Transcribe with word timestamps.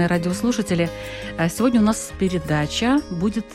Уважаемые 0.00 0.06
радиослушатели. 0.06 0.90
А 1.38 1.48
сегодня 1.48 1.80
у 1.80 1.84
нас 1.84 2.12
передача 2.18 3.00
будет 3.10 3.46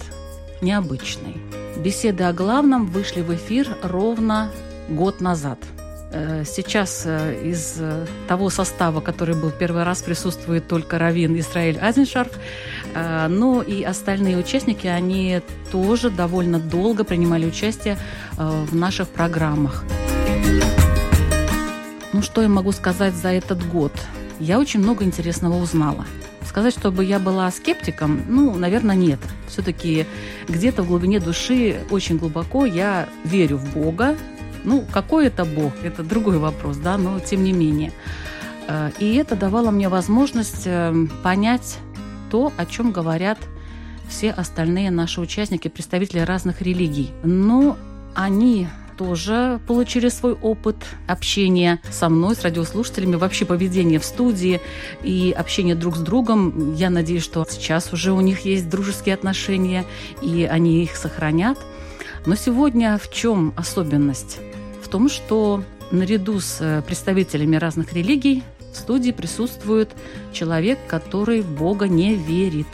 необычной. 0.62 1.38
Беседы 1.78 2.24
о 2.24 2.34
главном 2.34 2.88
вышли 2.88 3.22
в 3.22 3.34
эфир 3.34 3.68
ровно 3.84 4.52
год 4.90 5.22
назад. 5.22 5.58
Э, 6.12 6.44
сейчас 6.46 7.04
э, 7.06 7.50
из 7.52 7.78
э, 7.80 8.06
того 8.28 8.50
состава, 8.50 9.02
который 9.02 9.36
был 9.36 9.52
первый 9.52 9.84
раз, 9.84 10.02
присутствует 10.04 10.68
только 10.68 11.00
Равин 11.00 11.38
Исраиль 11.40 11.80
Азеншарф, 11.80 12.32
но 13.30 13.62
и 13.62 13.84
остальные 13.84 14.38
участники, 14.38 14.88
они 14.88 15.42
тоже 15.72 16.10
довольно 16.10 16.60
долго 16.60 17.04
принимали 17.04 17.46
участие 17.46 17.98
в 18.38 18.74
наших 18.76 19.08
программах. 19.10 19.84
Ну, 22.14 22.22
что 22.22 22.42
я 22.42 22.48
могу 22.48 22.72
сказать 22.72 23.14
за 23.14 23.30
этот 23.30 23.68
год? 23.68 23.92
я 24.40 24.60
очень 24.60 24.82
много 24.82 25.04
интересного 25.04 25.62
узнала. 25.62 26.06
Сказать, 26.56 26.74
чтобы 26.74 27.04
я 27.04 27.20
была 27.20 27.52
скептиком, 27.52 28.22
ну, 28.30 28.56
наверное, 28.56 28.96
нет. 28.96 29.20
Все-таки 29.50 30.06
где-то 30.48 30.84
в 30.84 30.88
глубине 30.88 31.20
души 31.20 31.82
очень 31.90 32.18
глубоко 32.18 32.66
я 32.66 33.10
верю 33.26 33.58
в 33.58 33.74
Бога. 33.74 34.16
Ну, 34.64 34.86
какой 34.90 35.28
это 35.28 35.44
Бог, 35.44 35.74
это 35.84 36.02
другой 36.02 36.38
вопрос, 36.38 36.78
да, 36.78 36.98
но 36.98 37.20
тем 37.20 37.44
не 37.44 37.52
менее. 37.52 37.92
Э, 38.70 38.92
и 39.00 39.16
это 39.16 39.36
давало 39.36 39.70
мне 39.70 39.90
возможность 39.90 40.62
э, 40.64 40.94
понять 41.24 41.80
то, 42.32 42.54
о 42.56 42.66
чем 42.66 42.94
говорят 42.94 43.38
все 44.08 44.32
остальные 44.32 44.92
наши 44.92 45.20
участники, 45.20 45.68
представители 45.68 46.20
разных 46.20 46.62
религий. 46.62 47.12
Но 47.22 47.78
они 48.16 48.70
тоже 48.98 49.60
получили 49.68 50.10
свой 50.10 50.34
опыт 50.34 50.78
общения 51.08 51.80
со 51.90 52.10
мной, 52.10 52.36
с 52.36 52.42
радиослушателями, 52.42 53.16
вообще 53.16 53.46
поведение 53.46 54.00
в 54.00 54.06
студии 54.06 54.62
и 55.04 55.34
общение 55.38 55.76
друг 55.76 55.98
с 55.98 56.00
другом. 56.00 56.74
Я 56.76 56.90
надеюсь, 56.90 57.24
что 57.24 57.46
сейчас 57.50 57.94
уже 57.94 58.12
у 58.12 58.22
них 58.22 58.42
есть 58.42 58.70
дружеские 58.70 59.16
отношения, 59.16 59.86
и 60.22 60.48
они 60.50 60.84
их 60.84 60.96
сохранят. 60.96 61.58
Но 62.26 62.36
сегодня 62.36 62.98
в 62.98 63.12
чем 63.12 63.54
особенность? 63.56 64.40
В 64.82 64.88
том, 64.88 65.10
что 65.10 65.64
наряду 65.92 66.40
с 66.40 66.58
э, 66.60 66.82
представителями 66.82 67.56
разных 67.56 67.94
религий 67.94 68.44
в 68.74 68.78
студии 68.78 69.12
присутствует 69.12 69.92
человек, 70.34 70.80
который 70.88 71.42
в 71.42 71.50
Бога 71.50 71.88
не 71.88 72.16
верит. 72.16 72.68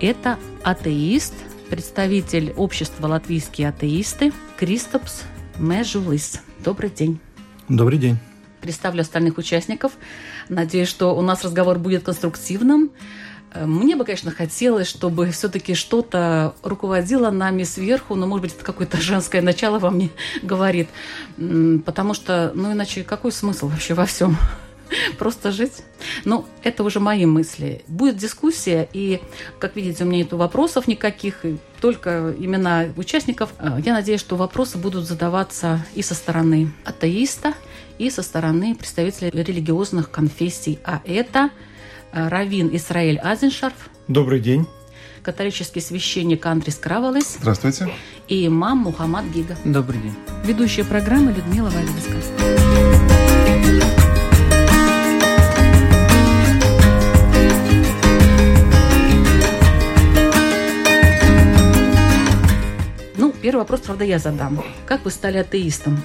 Это 0.00 0.38
атеист– 0.62 1.34
представитель 1.72 2.52
общества 2.58 3.06
«Латвийские 3.06 3.70
атеисты» 3.70 4.30
Кристопс 4.58 5.22
Межулис. 5.58 6.42
Добрый 6.62 6.90
день. 6.90 7.18
Добрый 7.66 7.98
день. 7.98 8.18
Представлю 8.60 9.00
остальных 9.00 9.38
участников. 9.38 9.92
Надеюсь, 10.50 10.88
что 10.88 11.16
у 11.16 11.22
нас 11.22 11.42
разговор 11.42 11.78
будет 11.78 12.02
конструктивным. 12.02 12.90
Мне 13.54 13.96
бы, 13.96 14.04
конечно, 14.04 14.30
хотелось, 14.30 14.86
чтобы 14.86 15.30
все-таки 15.30 15.72
что-то 15.72 16.54
руководило 16.62 17.30
нами 17.30 17.62
сверху, 17.62 18.16
но, 18.16 18.26
может 18.26 18.42
быть, 18.42 18.54
это 18.54 18.64
какое-то 18.66 18.98
женское 18.98 19.40
начало 19.40 19.78
во 19.78 19.90
мне 19.90 20.10
говорит. 20.42 20.90
Потому 21.86 22.12
что, 22.12 22.52
ну, 22.54 22.70
иначе 22.70 23.02
какой 23.02 23.32
смысл 23.32 23.68
вообще 23.68 23.94
во 23.94 24.04
всем? 24.04 24.36
просто 25.18 25.52
жить. 25.52 25.82
Ну, 26.24 26.46
это 26.62 26.82
уже 26.84 27.00
мои 27.00 27.26
мысли. 27.26 27.82
Будет 27.86 28.16
дискуссия, 28.16 28.88
и, 28.92 29.20
как 29.58 29.76
видите, 29.76 30.04
у 30.04 30.06
меня 30.06 30.18
нет 30.18 30.32
вопросов 30.32 30.88
никаких, 30.88 31.44
только 31.80 32.34
имена 32.38 32.86
участников. 32.96 33.50
А, 33.58 33.78
я 33.84 33.92
надеюсь, 33.92 34.20
что 34.20 34.36
вопросы 34.36 34.78
будут 34.78 35.06
задаваться 35.06 35.84
и 35.94 36.02
со 36.02 36.14
стороны 36.14 36.72
атеиста, 36.84 37.54
и 37.98 38.10
со 38.10 38.22
стороны 38.22 38.74
представителей 38.74 39.30
религиозных 39.30 40.10
конфессий. 40.10 40.78
А 40.84 41.00
это 41.04 41.50
а, 42.12 42.28
Равин 42.28 42.74
Исраэль 42.74 43.18
Азеншарф. 43.18 43.90
Добрый 44.08 44.40
день 44.40 44.66
католический 45.22 45.80
священник 45.80 46.44
Андрис 46.46 46.76
Кравалес. 46.76 47.36
Здравствуйте. 47.38 47.88
И 48.28 48.46
имам 48.46 48.78
Мухаммад 48.78 49.24
Гига. 49.26 49.56
Добрый 49.64 50.00
день. 50.00 50.14
Ведущая 50.44 50.84
программы 50.84 51.32
Людмила 51.32 51.70
Вавинска. 51.70 52.61
Вопрос, 63.62 63.80
правда, 63.80 64.04
я 64.04 64.18
задам. 64.18 64.62
Как 64.86 65.04
вы 65.04 65.10
стали 65.10 65.38
атеистом? 65.38 66.00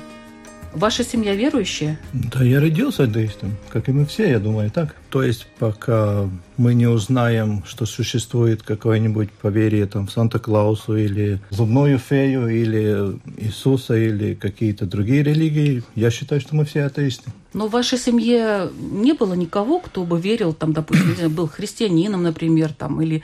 Ваша 0.73 1.03
семья 1.03 1.33
верующая? 1.33 1.97
Да, 2.13 2.43
я 2.43 2.59
родился 2.59 3.03
атеистом, 3.03 3.57
как 3.69 3.89
и 3.89 3.91
мы 3.91 4.05
все, 4.05 4.29
я 4.29 4.39
думаю, 4.39 4.69
так. 4.69 4.95
То 5.09 5.23
есть, 5.23 5.47
пока 5.57 6.29
мы 6.57 6.73
не 6.73 6.87
узнаем, 6.87 7.63
что 7.65 7.85
существует 7.85 8.61
какое-нибудь 8.61 9.31
поверье 9.31 9.85
там, 9.85 10.07
в 10.07 10.11
Санта-Клаусу 10.11 10.97
или 10.97 11.39
зубную 11.49 11.97
фею, 11.97 12.47
или 12.49 13.17
Иисуса, 13.37 13.95
или 13.95 14.33
какие-то 14.33 14.85
другие 14.85 15.23
религии, 15.23 15.83
я 15.95 16.11
считаю, 16.11 16.41
что 16.41 16.55
мы 16.55 16.65
все 16.65 16.83
атеисты. 16.83 17.31
Но 17.53 17.67
в 17.67 17.71
вашей 17.71 17.97
семье 17.97 18.69
не 18.79 19.13
было 19.13 19.33
никого, 19.33 19.79
кто 19.79 20.03
бы 20.03 20.19
верил, 20.19 20.53
там, 20.53 20.73
допустим, 20.73 21.33
был 21.33 21.47
христианином, 21.47 22.23
например, 22.23 22.73
там, 22.73 23.01
или 23.01 23.23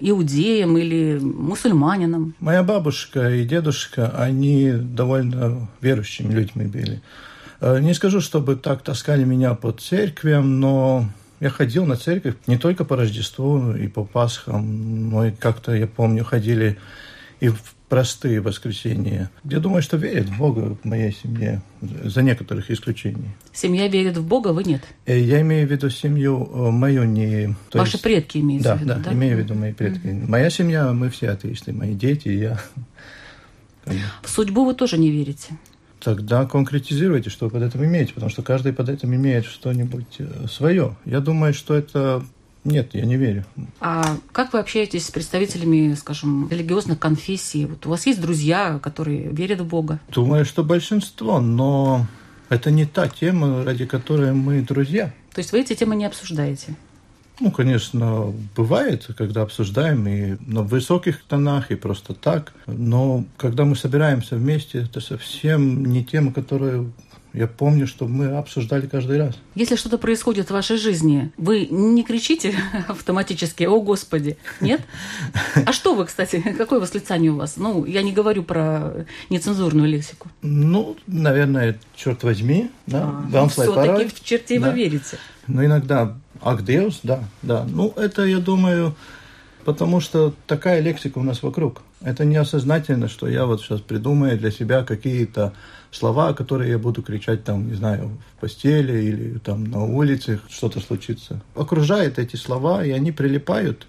иудеем, 0.00 0.76
или 0.76 1.18
мусульманином? 1.20 2.34
Моя 2.38 2.62
бабушка 2.62 3.30
и 3.30 3.44
дедушка, 3.44 4.14
они 4.16 4.72
довольно 4.72 5.68
верующими 5.80 6.32
людьми 6.32 6.66
были. 6.66 7.02
Э, 7.60 7.78
не 7.80 7.94
скажу, 7.94 8.20
чтобы 8.20 8.56
так 8.56 8.82
таскали 8.82 9.24
меня 9.24 9.54
по 9.54 9.72
церквям, 9.72 10.60
но 10.60 11.08
я 11.40 11.50
ходил 11.50 11.86
на 11.86 11.96
церковь 11.96 12.34
не 12.46 12.58
только 12.58 12.84
по 12.84 12.96
Рождеству 12.96 13.72
и 13.72 13.88
по 13.88 14.04
Пасхам, 14.04 15.10
но 15.10 15.26
и 15.26 15.30
как-то, 15.30 15.74
я 15.74 15.86
помню, 15.86 16.24
ходили 16.24 16.78
и 17.40 17.48
в 17.48 17.74
простые 17.88 18.40
воскресенья. 18.40 19.30
Я 19.44 19.60
думаю, 19.60 19.82
что 19.82 19.96
верят 19.96 20.26
в 20.26 20.38
Бога 20.38 20.76
в 20.82 20.84
моей 20.84 21.12
семье, 21.12 21.62
за 21.80 22.22
некоторых 22.22 22.70
исключений. 22.70 23.30
Семья 23.52 23.88
верит 23.88 24.16
в 24.16 24.26
Бога, 24.26 24.48
вы 24.48 24.64
нет? 24.64 24.82
Э, 25.06 25.18
я 25.18 25.40
имею 25.42 25.68
в 25.68 25.70
виду 25.70 25.90
семью 25.90 26.50
э, 26.52 26.70
мою 26.70 27.04
не... 27.04 27.54
Ваши 27.72 27.92
есть... 27.92 28.02
предки 28.02 28.38
имеются 28.38 28.70
да, 28.70 28.76
в 28.76 28.80
виду, 28.80 28.88
да? 28.88 28.98
Да, 28.98 29.12
имею 29.12 29.36
в 29.36 29.40
виду 29.40 29.54
мои 29.54 29.72
предки. 29.72 30.06
Mm-hmm. 30.06 30.28
Моя 30.28 30.50
семья, 30.50 30.92
мы 30.92 31.10
все 31.10 31.30
атеисты, 31.30 31.72
мои 31.72 31.94
дети, 31.94 32.28
я. 32.28 32.60
В 34.22 34.28
судьбу 34.28 34.64
вы 34.64 34.74
тоже 34.74 34.98
не 34.98 35.10
верите? 35.10 35.58
Тогда 36.04 36.44
конкретизируйте, 36.44 37.30
что 37.30 37.46
вы 37.46 37.52
под 37.52 37.62
этим 37.62 37.82
имеете, 37.84 38.12
потому 38.12 38.30
что 38.30 38.42
каждый 38.42 38.74
под 38.74 38.90
этим 38.90 39.14
имеет 39.14 39.46
что-нибудь 39.46 40.16
э, 40.18 40.46
свое. 40.48 40.96
Я 41.06 41.20
думаю, 41.20 41.54
что 41.54 41.74
это 41.74 42.22
нет, 42.62 42.90
я 42.94 43.06
не 43.06 43.16
верю. 43.16 43.46
А 43.80 44.18
как 44.32 44.52
вы 44.52 44.58
общаетесь 44.58 45.06
с 45.06 45.10
представителями, 45.10 45.94
скажем, 45.94 46.48
религиозных 46.50 46.98
конфессий? 46.98 47.64
Вот 47.64 47.86
у 47.86 47.88
вас 47.88 48.04
есть 48.04 48.20
друзья, 48.20 48.78
которые 48.82 49.28
верят 49.28 49.62
в 49.62 49.66
Бога? 49.66 49.98
Думаю, 50.08 50.44
что 50.44 50.62
большинство, 50.62 51.40
но 51.40 52.06
это 52.50 52.70
не 52.70 52.84
та 52.84 53.08
тема, 53.08 53.64
ради 53.64 53.86
которой 53.86 54.32
мы 54.32 54.60
друзья. 54.60 55.12
То 55.32 55.40
есть 55.40 55.52
вы 55.52 55.60
эти 55.60 55.74
темы 55.74 55.96
не 55.96 56.04
обсуждаете? 56.04 56.76
Ну, 57.40 57.50
конечно, 57.50 58.32
бывает, 58.54 59.08
когда 59.16 59.42
обсуждаем 59.42 60.06
и 60.06 60.36
на 60.46 60.62
высоких 60.62 61.24
тонах, 61.24 61.70
и 61.70 61.74
просто 61.74 62.14
так. 62.14 62.52
Но 62.66 63.24
когда 63.36 63.64
мы 63.64 63.74
собираемся 63.74 64.36
вместе, 64.36 64.82
это 64.82 65.00
совсем 65.00 65.84
не 65.84 66.04
тема, 66.04 66.32
которая 66.32 66.86
я 67.34 67.48
помню, 67.48 67.88
что 67.88 68.06
мы 68.06 68.36
обсуждали 68.36 68.86
каждый 68.86 69.18
раз. 69.18 69.34
Если 69.56 69.74
что-то 69.74 69.98
происходит 69.98 70.48
в 70.48 70.50
вашей 70.52 70.76
жизни, 70.76 71.32
вы 71.36 71.66
не 71.66 72.04
кричите 72.04 72.54
автоматически 72.88 73.64
«О, 73.64 73.80
Господи!» 73.80 74.38
Нет? 74.60 74.80
А 75.66 75.72
что 75.72 75.94
вы, 75.94 76.06
кстати, 76.06 76.40
какое 76.58 76.78
восклицание 76.78 77.32
у 77.32 77.36
вас? 77.36 77.56
Ну, 77.56 77.84
я 77.84 78.02
не 78.02 78.12
говорю 78.12 78.44
про 78.44 79.04
нецензурную 79.30 79.88
лексику. 79.88 80.28
Ну, 80.42 80.96
наверное, 81.08 81.76
черт 81.96 82.22
возьми, 82.22 82.70
да, 82.86 83.24
а, 83.32 83.48
Все-таки 83.48 84.08
в 84.08 84.22
черте 84.22 84.60
да. 84.60 84.70
вы 84.70 84.76
верите. 84.76 85.18
Но 85.48 85.64
иногда 85.64 86.16
«Агдеус», 86.40 87.00
да, 87.02 87.24
да. 87.42 87.66
Ну, 87.68 87.92
это, 87.96 88.24
я 88.24 88.38
думаю, 88.38 88.94
потому 89.64 90.00
что 90.00 90.32
такая 90.46 90.80
лексика 90.80 91.18
у 91.18 91.22
нас 91.24 91.42
вокруг. 91.42 91.82
Это 92.04 92.26
неосознательно, 92.26 93.08
что 93.08 93.26
я 93.26 93.46
вот 93.46 93.62
сейчас 93.62 93.80
придумаю 93.80 94.38
для 94.38 94.50
себя 94.50 94.84
какие-то 94.84 95.54
слова, 95.90 96.34
которые 96.34 96.72
я 96.72 96.78
буду 96.78 97.02
кричать 97.02 97.44
там, 97.44 97.68
не 97.68 97.74
знаю, 97.74 98.10
в 98.36 98.40
постели 98.40 99.04
или 99.04 99.38
там 99.38 99.64
на 99.64 99.84
улице, 99.84 100.40
что-то 100.50 100.80
случится. 100.80 101.40
Окружает 101.54 102.18
эти 102.18 102.36
слова, 102.36 102.84
и 102.84 102.90
они 102.90 103.10
прилипают. 103.10 103.86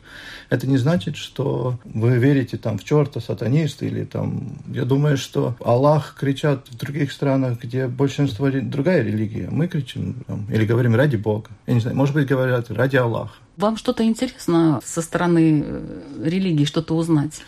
Это 0.49 0.65
не 0.65 0.77
значит, 0.77 1.17
что 1.17 1.77
вы 1.83 2.17
верите 2.17 2.57
там 2.57 2.77
в 2.77 2.83
черта, 2.83 3.19
сатанист 3.19 3.83
или 3.83 4.05
там... 4.05 4.59
Я 4.67 4.85
думаю, 4.85 5.17
что 5.17 5.55
Аллах 5.59 6.15
кричат 6.17 6.67
в 6.69 6.77
других 6.77 7.11
странах, 7.11 7.59
где 7.61 7.87
большинство 7.87 8.49
другая 8.49 9.03
религия. 9.03 9.49
Мы 9.51 9.67
кричим 9.67 10.23
там, 10.27 10.45
или 10.49 10.65
говорим 10.65 10.95
ради 10.95 11.17
Бога. 11.17 11.49
Я 11.67 11.73
не 11.73 11.79
знаю, 11.81 11.97
может 11.97 12.13
быть, 12.13 12.27
говорят 12.27 12.71
ради 12.71 12.95
Аллаха. 12.95 13.33
Вам 13.57 13.75
что-то 13.77 14.03
интересно 14.03 14.79
со 14.85 15.01
стороны 15.01 15.63
э, 15.65 16.01
религии, 16.23 16.65
что-то 16.65 16.95
узнать? 16.95 17.41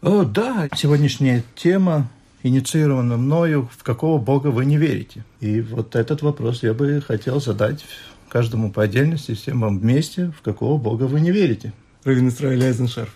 О, 0.00 0.22
да, 0.22 0.68
сегодняшняя 0.76 1.42
тема 1.56 2.08
инициирована 2.44 3.16
мною, 3.16 3.68
в 3.76 3.82
какого 3.82 4.20
Бога 4.20 4.46
вы 4.46 4.64
не 4.64 4.76
верите. 4.76 5.24
И 5.40 5.60
вот 5.60 5.96
этот 5.96 6.22
вопрос 6.22 6.62
я 6.62 6.72
бы 6.72 7.02
хотел 7.04 7.40
задать 7.40 7.84
каждому 8.28 8.70
по 8.70 8.84
отдельности, 8.84 9.34
всем 9.34 9.60
вам 9.60 9.80
вместе, 9.80 10.32
в 10.38 10.42
какого 10.42 10.78
Бога 10.78 11.04
вы 11.04 11.20
не 11.20 11.32
верите. 11.32 11.72
Равен 12.04 12.28
Исраиль 12.28 12.62
Айзеншарф. 12.62 13.12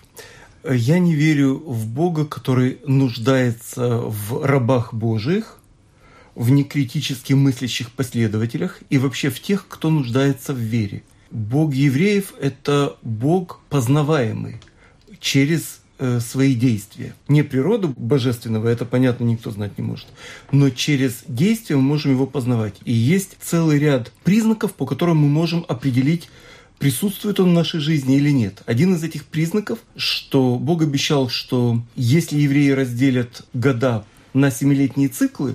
Я 0.69 0.99
не 0.99 1.15
верю 1.15 1.55
в 1.65 1.87
Бога, 1.87 2.25
который 2.25 2.81
нуждается 2.85 3.99
в 3.99 4.45
рабах 4.45 4.93
Божьих, 4.93 5.59
в 6.35 6.51
некритически 6.51 7.33
мыслящих 7.33 7.93
последователях 7.93 8.81
и 8.91 8.99
вообще 8.99 9.31
в 9.31 9.41
тех, 9.41 9.69
кто 9.69 9.89
нуждается 9.89 10.53
в 10.53 10.59
вере. 10.59 11.05
Бог 11.31 11.75
евреев– 11.75 12.35
это 12.41 12.97
Бог 13.03 13.61
познаваемый 13.71 14.61
через 15.21 15.82
Э, 16.05 16.19
свои 16.19 16.57
действия. 16.57 17.15
Не 17.29 17.45
природу 17.45 17.95
божественного, 17.97 18.67
это 18.67 18.85
понятно, 18.85 19.23
никто 19.23 19.53
знать 19.53 19.79
не 19.79 19.85
может. 19.85 20.09
Но 20.51 20.69
через 20.71 21.23
действия 21.29 21.77
мы 21.77 21.83
можем 21.83 22.11
его 22.11 22.27
познавать. 22.27 22.75
И 22.85 22.93
есть 22.93 23.37
целый 23.41 23.79
ряд 23.79 24.11
признаков, 24.25 24.73
по 24.73 24.85
которым 24.85 25.19
мы 25.19 25.29
можем 25.29 25.65
определить, 25.69 26.29
присутствует 26.81 27.39
он 27.39 27.51
в 27.51 27.53
нашей 27.53 27.79
жизни 27.79 28.17
или 28.17 28.31
нет. 28.31 28.65
Один 28.67 28.97
из 28.97 29.05
этих 29.05 29.27
признаков, 29.27 29.79
что 29.95 30.57
Бог 30.57 30.83
обещал, 30.83 31.29
что 31.29 31.81
если 31.95 32.41
евреи 32.41 32.71
разделят 32.71 33.45
года 33.55 34.05
на 34.35 34.51
семилетние 34.51 35.09
циклы, 35.09 35.55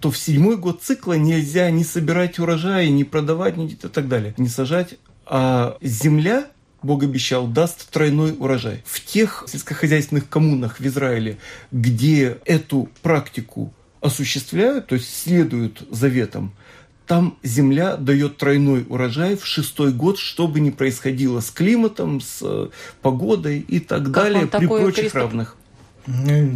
то 0.00 0.10
в 0.10 0.18
седьмой 0.18 0.56
год 0.56 0.82
цикла 0.82 1.12
нельзя 1.12 1.70
не 1.70 1.84
собирать 1.84 2.40
урожай, 2.40 2.90
не 2.90 3.04
продавать, 3.04 3.56
ни 3.56 3.68
и 3.68 3.76
так 3.76 4.08
далее, 4.08 4.34
не 4.38 4.48
сажать. 4.48 4.98
А 5.24 5.78
земля 5.80 6.48
Бог 6.84 7.02
обещал, 7.02 7.46
даст 7.46 7.90
тройной 7.90 8.34
урожай. 8.38 8.82
В 8.84 9.04
тех 9.04 9.44
сельскохозяйственных 9.48 10.28
коммунах 10.28 10.78
в 10.78 10.86
Израиле, 10.86 11.38
где 11.72 12.38
эту 12.44 12.88
практику 13.02 13.72
осуществляют, 14.00 14.88
то 14.88 14.96
есть 14.96 15.22
следуют 15.22 15.86
заветам, 15.90 16.52
там 17.06 17.38
земля 17.42 17.96
дает 17.96 18.38
тройной 18.38 18.84
урожай 18.88 19.36
в 19.36 19.44
шестой 19.46 19.92
год, 19.92 20.18
что 20.18 20.46
бы 20.46 20.60
ни 20.60 20.70
происходило 20.70 21.40
с 21.40 21.50
климатом, 21.50 22.20
с 22.20 22.38
э, 22.42 22.68
погодой 23.02 23.60
и 23.60 23.78
так 23.80 24.04
как 24.04 24.10
далее, 24.10 24.46
при 24.46 24.66
прочих 24.66 24.94
Кристоп... 24.94 25.22
равных. 25.22 25.56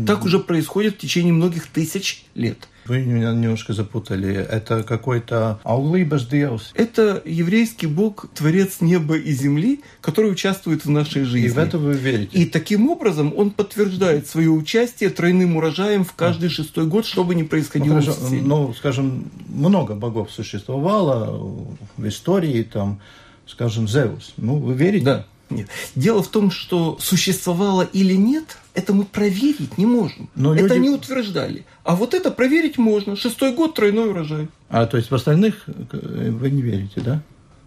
Так 0.07 0.25
уже 0.25 0.39
происходит 0.39 0.97
в 0.97 0.99
течение 0.99 1.33
многих 1.33 1.67
тысяч 1.67 2.25
лет. 2.35 2.69
Вы 2.89 3.03
меня 3.03 3.33
немножко 3.33 3.75
запутали. 3.75 4.35
Это 4.35 4.83
какой-то 4.83 5.61
Аулибас 5.63 6.27
Диос. 6.27 6.73
Это 6.75 7.23
еврейский 7.27 7.87
бог, 7.87 8.27
творец 8.35 8.81
неба 8.81 9.17
и 9.17 9.31
земли, 9.33 9.83
который 10.01 10.33
участвует 10.33 10.87
в 10.87 10.91
нашей 10.91 11.25
жизни. 11.25 11.49
И 11.49 11.51
в 11.51 11.59
это 11.59 11.77
вы 11.77 11.93
верите? 11.93 12.37
И 12.39 12.47
таким 12.47 12.89
образом 12.89 13.35
он 13.37 13.51
подтверждает 13.51 14.27
свое 14.27 14.51
участие 14.51 15.11
тройным 15.11 15.57
урожаем 15.57 16.03
в 16.05 16.15
каждый 16.15 16.49
шестой 16.49 16.87
год, 16.87 17.05
что 17.05 17.25
бы 17.25 17.35
ни 17.35 17.43
происходило 17.43 17.97
ну, 17.97 18.01
хорошо, 18.01 18.21
ну, 18.31 18.75
скажем, 18.75 19.31
много 19.49 19.95
богов 19.95 20.31
существовало 20.31 21.77
в 21.97 22.09
истории, 22.09 22.63
там, 22.63 23.01
скажем, 23.47 23.87
Зевс. 23.87 24.33
Ну, 24.39 24.57
вы 24.57 24.75
верите? 24.75 25.05
Да. 25.05 25.27
Нет. 25.51 25.69
Дело 25.95 26.23
в 26.23 26.29
том, 26.29 26.51
что 26.51 26.99
существовало 27.01 27.83
или 27.83 28.15
нет, 28.15 28.59
это 28.75 28.93
мы 28.93 29.05
проверить 29.05 29.79
не 29.79 29.87
можем. 29.87 30.29
Но 30.35 30.55
это 30.55 30.65
люди... 30.65 30.73
они 30.75 30.91
утверждали. 30.91 31.65
А 31.85 31.97
вот 31.97 32.15
это 32.15 32.31
проверить 32.31 32.79
можно. 32.79 33.17
Шестой 33.17 33.55
год 33.55 33.75
тройной 33.75 34.11
урожай. 34.11 34.49
А 34.69 34.87
то 34.87 34.97
есть 34.97 35.11
в 35.11 35.15
остальных 35.15 35.65
э, 35.67 36.31
вы 36.31 36.51
не 36.51 36.63
верите, 36.63 37.01
да? 37.01 37.23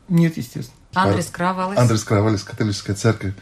Нет, 0.08 0.38
естественно. 0.38 0.78
Андрес 0.94 1.28
Кравалес. 1.28 1.80
Андрес 1.80 2.04
Кравалес, 2.04 2.44
католическая 2.44 2.96
церковь. 2.96 3.34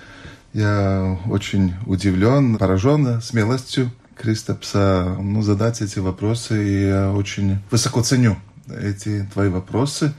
Я 0.53 1.19
очень 1.29 1.73
удивлен, 1.85 2.57
поражен 2.57 3.21
смелостью 3.21 3.91
Кристопса 4.15 5.17
ну, 5.19 5.41
задать 5.41 5.81
эти 5.81 5.99
вопросы. 5.99 6.67
И 6.67 6.87
я 6.87 7.11
очень 7.11 7.59
высоко 7.71 8.03
ценю 8.03 8.37
эти 8.67 9.27
твои 9.33 9.49
вопросы. 9.49 10.13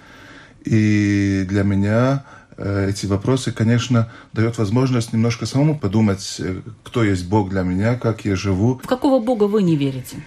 И 0.64 1.46
для 1.48 1.62
меня 1.62 2.24
эти 2.60 3.06
вопросы, 3.06 3.52
конечно, 3.52 4.10
дает 4.32 4.58
возможность 4.58 5.12
немножко 5.12 5.46
самому 5.46 5.78
подумать, 5.78 6.36
э, 6.38 6.60
кто 6.84 7.02
есть 7.02 7.26
Бог 7.26 7.48
для 7.48 7.62
меня, 7.62 7.94
как 7.94 8.24
я 8.26 8.36
живу. 8.36 8.80
В 8.82 8.86
какого 8.86 9.22
Бога 9.24 9.44
вы 9.44 9.62
не 9.62 9.76
верите? 9.76 10.22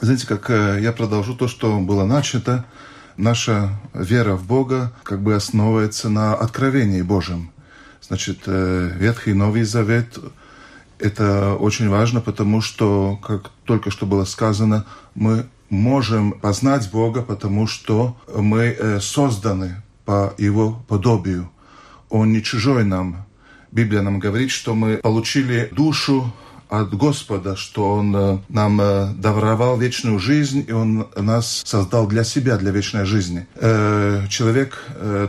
Знаете, 0.00 0.26
как 0.26 0.50
э, 0.50 0.78
я 0.80 0.92
продолжу 0.92 1.34
то, 1.34 1.48
что 1.48 1.78
было 1.80 2.04
начато. 2.04 2.64
Наша 3.16 3.70
вера 3.92 4.34
в 4.36 4.46
Бога 4.46 4.92
как 5.02 5.20
бы 5.20 5.34
основывается 5.34 6.08
на 6.08 6.34
откровении 6.34 7.02
Божьем. 7.02 7.50
Значит, 8.00 8.40
Ветхий 8.46 9.30
и 9.30 9.34
Новый 9.34 9.62
Завет– 9.62 10.18
это 10.98 11.54
очень 11.54 11.88
важно, 11.88 12.20
потому 12.20 12.60
что, 12.60 13.18
как 13.22 13.50
только 13.64 13.90
что 13.90 14.04
было 14.04 14.24
сказано, 14.24 14.84
мы 15.14 15.46
можем 15.70 16.32
познать 16.32 16.90
Бога, 16.90 17.22
потому 17.22 17.66
что 17.66 18.16
мы 18.34 18.98
созданы 19.00 19.82
по 20.04 20.34
Его 20.38 20.82
подобию. 20.88 21.50
Он 22.14 22.32
не 22.32 22.44
чужой 22.44 22.84
нам. 22.84 23.26
Библия 23.72 24.00
нам 24.00 24.20
говорит, 24.20 24.52
что 24.52 24.76
мы 24.76 24.98
получили 24.98 25.68
душу 25.72 26.32
от 26.68 26.94
Господа, 26.94 27.56
что 27.56 27.92
Он 27.92 28.14
э, 28.14 28.38
нам 28.48 28.80
э, 28.80 29.12
даровал 29.14 29.76
вечную 29.76 30.20
жизнь, 30.20 30.64
и 30.68 30.70
Он 30.70 31.08
нас 31.16 31.62
создал 31.66 32.06
для 32.06 32.22
себя, 32.22 32.56
для 32.56 32.70
вечной 32.70 33.04
жизни. 33.04 33.48
Э, 33.56 34.26
человек 34.30 34.78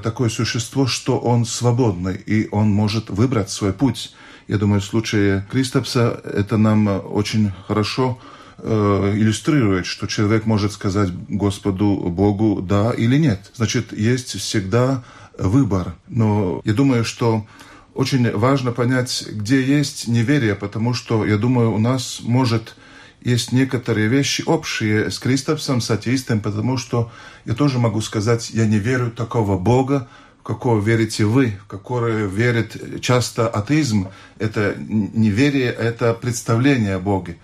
такое 0.04 0.30
существо, 0.30 0.86
что 0.86 1.18
он 1.18 1.46
свободный, 1.46 2.18
и 2.18 2.48
он 2.52 2.70
может 2.70 3.10
выбрать 3.10 3.50
свой 3.50 3.74
путь. 3.74 4.14
Я 4.48 4.60
думаю, 4.60 4.80
в 4.80 4.86
случае 4.86 5.44
Кристопса 5.52 6.22
это 6.24 6.58
нам 6.58 6.88
очень 6.88 7.52
хорошо 7.68 8.20
иллюстрирует, 8.64 9.86
что 9.86 10.08
человек 10.08 10.46
может 10.46 10.72
сказать 10.72 11.10
Господу 11.28 11.96
Богу 12.10 12.62
да 12.62 12.92
или 12.92 13.18
нет. 13.18 13.52
Значит, 13.56 13.92
есть 13.92 14.40
всегда 14.40 15.04
выбор. 15.38 15.96
Но 16.08 16.62
я 16.64 16.74
думаю, 16.74 17.06
что 17.06 17.46
очень 17.94 18.30
важно 18.36 18.72
понять, 18.72 19.26
где 19.32 19.62
есть 19.62 20.08
неверие, 20.08 20.56
потому 20.56 20.94
что, 20.94 21.26
я 21.26 21.38
думаю, 21.38 21.74
у 21.74 21.80
нас 21.80 22.20
может 22.22 22.76
есть 23.22 23.52
некоторые 23.52 24.08
вещи 24.08 24.44
общие 24.46 25.10
с 25.10 25.18
Кристопсом, 25.18 25.82
с 25.82 25.90
атеистом, 25.90 26.42
потому 26.42 26.78
что 26.78 27.12
я 27.46 27.56
тоже 27.56 27.80
могу 27.80 28.02
сказать, 28.02 28.52
я 28.52 28.68
не 28.68 28.78
верю 28.78 29.10
такого 29.10 29.58
Бога, 29.58 30.08
в 30.40 30.44
какого 30.44 30.80
верите 30.80 31.26
вы, 31.26 31.58
в 31.64 31.68
который 31.68 32.28
верит 32.28 33.02
часто 33.02 33.48
атеизм. 33.48 34.10
Это 34.38 34.76
неверие, 34.78 35.72
это 35.72 36.14
представление 36.14 36.96
о 36.96 37.00
Боге. 37.00 37.38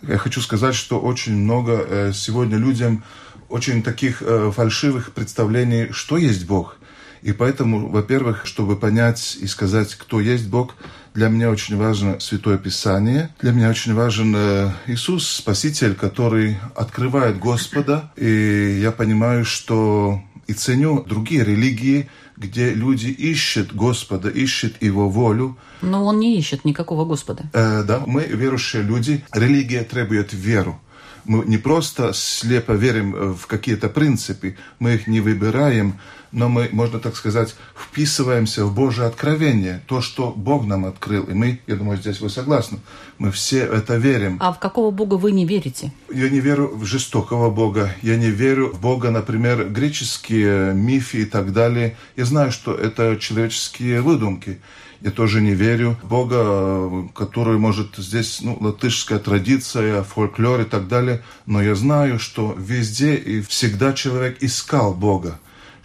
Я 0.00 0.16
хочу 0.16 0.40
сказать, 0.40 0.74
что 0.74 0.98
очень 0.98 1.36
много 1.36 1.72
э, 1.72 2.12
сегодня 2.14 2.56
людям 2.56 3.04
очень 3.50 3.82
таких 3.82 4.22
э, 4.22 4.50
фальшивых 4.54 5.12
представлений, 5.12 5.88
что 5.90 6.16
есть 6.16 6.46
Бог. 6.46 6.78
И 7.22 7.32
поэтому, 7.32 7.88
во-первых, 7.88 8.46
чтобы 8.46 8.76
понять 8.76 9.36
и 9.40 9.46
сказать, 9.46 9.94
кто 9.94 10.20
есть 10.20 10.48
Бог, 10.48 10.74
для 11.14 11.28
меня 11.28 11.50
очень 11.50 11.76
важно 11.76 12.20
Святое 12.20 12.58
Писание. 12.58 13.30
Для 13.40 13.52
меня 13.52 13.70
очень 13.70 13.94
важен 13.94 14.34
э, 14.36 14.70
Иисус, 14.86 15.26
Спаситель, 15.26 15.94
который 15.94 16.58
открывает 16.76 17.38
Господа. 17.38 18.12
И 18.16 18.78
я 18.80 18.92
понимаю, 18.92 19.44
что 19.44 20.20
и 20.46 20.52
ценю 20.52 21.02
другие 21.02 21.44
религии, 21.44 22.08
где 22.36 22.72
люди 22.72 23.08
ищут 23.08 23.74
Господа, 23.74 24.28
ищут 24.28 24.80
Его 24.80 25.08
волю. 25.08 25.58
Но 25.82 26.04
Он 26.04 26.20
не 26.20 26.38
ищет 26.38 26.64
никакого 26.64 27.04
Господа. 27.04 27.50
Э, 27.52 27.82
да, 27.82 28.02
мы 28.06 28.22
верующие 28.24 28.82
люди. 28.82 29.24
Религия 29.32 29.82
требует 29.82 30.32
веру. 30.32 30.80
Мы 31.24 31.44
не 31.44 31.58
просто 31.58 32.12
слепо 32.14 32.72
верим 32.72 33.34
в 33.34 33.46
какие-то 33.46 33.88
принципы, 33.88 34.56
мы 34.78 34.94
их 34.94 35.06
не 35.06 35.20
выбираем, 35.20 35.98
но 36.32 36.48
мы, 36.48 36.68
можно 36.72 36.98
так 36.98 37.16
сказать, 37.16 37.54
вписываемся 37.74 38.64
в 38.64 38.74
Божье 38.74 39.04
откровение, 39.04 39.82
то, 39.86 40.00
что 40.00 40.30
Бог 40.30 40.66
нам 40.66 40.84
открыл. 40.84 41.24
И 41.24 41.34
мы, 41.34 41.60
я 41.66 41.76
думаю, 41.76 41.98
здесь 41.98 42.20
вы 42.20 42.30
согласны, 42.30 42.78
мы 43.18 43.30
все 43.30 43.60
это 43.60 43.96
верим. 43.96 44.38
А 44.40 44.52
в 44.52 44.58
какого 44.58 44.90
Бога 44.90 45.14
вы 45.14 45.32
не 45.32 45.46
верите? 45.46 45.92
Я 46.12 46.28
не 46.28 46.40
верю 46.40 46.68
в 46.74 46.84
жестокого 46.84 47.50
Бога, 47.50 47.94
я 48.02 48.16
не 48.16 48.30
верю 48.30 48.72
в 48.72 48.80
Бога, 48.80 49.10
например, 49.10 49.68
греческие 49.68 50.74
мифы 50.74 51.22
и 51.22 51.24
так 51.24 51.52
далее. 51.52 51.96
Я 52.16 52.24
знаю, 52.24 52.52
что 52.52 52.74
это 52.74 53.16
человеческие 53.16 54.00
выдумки. 54.00 54.60
Я 55.00 55.12
тоже 55.12 55.40
не 55.40 55.54
верю 55.54 55.96
в 56.02 56.08
Бога, 56.08 57.08
который, 57.14 57.56
может, 57.56 57.94
здесь 57.96 58.40
ну, 58.42 58.58
латышская 58.60 59.20
традиция, 59.20 60.02
фольклор 60.02 60.62
и 60.62 60.64
так 60.64 60.88
далее. 60.88 61.22
Но 61.46 61.62
я 61.62 61.76
знаю, 61.76 62.18
что 62.18 62.52
везде 62.58 63.14
и 63.14 63.40
всегда 63.40 63.92
человек 63.92 64.38
искал 64.40 64.94
Бога. 64.94 65.38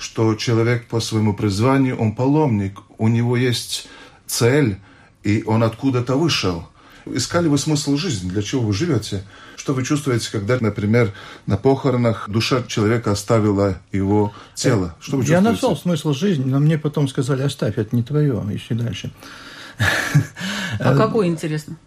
Что 0.03 0.35
человек 0.35 0.87
по 0.87 0.99
своему 0.99 1.33
призванию, 1.33 1.97
он 1.97 2.13
паломник, 2.13 2.81
у 2.97 3.07
него 3.07 3.37
есть 3.37 3.87
цель, 4.27 4.75
и 5.23 5.43
он 5.47 5.63
откуда-то 5.63 6.17
вышел. 6.17 6.67
Искали 7.05 7.47
вы 7.47 7.57
смысл 7.57 7.95
жизни, 7.95 8.29
для 8.29 8.41
чего 8.41 8.63
вы 8.63 8.73
живете? 8.73 9.23
Что 9.55 9.73
вы 9.73 9.85
чувствуете, 9.85 10.29
когда, 10.29 10.57
например, 10.59 11.13
на 11.45 11.55
похоронах 11.55 12.29
душа 12.29 12.63
человека 12.63 13.11
оставила 13.11 13.77
его 13.93 14.33
тело? 14.55 14.93
Что 14.99 15.15
вы 15.15 15.23
Я 15.23 15.39
нашел 15.39 15.77
смысл 15.77 16.11
жизни, 16.11 16.43
но 16.43 16.59
мне 16.59 16.77
потом 16.77 17.07
сказали, 17.07 17.41
оставь, 17.41 17.77
это 17.77 17.95
не 17.95 18.03
твое, 18.03 18.43
ищи 18.51 18.73
дальше. 18.73 19.09
А 20.79 20.97
какой, 20.97 21.27
интересно? 21.27 21.77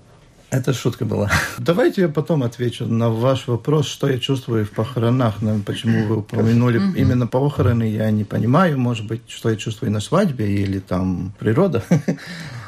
Это 0.50 0.72
шутка 0.72 1.04
была. 1.04 1.30
Давайте 1.58 2.02
я 2.02 2.08
потом 2.08 2.42
отвечу 2.42 2.86
на 2.86 3.10
ваш 3.10 3.48
вопрос, 3.48 3.86
что 3.86 4.08
я 4.08 4.18
чувствую 4.18 4.64
в 4.64 4.70
похоронах. 4.70 5.42
Ну, 5.42 5.60
почему 5.60 6.06
вы 6.06 6.18
упомянули 6.18 6.80
именно 6.96 7.26
похороны, 7.26 7.82
я 7.82 8.10
не 8.10 8.24
понимаю. 8.24 8.78
Может 8.78 9.06
быть, 9.06 9.22
что 9.28 9.50
я 9.50 9.56
чувствую 9.56 9.90
на 9.90 10.00
свадьбе 10.00 10.46
или 10.46 10.78
там 10.78 11.32
природа. 11.38 11.82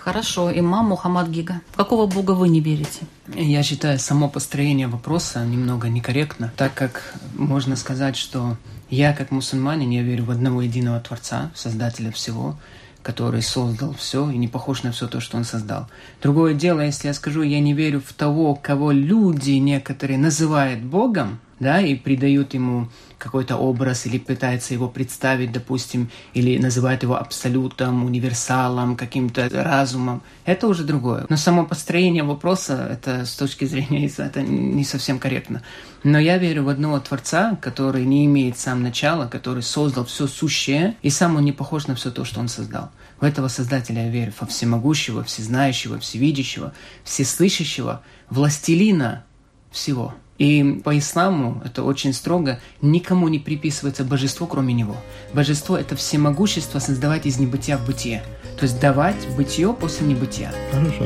Хорошо. 0.04 0.50
Имам 0.50 0.86
Мухаммад 0.86 1.28
Гига. 1.28 1.60
Какого 1.76 2.06
бога 2.06 2.32
вы 2.32 2.48
не 2.48 2.60
верите? 2.60 3.00
Я 3.34 3.62
считаю 3.62 3.98
само 3.98 4.28
построение 4.28 4.88
вопроса 4.88 5.44
немного 5.44 5.88
некорректно, 5.88 6.50
так 6.56 6.74
как 6.74 7.14
можно 7.36 7.76
сказать, 7.76 8.16
что 8.16 8.56
я 8.90 9.12
как 9.12 9.30
мусульманин, 9.30 9.90
я 9.90 10.02
верю 10.02 10.24
в 10.24 10.30
одного 10.30 10.62
единого 10.62 10.98
Творца, 11.00 11.50
Создателя 11.54 12.10
всего, 12.10 12.56
который 13.02 13.42
создал 13.42 13.94
все 13.94 14.30
и 14.30 14.36
не 14.36 14.48
похож 14.48 14.82
на 14.82 14.92
все 14.92 15.08
то, 15.08 15.20
что 15.20 15.36
он 15.36 15.44
создал. 15.44 15.88
Другое 16.22 16.54
дело, 16.54 16.80
если 16.80 17.08
я 17.08 17.14
скажу, 17.14 17.42
я 17.42 17.60
не 17.60 17.72
верю 17.72 18.02
в 18.04 18.12
того, 18.12 18.54
кого 18.54 18.92
люди 18.92 19.52
некоторые 19.52 20.18
называют 20.18 20.80
Богом, 20.80 21.40
да, 21.60 21.80
и 21.80 21.94
придают 21.94 22.54
ему 22.54 22.88
какой-то 23.18 23.56
образ 23.56 24.06
или 24.06 24.18
пытается 24.18 24.74
его 24.74 24.88
представить, 24.88 25.52
допустим, 25.52 26.10
или 26.34 26.56
называют 26.58 27.02
его 27.02 27.16
абсолютом, 27.16 28.04
универсалом, 28.04 28.96
каким-то 28.96 29.48
разумом, 29.50 30.22
это 30.44 30.68
уже 30.68 30.84
другое. 30.84 31.26
Но 31.28 31.36
само 31.36 31.66
построение 31.66 32.22
вопроса, 32.22 32.88
это 32.90 33.26
с 33.26 33.34
точки 33.34 33.64
зрения 33.64 34.10
это 34.18 34.42
не 34.42 34.84
совсем 34.84 35.18
корректно. 35.18 35.62
Но 36.04 36.18
я 36.18 36.38
верю 36.38 36.64
в 36.64 36.68
одного 36.68 37.00
Творца, 37.00 37.58
который 37.60 38.04
не 38.04 38.24
имеет 38.26 38.56
сам 38.56 38.82
начала, 38.82 39.26
который 39.26 39.62
создал 39.62 40.04
все 40.04 40.26
сущее, 40.26 40.96
и 41.02 41.10
сам 41.10 41.36
он 41.36 41.44
не 41.44 41.52
похож 41.52 41.88
на 41.88 41.96
все 41.96 42.10
то, 42.10 42.24
что 42.24 42.40
он 42.40 42.48
создал. 42.48 42.90
В 43.20 43.24
этого 43.24 43.48
Создателя 43.48 44.04
я 44.04 44.10
верю, 44.10 44.32
во 44.38 44.46
всемогущего, 44.46 45.24
всезнающего, 45.24 45.98
всевидящего, 45.98 46.72
всеслышащего, 47.02 48.02
властелина 48.30 49.24
всего. 49.72 50.14
И 50.38 50.80
по 50.84 50.96
исламу 50.96 51.60
это 51.64 51.82
очень 51.82 52.12
строго, 52.12 52.60
никому 52.80 53.28
не 53.28 53.38
приписывается 53.38 54.04
божество, 54.04 54.46
кроме 54.46 54.72
него. 54.72 54.96
Божество– 55.34 55.76
это 55.78 55.96
всемогущество 55.96 56.78
создавать 56.78 57.26
из 57.26 57.38
небытия 57.38 57.76
в 57.76 57.86
бытие. 57.86 58.22
То 58.56 58.64
есть 58.64 58.80
давать 58.80 59.28
бытие 59.36 59.72
после 59.72 60.06
небытия. 60.06 60.52
Хорошо. 60.72 61.04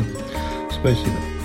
Спасибо. 0.70 1.41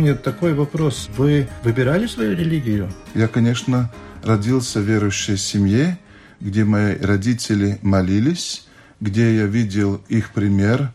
Мне 0.00 0.14
такой 0.14 0.54
вопрос. 0.54 1.10
Вы 1.16 1.46
выбирали 1.62 2.06
свою 2.06 2.34
религию? 2.34 2.90
Я, 3.14 3.28
конечно, 3.28 3.92
родился 4.24 4.80
в 4.80 4.84
верующей 4.84 5.36
семье, 5.36 5.98
где 6.40 6.64
мои 6.64 6.96
родители 6.96 7.78
молились, 7.82 8.66
где 9.00 9.36
я 9.36 9.44
видел 9.44 10.00
их 10.08 10.32
пример. 10.32 10.90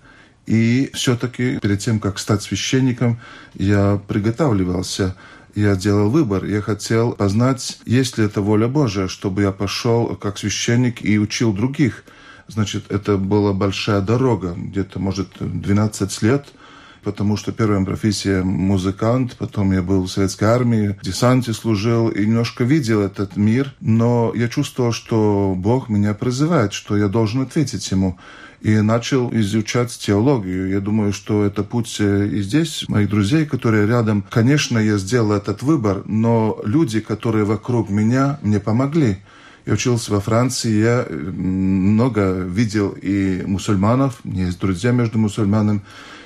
И 0.48 0.90
все-таки 0.94 1.60
перед 1.60 1.80
тем, 1.80 2.00
как 2.00 2.18
стать 2.18 2.42
священником, 2.42 3.20
я 3.54 4.02
приготавливался 4.08 5.16
я 5.54 5.78
делал 5.78 6.10
выбор. 6.10 6.44
Я 6.44 6.62
хотел 6.62 7.14
познать, 7.14 7.80
есть 7.86 8.18
ли 8.18 8.26
это 8.26 8.42
воля 8.42 8.68
Божия, 8.68 9.08
чтобы 9.08 9.44
я 9.44 9.54
пошел 9.54 10.14
как 10.18 10.38
священник 10.38 11.06
и 11.06 11.18
учил 11.18 11.54
других. 11.54 12.04
Значит, 12.50 12.92
это 12.92 13.16
была 13.16 13.54
большая 13.54 14.02
дорога, 14.02 14.54
где-то, 14.58 15.00
может, 15.00 15.30
12 15.40 16.22
лет– 16.24 16.48
потому 17.06 17.38
что 17.38 17.52
первая 17.52 17.86
профессия 17.86 18.42
музыкант, 18.42 19.36
потом 19.38 19.72
я 19.72 19.84
был 19.84 20.04
в 20.04 20.12
советской 20.12 20.46
армии, 20.46 20.98
в 21.00 21.06
десанте 21.06 21.54
служил 21.54 22.10
и 22.10 22.26
немножко 22.26 22.64
видел 22.64 23.02
этот 23.02 23.38
мир, 23.38 23.74
но 23.80 24.34
я 24.36 24.50
чувствовал, 24.50 24.92
что 24.92 25.54
Бог 25.56 25.88
меня 25.88 26.16
призывает, 26.16 26.74
что 26.74 26.98
я 26.98 27.08
должен 27.08 27.44
ответить 27.44 27.90
Ему 27.92 28.18
и 28.62 28.82
начал 28.82 29.32
изучать 29.32 29.96
теологию. 29.98 30.70
Я 30.70 30.80
думаю, 30.80 31.14
что 31.14 31.46
это 31.46 31.64
путь 31.64 31.98
э, 32.00 32.28
и 32.28 32.42
здесь, 32.42 32.86
моих 32.90 33.10
друзей, 33.10 33.46
которые 33.46 33.86
рядом. 33.86 34.26
Конечно, 34.32 34.80
я 34.80 34.98
сделал 34.98 35.34
этот 35.34 35.62
выбор, 35.62 36.02
но 36.06 36.60
люди, 36.64 37.00
которые 37.00 37.46
вокруг 37.46 37.92
меня, 37.92 38.40
мне 38.42 38.60
помогли. 38.60 39.20
Я 39.68 39.74
учился 39.74 40.12
во 40.12 40.20
Франции, 40.20 40.80
я 40.80 41.06
много 41.10 42.40
видел 42.40 42.96
и 43.00 43.44
мусульманов, 43.46 44.22
у 44.24 44.30
меня 44.30 44.46
есть 44.46 44.60
друзья 44.60 44.92
между 44.92 45.20
мусульманами, 45.20 45.82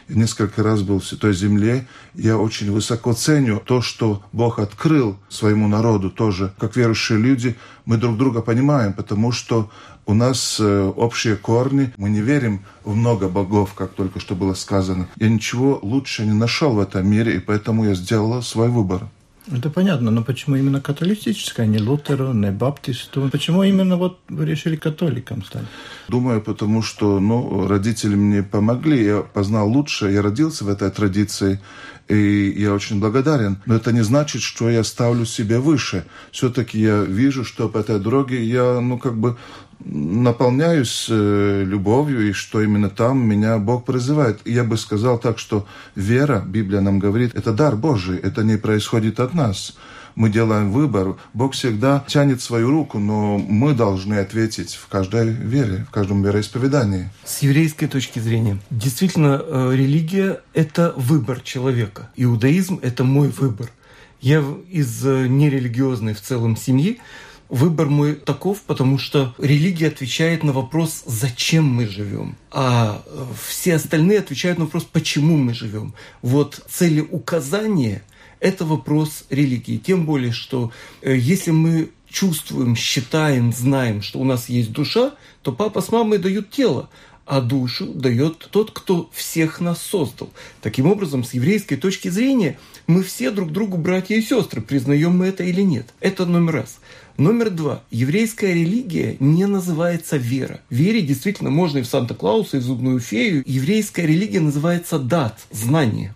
несколько 0.09 0.63
раз 0.63 0.81
был 0.81 0.99
в 0.99 1.05
Святой 1.05 1.33
Земле. 1.33 1.87
Я 2.13 2.37
очень 2.37 2.71
высоко 2.71 3.13
ценю 3.13 3.61
то, 3.63 3.81
что 3.81 4.23
Бог 4.31 4.59
открыл 4.59 5.17
своему 5.29 5.67
народу 5.67 6.09
тоже. 6.09 6.53
Как 6.57 6.75
верующие 6.75 7.17
люди, 7.17 7.55
мы 7.85 7.97
друг 7.97 8.17
друга 8.17 8.41
понимаем, 8.41 8.93
потому 8.93 9.31
что 9.31 9.69
у 10.05 10.13
нас 10.13 10.57
э, 10.59 10.91
общие 10.95 11.35
корни. 11.35 11.93
Мы 11.97 12.09
не 12.09 12.21
верим 12.21 12.61
в 12.83 12.95
много 12.95 13.29
богов, 13.29 13.73
как 13.75 13.91
только 13.91 14.19
что 14.19 14.35
было 14.35 14.55
сказано. 14.55 15.07
Я 15.17 15.29
ничего 15.29 15.79
лучше 15.81 16.25
не 16.25 16.33
нашел 16.33 16.73
в 16.73 16.79
этом 16.79 17.07
мире, 17.07 17.35
и 17.35 17.39
поэтому 17.39 17.85
я 17.85 17.93
сделал 17.93 18.41
свой 18.41 18.69
выбор. 18.69 19.07
Это 19.51 19.69
понятно, 19.69 20.11
но 20.11 20.23
почему 20.23 20.57
именно 20.57 20.79
католическая, 20.79 21.65
не 21.65 21.79
Лутеру, 21.79 22.33
не 22.33 22.51
Баптисту? 22.51 23.29
Почему 23.31 23.63
именно 23.63 23.97
вот 23.97 24.19
вы 24.29 24.45
решили 24.45 24.75
католиком 24.75 25.43
стать? 25.43 25.65
Думаю, 26.07 26.41
потому 26.41 26.83
что 26.83 27.19
ну, 27.19 27.67
родители 27.67 28.15
мне 28.15 28.43
помогли, 28.43 29.03
я 29.03 29.21
познал 29.21 29.67
лучше, 29.67 30.11
я 30.11 30.21
родился 30.21 30.65
в 30.65 30.69
этой 30.69 30.91
традиции, 30.91 31.59
и 32.09 32.53
я 32.57 32.73
очень 32.73 32.99
благодарен. 32.99 33.57
Но 33.65 33.75
это 33.75 33.91
не 33.91 34.03
значит, 34.03 34.41
что 34.41 34.69
я 34.69 34.83
ставлю 34.83 35.25
себя 35.25 35.59
выше. 35.59 36.05
Все-таки 36.31 36.79
я 36.79 37.03
вижу, 37.03 37.45
что 37.45 37.69
по 37.69 37.77
этой 37.77 37.99
дороге 37.99 38.43
я, 38.43 38.81
ну, 38.81 38.97
как 38.97 39.15
бы 39.15 39.37
наполняюсь 39.85 41.07
э, 41.09 41.63
любовью, 41.65 42.29
и 42.29 42.33
что 42.33 42.61
именно 42.61 42.89
там 42.89 43.27
меня 43.27 43.57
Бог 43.59 43.85
призывает. 43.85 44.41
И 44.43 44.51
я 44.51 44.63
бы 44.63 44.77
сказал 44.77 45.19
так, 45.19 45.39
что 45.39 45.67
вера, 45.95 46.43
Библия 46.45 46.81
нам 46.81 46.99
говорит, 46.99 47.35
это 47.35 47.53
дар 47.53 47.75
Божий, 47.75 48.17
это 48.17 48.43
не 48.43 48.57
происходит 48.57 49.19
от 49.19 49.33
нас. 49.33 49.77
Мы 50.19 50.29
делаем 50.29 50.73
выбор, 50.73 51.15
Бог 51.33 51.53
всегда 51.53 52.03
тянет 52.05 52.41
свою 52.41 52.69
руку, 52.69 52.99
но 52.99 53.37
мы 53.37 53.73
должны 53.73 54.15
ответить 54.15 54.73
в 54.73 54.89
каждой 54.89 55.29
вере, 55.29 55.85
в 55.87 55.91
каждом 55.91 56.21
вероисповедании. 56.21 57.09
С 57.23 57.41
еврейской 57.41 57.87
точки 57.87 58.19
зрения, 58.19 58.57
действительно, 58.69 59.41
э, 59.41 59.71
религия– 59.73 60.41
это 60.53 60.93
выбор 60.97 61.39
человека. 61.39 62.09
Иудаизм– 62.17 62.79
это 62.81 63.05
мой 63.05 63.29
выбор. 63.29 63.71
Я 64.19 64.43
из 64.69 65.07
э, 65.07 65.27
нерелигиозной 65.27 66.13
в 66.13 66.21
целом 66.21 66.57
семьи, 66.57 66.99
Выбор 67.47 67.87
мой 67.87 68.13
таков, 68.13 68.61
потому 68.61 68.99
что 68.99 69.33
религия 69.39 69.87
отвечает 69.87 70.43
на 70.43 70.51
вопрос, 70.53 71.01
зачем 71.07 71.65
мы 71.65 71.87
живем, 71.87 72.35
а 72.51 73.01
э, 73.07 73.25
все 73.47 73.73
остальные 73.73 74.19
отвечают 74.19 74.59
на 74.59 74.65
вопрос, 74.65 74.83
почему 74.83 75.35
мы 75.35 75.55
живем. 75.55 75.95
Вот 76.21 76.63
цели 76.69 76.99
указания– 77.01 78.03
это 78.39 78.65
вопрос 78.65 79.25
религии. 79.29 79.77
Тем 79.77 80.05
более, 80.05 80.31
что 80.31 80.71
э, 81.01 81.15
если 81.15 81.51
мы 81.51 81.89
чувствуем, 82.09 82.75
считаем, 82.75 83.53
знаем, 83.53 84.01
что 84.01 84.19
у 84.19 84.23
нас 84.23 84.49
есть 84.49 84.71
душа, 84.71 85.13
то 85.43 85.51
папа 85.51 85.81
с 85.81 85.91
мамой 85.91 86.17
дают 86.17 86.49
тело, 86.49 86.89
а 87.25 87.41
душу 87.41 87.85
дает 87.93 88.47
тот, 88.51 88.71
кто 88.71 89.09
всех 89.13 89.59
нас 89.61 89.79
создал. 89.79 90.31
Таким 90.61 90.87
образом, 90.87 91.23
с 91.23 91.35
еврейской 91.35 91.75
точки 91.75 92.07
зрения, 92.09 92.57
мы 92.87 93.03
все 93.03 93.29
друг 93.29 93.51
другу 93.51 93.77
братья 93.77 94.15
и 94.15 94.21
сестры, 94.21 94.61
признаем 94.61 95.15
мы 95.15 95.27
это 95.27 95.43
или 95.43 95.61
нет. 95.61 95.93
Это 95.99 96.25
номер 96.25 96.53
раз. 96.53 96.79
Номер 97.17 97.51
два. 97.51 97.83
Еврейская 97.91 98.53
религия 98.53 99.17
не 99.19 99.45
называется 99.45 100.17
вера. 100.17 100.61
Вере 100.69 101.01
действительно 101.01 101.51
можно 101.51 101.79
и 101.79 101.81
в 101.81 101.85
Санта-Клауса, 101.87 102.57
и 102.57 102.59
в 102.61 102.63
зубную 102.63 102.99
фею. 102.99 103.43
Еврейская 103.45 104.07
религия 104.07 104.39
называется 104.39 104.97
дат, 104.97 105.37
знание. 105.51 106.15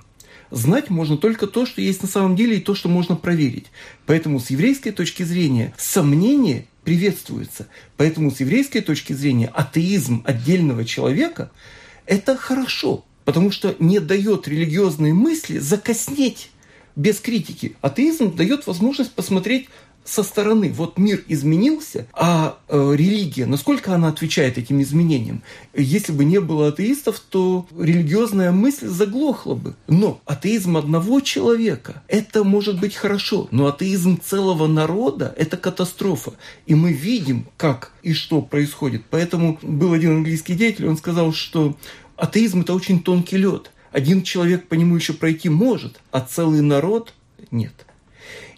Знать 0.54 0.92
можно 0.92 1.18
только 1.18 1.48
то, 1.48 1.66
что 1.66 1.82
есть 1.82 2.04
на 2.04 2.08
самом 2.08 2.36
деле, 2.36 2.58
и 2.58 2.62
то, 2.62 2.76
что 2.76 2.88
можно 2.88 3.16
проверить. 3.16 3.66
Поэтому 4.06 4.40
с 4.40 4.52
еврейской 4.52 4.92
точки 4.92 5.24
зрения 5.24 5.74
сомнение 5.80 6.68
приветствуется. 6.84 7.68
Поэтому 7.98 8.30
с 8.30 8.40
еврейской 8.40 8.82
точки 8.82 9.14
зрения 9.14 9.48
атеизм 9.48 10.22
отдельного 10.26 10.86
человека– 10.86 11.52
это 12.06 12.38
хорошо, 12.38 13.04
потому 13.26 13.50
что 13.50 13.76
не 13.80 14.00
дает 14.00 14.48
религиозные 14.48 15.16
мысли 15.16 15.58
закоснеть 15.58 16.52
без 16.96 17.20
критики. 17.20 17.76
Атеизм 17.82 18.36
дает 18.36 18.68
возможность 18.68 19.14
посмотреть 19.14 19.70
со 20.06 20.24
стороны, 20.24 20.72
вот 20.74 20.98
мир 20.98 21.24
изменился, 21.28 22.08
а 22.14 22.58
э, 22.68 22.94
религия, 22.96 23.46
насколько 23.46 23.96
она 23.96 24.10
отвечает 24.10 24.58
этим 24.58 24.82
изменениям? 24.82 25.44
Если 25.74 26.12
бы 26.12 26.26
не 26.26 26.40
было 26.40 26.70
атеистов, 26.70 27.20
то 27.20 27.66
религиозная 27.78 28.52
мысль 28.52 28.88
заглохла 28.88 29.56
бы. 29.56 29.76
Но 29.88 30.20
атеизм 30.26 30.78
одного 30.78 31.22
человека– 31.22 32.04
это 32.08 32.44
может 32.44 32.80
быть 32.80 32.96
хорошо, 32.96 33.48
но 33.52 33.68
атеизм 33.68 34.20
целого 34.20 34.68
народа– 34.68 35.34
это 35.38 35.56
катастрофа. 35.56 36.34
И 36.66 36.76
мы 36.76 36.92
видим, 36.92 37.48
как 37.56 37.94
и 38.04 38.14
что 38.14 38.42
происходит. 38.42 39.04
Поэтому 39.10 39.58
был 39.62 39.94
один 39.94 40.18
английский 40.18 40.56
деятель, 40.56 40.88
он 40.88 40.98
сказал, 40.98 41.32
что 41.34 41.78
атеизм– 42.18 42.62
это 42.64 42.74
очень 42.74 43.02
тонкий 43.02 43.38
лед. 43.38 43.72
Один 43.92 44.24
человек 44.24 44.68
по 44.68 44.74
нему 44.74 44.96
еще 44.96 45.14
пройти 45.14 45.50
может, 45.50 46.02
а 46.12 46.20
целый 46.20 46.62
народ– 46.62 47.14
нет 47.52 47.86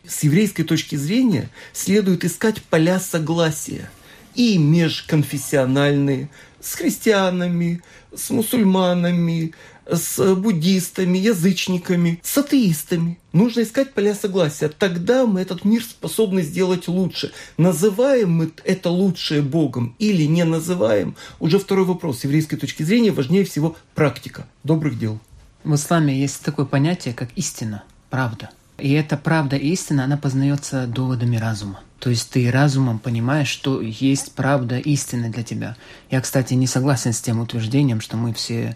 с 0.08 0.24
еврейской 0.24 0.64
точки 0.64 0.96
зрения 0.96 1.50
следует 1.74 2.26
искать 2.26 2.62
поля 2.64 3.00
согласия 3.00 3.90
и 4.34 4.58
межконфессиональные, 4.58 6.30
с 6.60 6.76
христианами, 6.76 7.82
с 8.16 8.30
мусульманами, 8.30 9.54
с 9.90 10.36
буддистами, 10.36 11.18
язычниками, 11.18 12.20
с 12.24 12.38
атеистами. 12.38 13.20
Нужно 13.34 13.62
искать 13.62 13.94
поля 13.94 14.16
согласия. 14.16 14.70
Тогда 14.70 15.26
мы 15.26 15.42
этот 15.42 15.64
мир 15.64 15.84
способны 15.84 16.42
сделать 16.42 16.88
лучше. 16.88 17.32
Называем 17.58 18.32
мы 18.32 18.52
это 18.64 18.90
лучшее 18.90 19.42
Богом 19.42 19.96
или 20.00 20.24
не 20.24 20.44
называем, 20.44 21.16
уже 21.40 21.60
второй 21.60 21.86
вопрос. 21.86 22.20
С 22.20 22.24
еврейской 22.24 22.58
точки 22.58 22.84
зрения 22.84 23.12
важнее 23.12 23.46
всего 23.46 23.76
практика 23.94 24.48
добрых 24.64 24.98
дел. 24.98 25.20
В 25.64 25.76
исламе 25.76 26.20
есть 26.20 26.42
такое 26.42 26.66
понятие, 26.66 27.14
как 27.14 27.30
истина, 27.36 27.84
правда– 28.10 28.50
и 28.78 28.92
эта 28.92 29.18
правда 29.18 29.56
истина, 29.56 30.04
она 30.04 30.18
познается 30.18 30.88
доводами 30.88 31.38
разума. 31.38 31.80
То 32.00 32.10
есть 32.10 32.30
ты 32.30 32.52
разумом 32.52 33.00
понимаешь, 33.00 33.48
что 33.48 33.82
есть 33.82 34.34
правда 34.34 34.78
истина 34.78 35.30
для 35.30 35.44
тебя. 35.44 35.78
Я, 36.12 36.22
кстати, 36.22 36.54
не 36.54 36.68
согласен 36.68 37.14
с 37.14 37.22
тем 37.22 37.40
утверждением, 37.40 38.02
что 38.02 38.18
мы 38.18 38.34
все 38.34 38.76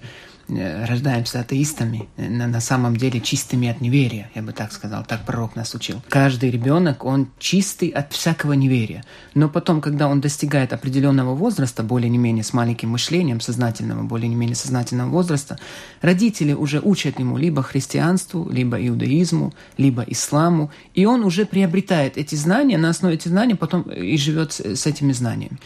рождаемся 0.50 1.40
атеистами, 1.40 2.08
э, 2.18 2.28
на, 2.30 2.60
самом 2.62 2.96
деле 2.98 3.20
чистыми 3.22 3.68
от 3.70 3.82
неверия, 3.82 4.30
я 4.36 4.42
бы 4.42 4.52
так 4.52 4.72
сказал, 4.72 5.06
так 5.06 5.26
пророк 5.26 5.56
нас 5.56 5.74
учил. 5.76 6.02
Каждый 6.10 6.52
ребенок, 6.52 7.06
он 7.06 7.28
чистый 7.40 7.90
от 7.90 8.14
всякого 8.14 8.54
неверия. 8.54 9.04
Но 9.36 9.50
потом, 9.50 9.82
когда 9.82 10.08
он 10.08 10.22
достигает 10.22 10.74
определенного 10.74 11.36
возраста, 11.36 11.84
более 11.84 12.10
не 12.10 12.18
менее 12.18 12.44
с 12.44 12.54
маленьким 12.54 12.90
мышлением, 12.90 13.42
сознательного, 13.42 14.04
более 14.04 14.28
не 14.28 14.36
менее 14.36 14.56
сознательного 14.56 15.10
возраста, 15.10 15.60
родители 16.02 16.54
уже 16.54 16.80
учат 16.80 17.20
ему 17.20 17.38
либо 17.38 17.64
христианству, 17.64 18.50
либо 18.50 18.78
иудаизму, 18.86 19.54
либо 19.78 20.04
исламу, 20.04 20.72
и 20.94 21.06
он 21.06 21.24
уже 21.24 21.46
приобретает 21.46 22.18
эти 22.18 22.36
знания, 22.36 22.78
на 22.78 22.90
основе 22.90 23.16
этих 23.16 23.32
знаний 23.32 23.56
потом 23.56 23.84
и 23.84 24.18
живет 24.18 24.54
с 24.54 24.86
этими 24.86 25.12
знаниями. 25.12 25.60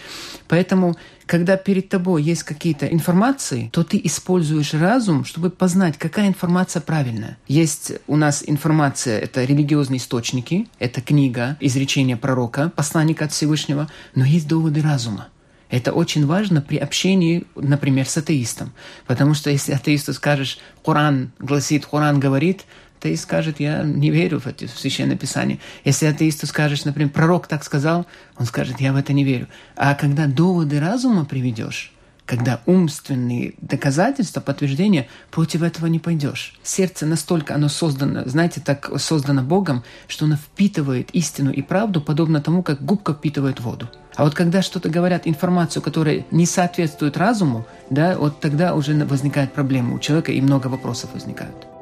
Поэтому 0.47 0.95
когда 1.25 1.57
перед 1.57 1.89
тобой 1.89 2.23
есть 2.23 2.43
какие-то 2.43 2.85
информации, 2.87 3.69
то 3.71 3.83
ты 3.83 3.99
используешь 4.03 4.73
разум, 4.73 5.25
чтобы 5.25 5.49
познать, 5.49 5.97
какая 5.97 6.27
информация 6.27 6.81
правильная. 6.81 7.37
Есть 7.47 7.93
у 8.07 8.15
нас 8.15 8.43
информация, 8.45 9.19
это 9.19 9.43
религиозные 9.43 9.97
источники, 9.97 10.67
это 10.79 11.01
книга, 11.01 11.57
изречение 11.59 12.17
пророка, 12.17 12.71
посланника 12.75 13.25
от 13.25 13.31
Всевышнего, 13.31 13.89
но 14.15 14.25
есть 14.25 14.47
доводы 14.47 14.81
разума. 14.81 15.27
Это 15.69 15.91
очень 15.91 16.27
важно 16.27 16.61
при 16.61 16.77
общении, 16.77 17.47
например, 17.55 18.07
с 18.07 18.15
атеистом. 18.17 18.73
Потому 19.07 19.33
что 19.33 19.49
если 19.49 19.71
атеисту 19.71 20.13
скажешь, 20.13 20.59
Коран 20.85 21.31
гласит, 21.39 21.87
Коран 21.87 22.19
говорит, 22.19 22.65
атеист 23.03 23.23
скажет, 23.23 23.59
я 23.59 23.83
не 23.83 24.09
верю 24.11 24.39
в 24.39 24.47
это 24.47 24.65
в 24.65 24.79
Священное 24.79 25.17
Писание. 25.17 25.59
Если 25.83 26.05
атеисту 26.05 26.47
скажешь, 26.47 26.85
например, 26.85 27.11
пророк 27.11 27.47
так 27.47 27.63
сказал, 27.63 28.05
он 28.37 28.45
скажет, 28.45 28.79
я 28.79 28.93
в 28.93 28.95
это 28.95 29.11
не 29.11 29.25
верю. 29.25 29.47
А 29.75 29.93
когда 29.93 30.25
доводы 30.25 30.79
разума 30.79 31.25
приведешь, 31.25 31.91
когда 32.25 32.61
умственные 32.65 33.55
доказательства, 33.59 34.39
подтверждения, 34.39 35.09
против 35.29 35.61
этого 35.61 35.87
не 35.87 35.99
пойдешь. 35.99 36.57
Сердце 36.63 37.05
настолько 37.05 37.53
оно 37.53 37.67
создано, 37.67 38.23
знаете, 38.25 38.61
так 38.61 38.89
создано 38.97 39.43
Богом, 39.43 39.83
что 40.07 40.23
оно 40.23 40.37
впитывает 40.37 41.09
истину 41.11 41.51
и 41.51 41.61
правду, 41.61 41.99
подобно 41.99 42.39
тому, 42.41 42.63
как 42.63 42.85
губка 42.85 43.13
впитывает 43.13 43.59
воду. 43.59 43.89
А 44.15 44.23
вот 44.23 44.35
когда 44.35 44.61
что-то 44.61 44.87
говорят, 44.87 45.23
информацию, 45.27 45.83
которая 45.83 46.25
не 46.31 46.45
соответствует 46.45 47.17
разуму, 47.17 47.65
да, 47.89 48.17
вот 48.17 48.39
тогда 48.39 48.73
уже 48.73 48.93
возникает 49.05 49.51
проблема 49.51 49.95
у 49.95 49.99
человека 49.99 50.31
и 50.31 50.39
много 50.39 50.67
вопросов 50.67 51.09
возникают. 51.13 51.72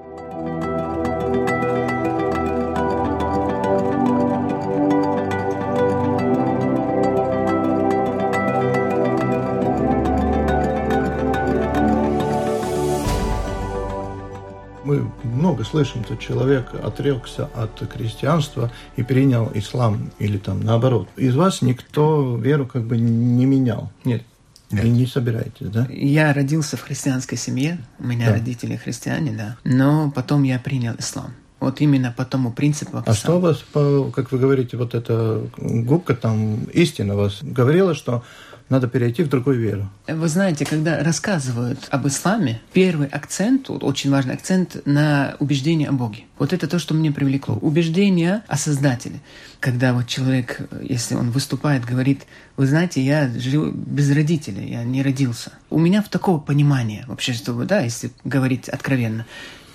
Много 15.61 15.63
слышим, 15.63 16.03
что 16.03 16.17
человек 16.17 16.73
отрекся 16.83 17.49
от 17.55 17.81
христианства 17.91 18.71
и 18.95 19.03
принял 19.03 19.51
ислам, 19.53 20.11
или 20.19 20.37
там 20.37 20.61
наоборот. 20.61 21.07
Из 21.17 21.35
вас 21.35 21.61
никто 21.61 22.37
веру 22.37 22.65
как 22.65 22.83
бы 22.83 22.97
не 22.97 23.45
менял? 23.45 23.91
Нет. 24.03 24.23
Нет. 24.71 24.85
И 24.85 24.89
не 24.89 25.05
собираетесь, 25.05 25.67
да? 25.67 25.85
Я 25.89 26.33
родился 26.33 26.77
в 26.77 26.81
христианской 26.81 27.37
семье, 27.37 27.77
у 27.99 28.07
меня 28.07 28.27
да. 28.27 28.33
родители 28.33 28.77
христиане, 28.77 29.31
да. 29.31 29.57
Но 29.65 30.11
потом 30.11 30.43
я 30.43 30.59
принял 30.59 30.93
ислам. 30.97 31.33
Вот 31.59 31.81
именно 31.81 32.13
по 32.15 32.25
тому 32.25 32.51
принципу. 32.51 33.03
А 33.05 33.13
что 33.13 33.37
у 33.37 33.39
вас, 33.39 33.63
как 33.73 34.31
вы 34.31 34.39
говорите, 34.39 34.77
вот 34.77 34.95
эта 34.95 35.45
губка 35.57 36.15
там 36.15 36.63
истина 36.73 37.15
вас 37.15 37.39
говорила, 37.41 37.93
что 37.93 38.23
надо 38.71 38.87
перейти 38.87 39.21
в 39.21 39.27
другую 39.27 39.59
веру. 39.59 39.89
Вы 40.07 40.27
знаете, 40.29 40.65
когда 40.65 41.03
рассказывают 41.03 41.87
об 41.89 42.07
исламе, 42.07 42.61
первый 42.71 43.07
акцент, 43.07 43.69
очень 43.69 44.09
важный 44.09 44.33
акцент 44.33 44.81
на 44.85 45.35
убеждение 45.39 45.89
о 45.89 45.91
Боге. 45.91 46.23
Вот 46.39 46.53
это 46.53 46.67
то, 46.67 46.79
что 46.79 46.93
мне 46.93 47.11
привлекло. 47.11 47.55
Убеждение 47.57 48.43
о 48.47 48.57
Создателе. 48.57 49.19
Когда 49.59 49.93
вот 49.93 50.07
человек, 50.07 50.61
если 50.81 51.15
он 51.15 51.31
выступает, 51.31 51.83
говорит, 51.83 52.25
вы 52.55 52.65
знаете, 52.65 53.01
я 53.01 53.29
жил 53.29 53.71
без 53.71 54.09
родителей, 54.09 54.71
я 54.71 54.83
не 54.85 55.03
родился. 55.03 55.51
У 55.69 55.77
меня 55.77 56.01
в 56.01 56.07
такого 56.07 56.39
понимания 56.39 57.03
вообще, 57.07 57.33
чтобы, 57.33 57.65
да, 57.65 57.81
если 57.81 58.11
говорить 58.23 58.69
откровенно. 58.69 59.25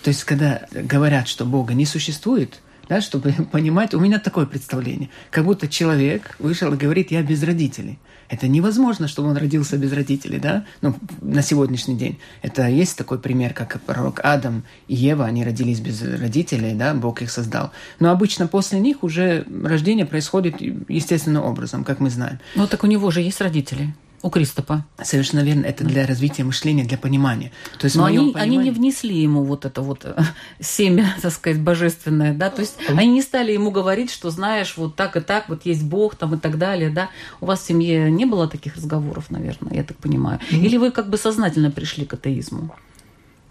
То 0.02 0.08
есть, 0.08 0.24
когда 0.24 0.62
говорят, 0.72 1.28
что 1.28 1.44
Бога 1.44 1.74
не 1.74 1.84
существует, 1.84 2.62
да, 2.88 3.00
чтобы 3.00 3.32
понимать, 3.52 3.94
у 3.94 4.00
меня 4.00 4.18
такое 4.18 4.46
представление, 4.46 5.10
как 5.30 5.44
будто 5.44 5.68
человек 5.68 6.36
вышел 6.38 6.72
и 6.72 6.76
говорит, 6.76 7.10
я 7.10 7.22
без 7.22 7.42
родителей. 7.42 7.98
Это 8.28 8.48
невозможно, 8.48 9.06
чтобы 9.06 9.28
он 9.28 9.36
родился 9.36 9.76
без 9.76 9.92
родителей, 9.92 10.40
да, 10.40 10.64
ну, 10.80 10.94
на 11.20 11.42
сегодняшний 11.42 11.96
день. 11.96 12.18
Это 12.42 12.66
есть 12.66 12.96
такой 12.96 13.18
пример, 13.20 13.54
как 13.54 13.80
пророк 13.82 14.20
Адам 14.24 14.64
и 14.88 14.96
Ева, 14.96 15.24
они 15.24 15.44
родились 15.44 15.78
без 15.78 16.02
родителей, 16.02 16.74
да, 16.74 16.92
Бог 16.94 17.22
их 17.22 17.30
создал. 17.30 17.70
Но 18.00 18.10
обычно 18.10 18.48
после 18.48 18.80
них 18.80 19.04
уже 19.04 19.46
рождение 19.62 20.06
происходит 20.06 20.60
естественным 20.88 21.44
образом, 21.44 21.84
как 21.84 22.00
мы 22.00 22.10
знаем. 22.10 22.40
Ну, 22.56 22.66
так 22.66 22.82
у 22.82 22.88
него 22.88 23.10
же 23.10 23.20
есть 23.20 23.40
родители 23.40 23.94
у 24.26 24.30
Кристопа. 24.30 24.84
Совершенно 25.00 25.44
верно. 25.44 25.64
Это 25.66 25.84
для 25.84 26.04
развития 26.04 26.42
мышления, 26.42 26.82
для 26.82 26.98
понимания. 26.98 27.52
То 27.78 27.84
есть 27.84 27.94
Но 27.94 28.04
они, 28.04 28.18
понимании... 28.18 28.40
они 28.42 28.56
не 28.56 28.70
внесли 28.72 29.14
ему 29.14 29.44
вот 29.44 29.64
это 29.64 29.82
вот 29.82 30.00
э, 30.02 30.20
семя, 30.60 31.14
так 31.22 31.32
сказать, 31.32 31.60
божественное, 31.60 32.34
да, 32.34 32.50
то 32.50 32.60
есть 32.60 32.76
они 32.88 33.12
не 33.12 33.22
стали 33.22 33.52
ему 33.52 33.70
говорить, 33.70 34.10
что 34.10 34.30
знаешь, 34.30 34.76
вот 34.76 34.96
так 34.96 35.16
и 35.16 35.20
так, 35.20 35.48
вот 35.48 35.64
есть 35.64 35.84
Бог 35.84 36.16
там 36.16 36.34
и 36.34 36.38
так 36.38 36.58
далее, 36.58 36.90
да. 36.90 37.10
У 37.40 37.46
вас 37.46 37.60
в 37.60 37.66
семье 37.66 38.10
не 38.10 38.24
было 38.24 38.48
таких 38.48 38.74
разговоров, 38.74 39.30
наверное, 39.30 39.74
я 39.74 39.84
так 39.84 39.96
понимаю. 39.96 40.40
Или 40.50 40.76
вы 40.76 40.90
как 40.90 41.08
бы 41.08 41.18
сознательно 41.18 41.70
пришли 41.70 42.04
к 42.04 42.14
атеизму? 42.14 42.74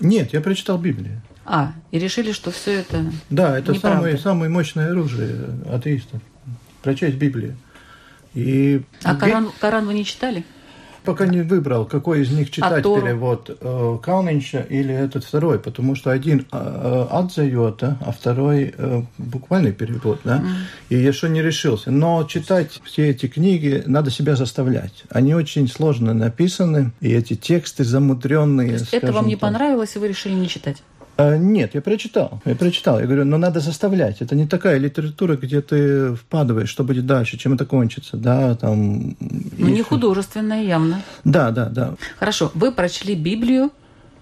Нет, 0.02 0.34
я 0.34 0.42
прочитал 0.42 0.78
Библию. 0.78 1.22
А, 1.46 1.72
и 1.92 2.00
решили, 2.00 2.34
что 2.34 2.52
все 2.52 2.80
это 2.80 3.06
Да, 3.30 3.58
это 3.58 3.76
самое, 3.76 4.18
самое 4.18 4.52
мощное 4.52 4.92
оружие 4.92 5.58
атеистов. 5.72 6.22
Прочесть 6.84 7.16
Библию. 7.16 7.56
И... 8.34 8.82
А 9.04 9.16
Коран, 9.16 9.50
Коран 9.62 9.86
вы 9.86 9.94
не 9.94 10.04
читали? 10.04 10.44
Пока 11.06 11.26
не 11.28 11.42
выбрал, 11.42 11.86
какой 11.86 12.22
из 12.22 12.32
них 12.32 12.52
читать 12.52 12.80
А 12.80 12.82
Тору? 12.82 13.02
перевод, 13.02 13.58
э, 13.62 13.98
Каунинча 14.02 14.66
или 14.70 14.94
этот 14.94 15.24
второй, 15.24 15.60
потому 15.60 15.96
что 15.96 16.12
один 16.12 16.46
э, 16.52 17.08
от 17.10 17.34
Зайота, 17.34 17.98
а 18.06 18.12
второй 18.12 18.74
э, 18.78 19.02
буквальный 19.18 19.72
перевод, 19.72 20.20
да, 20.24 20.44
и 20.90 20.96
еще 20.96 21.30
не 21.30 21.42
решился. 21.42 21.92
Но 21.92 22.24
читать 22.24 22.82
все 22.84 23.10
эти 23.10 23.28
книги 23.28 23.84
надо 23.86 24.12
себя 24.12 24.36
заставлять. 24.36 25.04
Они 25.10 25.34
очень 25.36 25.68
сложно 25.68 26.14
написаны, 26.14 26.92
и 27.02 27.14
эти 27.14 27.36
тексты 27.36 27.84
замудренные. 27.84 28.80
Это 28.92 29.12
вам 29.12 29.28
не 29.28 29.36
так. 29.36 29.42
понравилось, 29.42 29.96
и 29.96 30.00
вы 30.00 30.08
решили 30.08 30.34
не 30.34 30.48
читать? 30.48 30.84
А, 31.18 31.38
Нет, 31.38 31.76
я 31.76 31.82
прочитал. 31.82 32.42
Я 32.46 32.56
прочитал. 32.56 33.00
Я 33.00 33.06
говорю, 33.06 33.26
но 33.26 33.38
надо 33.38 33.60
заставлять. 33.60 34.22
Это 34.22 34.36
не 34.36 34.48
такая 34.48 34.78
литература, 34.78 35.36
где 35.36 35.62
ты 35.62 36.16
впадываешь, 36.16 36.70
что 36.70 36.84
будет 36.84 37.06
дальше, 37.06 37.38
чем 37.38 37.54
это 37.54 37.66
кончится. 37.66 38.18
Да, 38.18 38.56
там... 38.56 39.16
Ну, 39.20 39.68
не 39.68 39.82
художественное 39.82 40.64
явно. 40.64 41.02
Да, 41.24 41.52
да, 41.52 41.70
да. 41.70 41.96
Хорошо, 42.20 42.52
вы 42.54 42.72
прочли 42.72 43.16
Библию, 43.16 43.72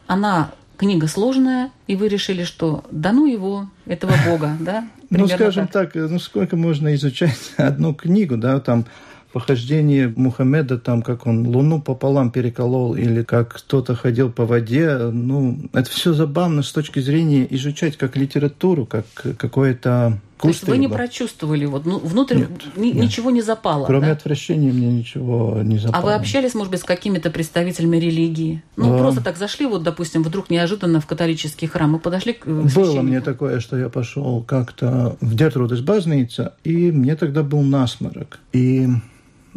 она 0.08 0.52
книга 0.78 1.08
сложная, 1.08 1.72
и 1.88 1.96
вы 1.96 2.08
решили, 2.08 2.44
что 2.44 2.84
да 2.92 3.12
ну 3.12 3.26
его, 3.26 3.70
этого 3.86 4.14
Бога, 4.28 4.58
да? 4.60 4.88
Ну, 5.10 5.28
скажем 5.28 5.68
так. 5.68 5.94
так. 5.94 6.10
ну 6.10 6.20
сколько 6.20 6.58
можно 6.58 6.94
изучать 6.96 7.38
одну 7.58 7.94
книгу, 7.94 8.38
да, 8.38 8.60
там 8.60 8.86
похождение 9.34 10.14
Мухаммеда, 10.16 10.78
там, 10.78 11.02
как 11.02 11.26
он 11.26 11.48
луну 11.48 11.82
пополам 11.82 12.30
переколол, 12.32 12.96
или 12.96 13.24
как 13.24 13.54
кто-то 13.56 13.96
ходил 13.96 14.32
по 14.32 14.46
воде, 14.46 14.96
ну, 15.12 15.58
это 15.74 15.90
все 15.90 16.14
забавно 16.14 16.62
с 16.62 16.72
точки 16.72 17.00
зрения 17.00 17.46
изучать 17.50 17.98
как 17.98 18.16
литературу, 18.16 18.86
как 18.86 19.06
какое-то 19.38 20.20
То 20.40 20.50
есть 20.50 20.64
вы 20.68 20.78
не 20.78 20.88
прочувствовали, 20.88 21.66
вот, 21.66 21.86
ну, 21.86 21.98
внутрь 22.00 22.36
Нет, 22.38 22.50
ни- 22.78 22.88
нет. 22.88 22.96
ничего 22.96 23.32
не 23.32 23.42
запало, 23.42 23.86
Кроме 23.86 24.08
да? 24.08 24.12
отвращения 24.14 24.72
мне 24.72 24.88
ничего 24.92 25.60
не 25.64 25.78
А 25.78 25.80
запало. 25.80 26.06
вы 26.06 26.14
общались, 26.14 26.54
может 26.54 26.70
быть, 26.72 26.82
с 26.82 26.84
какими-то 26.84 27.32
представителями 27.32 27.98
религии? 27.98 28.62
Ну, 28.76 28.92
Да. 28.92 28.98
просто 29.00 29.22
так 29.24 29.38
зашли, 29.38 29.66
вот, 29.66 29.82
допустим, 29.84 30.22
вдруг 30.22 30.50
неожиданно 30.52 31.00
в 31.02 31.08
католический 31.08 31.68
храм 31.68 31.96
и 31.96 32.00
подошли 32.00 32.34
к 32.34 32.46
э, 32.46 32.68
Было 32.76 33.02
мне 33.02 33.20
такое, 33.22 33.60
что 33.62 33.78
я 33.78 33.90
пошел 33.90 34.44
как-то 34.44 35.18
в 35.22 35.36
Дертрудес 35.36 35.80
Базница, 35.82 36.54
и 36.64 36.92
мне 36.92 37.16
тогда 37.16 37.42
был 37.42 37.62
насморок. 37.62 38.40
И 38.52 38.88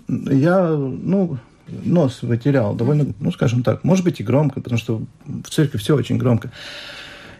я, 0.09 0.69
ну, 0.71 1.39
нос 1.69 2.23
вытерял 2.23 2.75
довольно, 2.75 3.07
ну, 3.21 3.33
скажем 3.33 3.63
так, 3.63 3.85
может 3.85 4.05
быть 4.05 4.21
и 4.21 4.25
громко, 4.25 4.61
потому 4.61 4.79
что 4.79 5.03
в 5.25 5.49
церкви 5.51 5.79
все 5.79 5.97
очень 5.97 6.19
громко. 6.19 6.51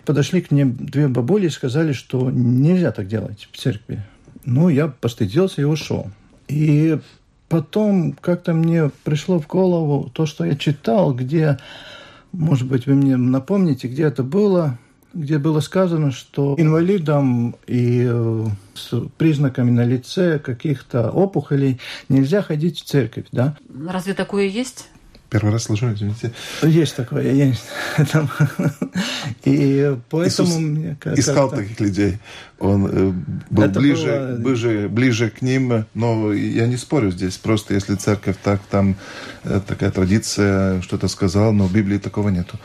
Подошли 0.05 0.41
к 0.41 0.51
мне 0.51 0.65
две 0.65 1.09
бабули 1.09 1.47
и 1.47 1.51
сказали, 1.51 1.93
что 1.93 2.31
нельзя 2.31 2.93
так 2.93 3.09
делать 3.09 3.49
в 3.51 3.57
церкви. 3.57 4.05
Ну, 4.45 4.69
я 4.69 4.89
постыдился 4.89 5.63
и 5.63 5.65
ушел. 5.65 6.11
И 6.47 6.99
потом 7.49 8.13
как-то 8.13 8.53
мне 8.53 8.91
пришло 9.05 9.41
в 9.41 9.47
голову 9.47 10.11
то, 10.13 10.27
что 10.27 10.45
я 10.45 10.55
читал, 10.55 11.13
где, 11.13 11.59
может 12.33 12.69
быть, 12.69 12.87
вы 12.87 12.95
мне 12.95 13.17
напомните, 13.17 13.89
где 13.89 14.05
это 14.05 14.23
было, 14.23 14.79
где 15.15 15.39
было 15.39 15.61
сказано, 15.61 16.11
что 16.13 16.55
инвалидам 16.59 17.57
и 17.67 18.07
э, 18.09 18.47
с 18.75 18.93
признаками 19.17 19.71
на 19.71 19.85
лице 19.85 20.39
каких-то 20.39 21.11
опухолей 21.11 21.81
нельзя 22.09 22.43
ходить 22.43 22.81
в 22.81 22.85
церковь, 22.85 23.27
да? 23.33 23.57
Разве 23.89 24.15
такое 24.15 24.47
есть? 24.47 24.89
Первый 25.29 25.53
раз 25.53 25.65
слышу, 25.65 25.93
извините. 25.93 26.33
Есть 26.63 26.95
такое, 26.95 27.33
есть. 27.33 27.65
Там. 28.13 28.31
И 29.45 29.97
поэтому 30.09 30.49
Иисус 30.49 30.57
мне 30.57 30.97
кажется... 31.01 31.31
Искал 31.33 31.51
таких 31.51 31.81
людей. 31.81 32.19
Он 32.61 32.87
э, 32.87 33.13
был 33.51 33.63
Это 33.65 33.81
ближе, 33.81 34.07
было- 34.07 34.37
ближе, 34.37 34.89
ближе 34.89 35.31
к 35.31 35.43
ним. 35.43 35.85
Но 35.95 36.33
я 36.33 36.69
не 36.69 36.77
спорю 36.77 37.11
здесь. 37.11 37.39
Просто 37.39 37.75
если 37.75 37.97
церковь 37.97 38.37
так, 38.43 38.61
там 38.71 38.95
э, 39.43 39.61
такая 39.67 39.91
традиция, 39.91 40.81
что-то 40.83 41.09
сказал, 41.09 41.53
но 41.53 41.67
в 41.67 41.73
Библии 41.73 41.99
такого 41.99 42.29
нету. 42.29 42.61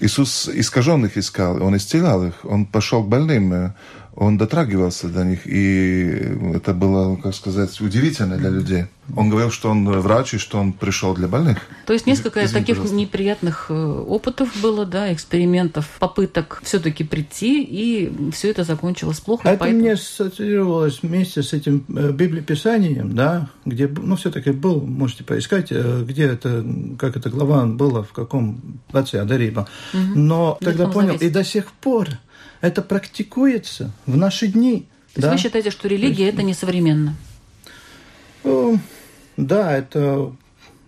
Иисус 0.00 0.48
искаженных 0.48 1.18
искал, 1.18 1.62
Он 1.62 1.76
исцелял 1.76 2.26
их, 2.26 2.44
Он 2.44 2.64
пошел 2.64 3.04
к 3.04 3.08
больным, 3.08 3.52
э, 3.52 3.72
Он 4.16 4.36
дотрагивался 4.38 5.08
до 5.08 5.24
них, 5.24 5.46
и 5.46 6.36
это 6.54 6.74
было, 6.74 7.16
как 7.16 7.34
сказать, 7.34 7.80
удивительно 7.80 8.36
для 8.36 8.50
людей. 8.50 8.84
Он 9.16 9.28
говорил, 9.30 9.50
что 9.50 9.70
Он 9.70 9.88
врач, 10.00 10.34
и 10.34 10.38
что 10.38 10.58
Он 10.58 10.72
пришел 10.72 11.14
для 11.14 11.26
больных. 11.28 11.58
То 11.86 11.92
есть 11.92 12.06
несколько 12.06 12.44
Извини, 12.44 12.60
таких 12.60 12.76
пожалуйста. 12.76 12.96
неприятных 12.96 13.66
э, 13.70 13.74
опытов 13.74 14.50
было, 14.62 14.84
да, 14.86 15.12
экспериментов, 15.12 15.88
попыток 15.98 16.60
все-таки 16.64 17.02
прийти, 17.04 17.62
и 17.62 18.30
все 18.32 18.50
это 18.50 18.64
закончилось 18.64 19.20
плохо. 19.20 19.48
и 19.48 19.52
Это 19.52 19.60
поэтому- 19.60 19.80
мне 19.82 19.92
ассоциировалось 19.92 21.00
вместе 21.02 21.42
с 21.42 21.52
этим 21.52 21.84
э, 21.88 22.12
библиописанием, 22.12 23.14
да, 23.14 23.48
где, 23.64 23.88
ну, 23.88 24.16
все-таки 24.16 24.50
был, 24.50 24.80
можете 24.80 25.24
поискать, 25.24 25.68
э, 25.70 26.04
где 26.06 26.24
это, 26.26 26.64
как 26.98 27.16
эта 27.16 27.30
глава 27.30 27.64
была, 27.66 28.02
в 28.02 28.12
каком 28.12 28.60
отце 28.92 29.20
Адариба. 29.20 29.68
Но 29.92 30.58
тогда 30.60 30.86
понял, 30.86 31.08
Завете. 31.14 31.26
и 31.26 31.30
до 31.30 31.44
сих 31.44 31.72
пор 31.72 32.08
это 32.60 32.82
практикуется 32.82 33.90
в 34.06 34.16
наши 34.16 34.46
дни. 34.46 34.86
То 35.14 35.18
есть 35.18 35.28
да? 35.28 35.32
вы 35.32 35.38
считаете, 35.38 35.70
что 35.70 35.88
религия 35.88 36.28
это 36.28 36.42
несовременно? 36.42 37.16
Э, 38.44 38.76
Да, 39.36 39.76
это, 39.76 40.32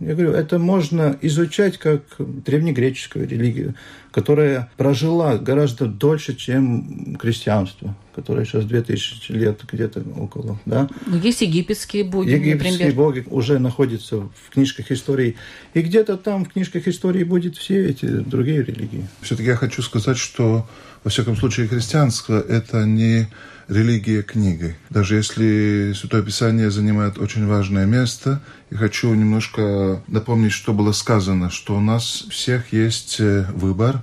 я 0.07 0.15
говорю, 0.15 0.33
это 0.33 0.59
можно 0.59 1.17
изучать 1.23 1.79
как 1.79 2.03
древнегреческую 2.19 3.29
религию, 3.29 3.75
которая 4.11 4.71
прожила 4.77 5.39
гораздо 5.39 5.87
дольше, 5.87 6.35
чем 6.35 7.17
крестьянство, 7.17 7.97
которое 8.15 8.45
сейчас 8.45 8.65
2000 8.65 9.33
лет 9.33 9.61
где-то 9.71 10.03
около, 10.17 10.61
да. 10.67 10.89
Ну, 11.07 11.19
есть 11.19 11.41
египетские 11.41 12.05
боги, 12.05 12.31
Египетские 12.31 12.73
например. 12.73 12.95
боги 12.95 13.25
уже 13.31 13.59
находятся 13.59 14.19
в 14.19 14.51
книжках 14.53 14.91
истории. 14.91 15.37
И 15.75 15.81
где-то 15.81 16.17
там 16.17 16.45
в 16.45 16.49
книжках 16.49 16.89
истории 16.89 17.25
будет 17.25 17.57
все 17.57 17.87
эти 17.87 18.07
другие 18.07 18.63
религии. 18.63 19.07
Все-таки 19.23 19.49
я 19.49 19.57
хочу 19.57 19.83
сказать, 19.83 20.19
что, 20.19 20.69
во 21.05 21.11
всяком 21.11 21.37
случае, 21.37 21.69
христианство– 21.69 22.41
это 22.49 22.85
не 22.85 23.29
религия 23.73 24.23
книги. 24.23 24.77
Даже 24.91 25.17
если 25.17 25.93
Святое 25.95 26.23
Писание 26.23 26.71
занимает 26.71 27.19
очень 27.19 27.47
важное 27.47 27.87
место, 27.87 28.43
я 28.71 28.77
хочу 28.77 29.13
немножко 29.15 30.03
напомнить, 30.07 30.53
что 30.53 30.73
было 30.73 30.93
сказано, 30.93 31.51
что 31.51 31.77
у 31.77 31.81
нас 31.81 32.25
всех 32.31 32.73
есть 32.73 33.17
э, 33.19 33.47
выбор, 33.55 34.03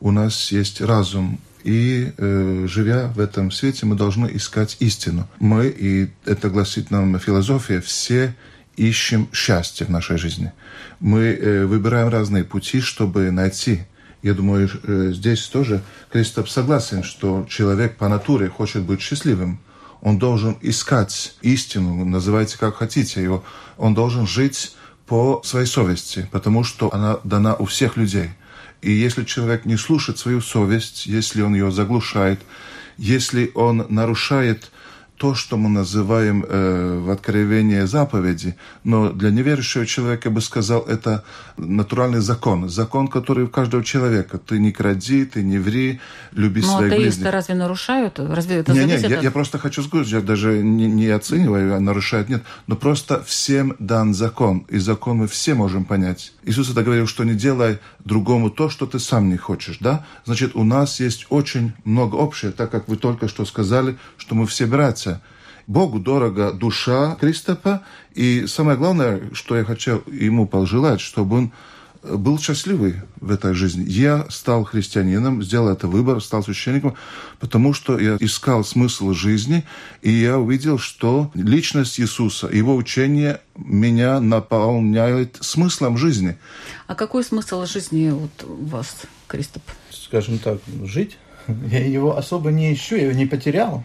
у 0.00 0.10
нас 0.10 0.52
есть 0.52 0.80
разум, 0.80 1.40
и 1.64 2.12
э, 2.16 2.66
живя 2.68 3.08
в 3.08 3.20
этом 3.20 3.50
свете, 3.50 3.86
мы 3.86 3.96
должны 3.96 4.30
искать 4.32 4.76
истину. 4.80 5.28
Мы, 5.40 5.66
и 5.68 6.10
это 6.24 6.48
гласит 6.50 6.90
нам 6.90 7.18
философия, 7.18 7.80
все 7.80 8.34
ищем 8.76 9.28
счастье 9.32 9.86
в 9.86 9.90
нашей 9.90 10.18
жизни. 10.18 10.52
Мы 11.00 11.24
э, 11.24 11.66
выбираем 11.66 12.08
разные 12.08 12.44
пути, 12.44 12.80
чтобы 12.80 13.30
найти. 13.32 13.82
Я 14.22 14.34
думаю, 14.34 14.68
э, 14.82 15.12
здесь 15.12 15.46
тоже 15.46 15.82
Кристоф 16.10 16.50
согласен, 16.50 17.04
что 17.04 17.46
человек 17.48 17.96
по 17.96 18.08
натуре 18.08 18.48
хочет 18.48 18.82
быть 18.82 19.00
счастливым. 19.00 19.60
Он 20.00 20.18
должен 20.18 20.56
искать 20.60 21.36
истину, 21.42 22.04
называйте 22.04 22.58
как 22.58 22.76
хотите 22.76 23.22
его. 23.22 23.44
Он 23.76 23.94
должен 23.94 24.26
жить 24.26 24.76
по 25.06 25.40
своей 25.44 25.66
совести, 25.66 26.28
потому 26.32 26.64
что 26.64 26.92
она 26.92 27.18
дана 27.24 27.54
у 27.54 27.64
всех 27.64 27.96
людей. 27.96 28.30
И 28.82 28.92
если 28.92 29.24
человек 29.24 29.64
не 29.64 29.76
слушает 29.76 30.18
свою 30.18 30.40
совесть, 30.40 31.06
если 31.06 31.42
он 31.42 31.54
ее 31.54 31.70
заглушает, 31.70 32.40
если 32.96 33.50
он 33.54 33.86
нарушает 33.88 34.70
то, 35.18 35.34
что 35.34 35.56
мы 35.56 35.68
называем 35.68 36.44
э, 36.48 36.98
в 37.00 37.10
Откровении 37.10 37.80
заповеди, 37.80 38.56
но 38.84 39.10
для 39.10 39.30
неверующего 39.30 39.84
человека, 39.84 40.28
я 40.28 40.34
бы 40.34 40.40
сказал, 40.40 40.82
это 40.82 41.24
натуральный 41.56 42.20
закон, 42.20 42.68
закон, 42.68 43.08
который 43.08 43.44
у 43.44 43.48
каждого 43.48 43.84
человека. 43.84 44.38
Ты 44.38 44.60
не 44.60 44.70
кради, 44.70 45.24
ты 45.24 45.42
не 45.42 45.58
ври, 45.58 46.00
люби 46.32 46.62
Ну, 46.62 46.68
своих 46.68 46.92
атеисты 46.92 47.20
ближних. 47.20 47.32
разве 47.32 47.54
нарушают? 47.56 48.18
Разве 48.20 48.56
это 48.58 48.72
Не, 48.72 48.84
не, 48.84 48.96
я, 48.96 49.18
от... 49.18 49.24
я 49.24 49.30
просто 49.30 49.58
хочу 49.58 49.82
сказать, 49.82 50.06
я 50.08 50.20
даже 50.20 50.62
не, 50.62 50.86
не 50.86 51.08
оцениваю, 51.08 51.74
а 51.74 51.80
нарушает, 51.80 52.28
нет. 52.28 52.44
Но 52.68 52.76
просто 52.76 53.22
всем 53.24 53.74
дан 53.80 54.14
закон, 54.14 54.66
и 54.68 54.78
закон 54.78 55.18
мы 55.18 55.26
все 55.26 55.54
можем 55.54 55.84
понять. 55.84 56.32
Иисус 56.44 56.70
это 56.70 56.84
говорил, 56.84 57.08
что 57.08 57.24
не 57.24 57.34
делай 57.34 57.78
другому 58.04 58.50
то, 58.50 58.70
что 58.70 58.86
ты 58.86 59.00
сам 59.00 59.28
не 59.28 59.36
хочешь, 59.36 59.78
да? 59.80 60.06
Значит, 60.24 60.54
у 60.54 60.62
нас 60.62 61.00
есть 61.00 61.26
очень 61.28 61.72
много 61.84 62.16
общего, 62.22 62.52
так 62.52 62.70
как 62.70 62.86
вы 62.88 62.96
только 62.96 63.26
что 63.26 63.44
сказали, 63.44 63.98
что 64.16 64.34
мы 64.36 64.46
все 64.46 64.66
братья. 64.66 65.07
Богу 65.66 65.98
дорого 65.98 66.52
душа 66.52 67.16
Кристофа, 67.20 67.82
и 68.14 68.46
самое 68.46 68.78
главное, 68.78 69.20
что 69.32 69.56
я 69.56 69.64
хочу 69.64 70.02
ему 70.06 70.46
пожелать, 70.46 71.00
чтобы 71.00 71.36
он 71.36 71.52
был 72.02 72.38
счастливый 72.38 72.96
в 73.20 73.30
этой 73.30 73.54
жизни. 73.54 73.84
Я 73.86 74.26
стал 74.30 74.64
христианином, 74.64 75.42
сделал 75.42 75.68
это 75.68 75.88
выбор, 75.88 76.22
стал 76.22 76.42
священником, 76.42 76.96
потому 77.40 77.74
что 77.74 77.98
я 77.98 78.16
искал 78.20 78.64
смысл 78.64 79.12
жизни, 79.12 79.64
и 80.02 80.10
я 80.10 80.38
увидел, 80.38 80.78
что 80.78 81.30
личность 81.34 82.00
Иисуса, 82.00 82.48
его 82.48 82.76
учение 82.76 83.40
меня 83.56 84.20
наполняет 84.20 85.36
смыслом 85.40 85.98
жизни. 85.98 86.38
А 86.86 86.94
какой 86.94 87.24
смысл 87.24 87.66
жизни 87.66 88.10
вот 88.10 88.44
у 88.44 88.64
вас, 88.64 89.02
Кристоп? 89.26 89.62
Скажем 89.90 90.38
так, 90.38 90.58
жить. 90.84 91.18
Я 91.70 91.84
его 91.84 92.16
особо 92.16 92.50
не 92.50 92.72
ищу, 92.74 92.96
я 92.96 93.04
его 93.04 93.12
не 93.12 93.24
потерял. 93.24 93.82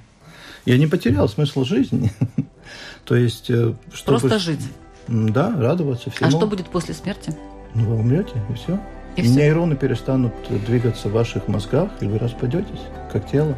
Я 0.66 0.78
не 0.78 0.88
потерял 0.88 1.28
смысл 1.28 1.64
жизни. 1.66 2.12
То 3.06 3.16
есть, 3.16 3.50
э, 3.50 3.74
чтобы... 3.94 4.20
Просто 4.20 4.40
жить. 4.40 4.62
Да, 5.08 5.54
радоваться 5.58 6.10
всему. 6.10 6.28
А 6.28 6.32
что 6.32 6.48
будет 6.48 6.68
после 6.68 6.94
смерти? 6.94 7.36
Ну, 7.74 7.86
вы 7.86 7.96
умрете, 7.96 8.34
и 8.50 8.54
все. 8.54 8.80
И 9.16 9.22
все. 9.22 9.32
Нейроны 9.32 9.76
перестанут 9.76 10.34
двигаться 10.66 11.10
в 11.10 11.12
ваших 11.12 11.48
мозгах, 11.48 11.92
и 12.00 12.08
вы 12.08 12.18
распадетесь, 12.18 12.80
как 13.12 13.30
тело. 13.30 13.58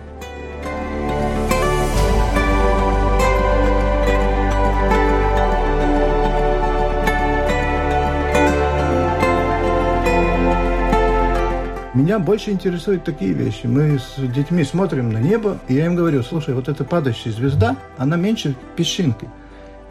Меня 11.95 12.19
больше 12.19 12.51
интересуют 12.51 13.05
такие 13.05 13.31
вещи. 13.31 13.67
Мы 13.67 13.97
с 13.99 14.17
детьми 14.17 14.65
смотрим 14.65 15.13
на 15.13 15.19
небо, 15.19 15.61
и 15.69 15.75
я 15.75 15.85
им 15.85 15.95
говорю, 15.95 16.23
слушай, 16.23 16.53
вот 16.53 16.67
эта 16.67 16.83
падающая 16.83 17.31
звезда, 17.31 17.77
она 17.97 18.17
меньше 18.17 18.53
песчинки. 18.75 19.29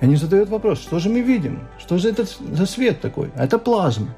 И 0.02 0.04
они 0.04 0.16
задают 0.16 0.50
вопрос, 0.50 0.82
что 0.82 0.98
же 0.98 1.08
мы 1.08 1.22
видим? 1.22 1.60
Что 1.78 1.96
же 1.96 2.10
это 2.10 2.26
за 2.26 2.66
свет 2.66 3.00
такой? 3.00 3.30
Это 3.36 3.58
плазма. 3.58 4.14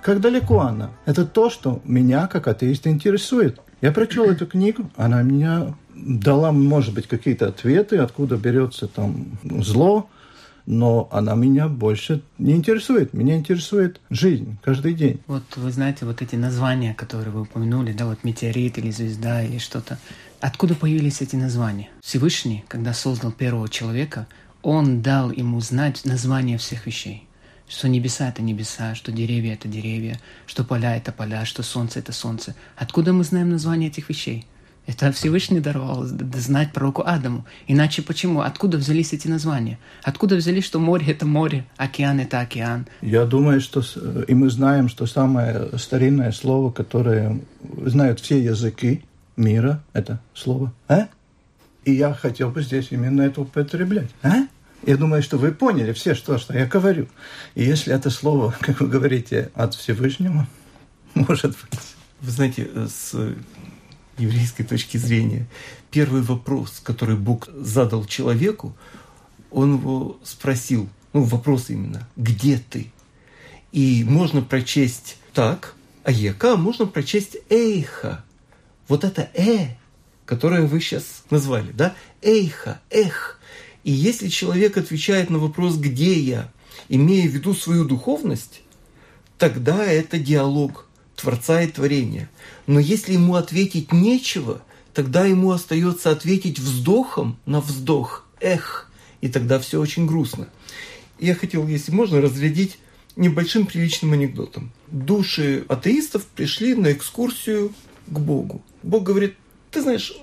Как 0.00 0.22
далеко 0.22 0.60
она? 0.60 0.92
Это 1.04 1.26
то, 1.26 1.50
что 1.50 1.82
меня, 1.84 2.26
как 2.26 2.48
атеиста, 2.48 2.88
интересует. 2.88 3.60
Я 3.82 3.92
прочел 3.92 4.24
эту 4.24 4.46
книгу, 4.46 4.88
она 4.96 5.20
меня 5.20 5.74
дала, 5.94 6.52
может 6.52 6.94
быть, 6.94 7.06
какие-то 7.06 7.48
ответы, 7.48 7.98
откуда 7.98 8.38
берется 8.38 8.88
там 8.88 9.38
зло, 9.42 10.08
но 10.70 11.08
она 11.10 11.34
меня 11.34 11.66
больше 11.66 12.22
не 12.38 12.52
интересует. 12.52 13.12
Меня 13.12 13.36
интересует 13.36 14.00
жизнь 14.08 14.56
каждый 14.62 14.94
день. 14.94 15.20
Вот 15.26 15.42
вы 15.56 15.72
знаете, 15.72 16.06
вот 16.06 16.22
эти 16.22 16.36
названия, 16.36 16.94
которые 16.94 17.32
вы 17.32 17.42
упомянули, 17.42 17.92
да, 17.92 18.06
вот 18.06 18.22
метеорит 18.22 18.78
или 18.78 18.92
звезда 18.92 19.42
или 19.42 19.58
что-то. 19.58 19.98
Откуда 20.40 20.76
появились 20.76 21.22
эти 21.22 21.34
названия? 21.34 21.88
Всевышний, 22.00 22.64
когда 22.68 22.94
создал 22.94 23.32
первого 23.32 23.68
человека, 23.68 24.28
он 24.62 25.02
дал 25.02 25.32
ему 25.32 25.60
знать 25.60 26.04
название 26.04 26.56
всех 26.56 26.86
вещей. 26.86 27.26
Что 27.68 27.88
небеса— 27.88 28.28
это 28.30 28.40
небеса, 28.40 28.94
что 28.94 29.10
деревья— 29.10 29.54
это 29.54 29.66
деревья, 29.66 30.20
что 30.46 30.62
поля— 30.62 30.96
это 30.98 31.10
поля, 31.10 31.44
что 31.46 31.64
солнце— 31.64 31.98
это 32.00 32.12
солнце. 32.12 32.54
Откуда 32.76 33.12
мы 33.12 33.24
знаем 33.24 33.50
название 33.50 33.90
этих 33.90 34.08
вещей? 34.08 34.46
Это 34.86 35.12
Всевышний 35.12 35.60
даровал 35.60 36.04
знать 36.04 36.72
пророку 36.72 37.02
Адаму. 37.06 37.44
Иначе 37.68 38.02
почему? 38.02 38.40
Откуда 38.40 38.76
взялись 38.76 39.12
эти 39.12 39.28
названия? 39.28 39.78
Откуда 40.02 40.36
взялись, 40.36 40.64
что 40.64 40.80
море– 40.80 41.06
это 41.08 41.26
море, 41.26 41.64
океан– 41.76 42.18
это 42.20 42.40
океан? 42.40 42.86
Я 43.00 43.24
думаю, 43.24 43.60
что 43.60 43.82
и 44.26 44.34
мы 44.34 44.50
знаем, 44.50 44.88
что 44.88 45.06
самое 45.06 45.78
старинное 45.78 46.32
слово, 46.32 46.72
которое 46.72 47.40
знают 47.86 48.20
все 48.20 48.42
языки 48.42 49.04
мира, 49.36 49.82
это 49.92 50.20
слово 50.34 50.72
«а». 50.88 51.08
И 51.84 51.92
я 51.92 52.12
хотел 52.12 52.50
бы 52.50 52.62
здесь 52.62 52.88
именно 52.90 53.22
это 53.22 53.42
употреблять. 53.42 54.10
«А?» 54.22 54.46
Я 54.86 54.96
думаю, 54.96 55.22
что 55.22 55.36
вы 55.36 55.52
поняли 55.52 55.92
все, 55.92 56.14
что, 56.14 56.38
что 56.38 56.56
я 56.56 56.66
говорю. 56.66 57.06
И 57.54 57.64
если 57.64 57.94
это 57.94 58.10
слово, 58.10 58.54
как 58.60 58.80
вы 58.80 58.88
говорите, 58.88 59.50
от 59.54 59.74
Всевышнего, 59.74 60.46
может 61.14 61.50
быть. 61.50 61.80
Вы 62.20 62.30
знаете, 62.30 62.68
с 62.88 63.14
еврейской 64.20 64.64
точки 64.64 64.96
зрения, 64.96 65.46
первый 65.90 66.22
вопрос, 66.22 66.80
который 66.82 67.16
Бог 67.16 67.48
задал 67.54 68.04
человеку, 68.04 68.74
он 69.50 69.76
его 69.76 70.18
спросил, 70.22 70.88
ну, 71.12 71.22
вопрос 71.22 71.70
именно, 71.70 72.08
где 72.16 72.58
ты? 72.58 72.92
И 73.72 74.04
можно 74.04 74.42
прочесть 74.42 75.16
так, 75.32 75.74
а 76.04 76.12
ека 76.12 76.56
можно 76.56 76.86
прочесть 76.86 77.36
эйха. 77.48 78.24
Вот 78.88 79.04
это 79.04 79.28
э, 79.34 79.76
которое 80.26 80.66
вы 80.66 80.80
сейчас 80.80 81.24
назвали, 81.30 81.72
да? 81.72 81.94
Эйха, 82.22 82.80
эх. 82.90 83.40
И 83.82 83.90
если 83.90 84.28
человек 84.28 84.76
отвечает 84.76 85.30
на 85.30 85.38
вопрос 85.38 85.76
«где 85.76 86.12
я?», 86.20 86.52
имея 86.88 87.28
в 87.28 87.32
виду 87.32 87.54
свою 87.54 87.84
духовность, 87.84 88.62
тогда 89.38 89.84
это 89.84 90.18
диалог 90.18 90.86
Творца 91.20 91.62
и 91.62 91.68
творения. 91.68 92.30
Но 92.66 92.80
если 92.80 93.12
ему 93.12 93.34
ответить 93.34 93.92
нечего, 93.92 94.62
тогда 94.94 95.26
ему 95.26 95.50
остается 95.50 96.10
ответить 96.10 96.58
вздохом 96.58 97.38
на 97.46 97.60
вздох. 97.60 98.26
Эх, 98.40 98.90
и 99.20 99.28
тогда 99.28 99.58
все 99.58 99.80
очень 99.80 100.06
грустно. 100.06 100.48
Я 101.18 101.34
хотел, 101.34 101.66
если 101.68 101.92
можно, 101.92 102.20
разрядить 102.20 102.78
небольшим 103.16 103.66
приличным 103.66 104.14
анекдотом. 104.14 104.72
Души 104.88 105.64
атеистов 105.68 106.24
пришли 106.24 106.74
на 106.74 106.92
экскурсию 106.92 107.74
к 108.06 108.18
Богу. 108.18 108.62
Бог 108.82 109.02
говорит, 109.02 109.36
ты 109.70 109.82
знаешь, 109.82 110.14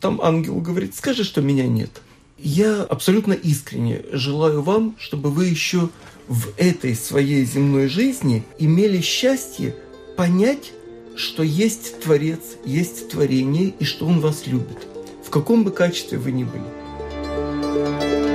там 0.00 0.20
ангел 0.22 0.60
говорит, 0.60 0.94
скажи, 0.94 1.22
что 1.22 1.42
меня 1.42 1.66
нет. 1.66 1.90
Я 2.38 2.82
абсолютно 2.82 3.34
искренне 3.34 4.02
желаю 4.12 4.62
вам, 4.62 4.96
чтобы 4.98 5.30
вы 5.30 5.46
еще 5.46 5.90
в 6.28 6.48
этой 6.56 6.94
своей 6.94 7.44
земной 7.44 7.88
жизни 7.88 8.42
имели 8.58 9.00
счастье 9.00 9.76
понять, 10.16 10.72
что 11.14 11.42
есть 11.42 12.00
Творец, 12.00 12.40
есть 12.64 13.10
творение 13.10 13.74
и 13.78 13.84
что 13.84 14.06
Он 14.06 14.20
вас 14.20 14.46
любит, 14.46 14.86
в 15.24 15.30
каком 15.30 15.64
бы 15.64 15.70
качестве 15.70 16.18
вы 16.18 16.32
ни 16.32 16.44
были. 16.44 18.25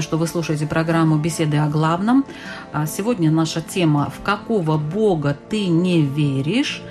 Напоминаю, 0.00 0.02
что 0.02 0.16
вы 0.16 0.26
слушаете 0.26 0.66
программу 0.66 1.16
«Беседы 1.16 1.58
о 1.58 1.68
главном». 1.68 2.24
А 2.72 2.86
Сегодня 2.86 3.30
наша 3.30 3.60
тема 3.60 4.10
«В 4.10 4.22
какого 4.24 4.78
Бога 4.78 5.36
ты 5.48 5.66
не 5.66 6.02
веришь?» 6.02 6.82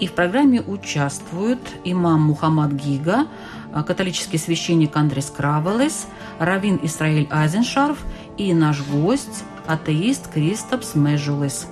И 0.00 0.06
в 0.06 0.12
программе 0.12 0.60
участвуют 0.60 1.60
имам 1.84 2.22
Мухаммад 2.22 2.72
Гига, 2.72 3.26
а, 3.72 3.82
католический 3.82 4.38
священник 4.38 4.96
Андрес 4.96 5.30
Кравелес, 5.30 6.06
раввин 6.38 6.80
Исраиль 6.82 7.28
Айзеншарф 7.30 7.98
и 8.36 8.52
наш 8.54 8.82
гость, 8.82 9.44
атеист 9.66 10.28
Кристопс 10.28 10.94
Межулес. 10.94 11.66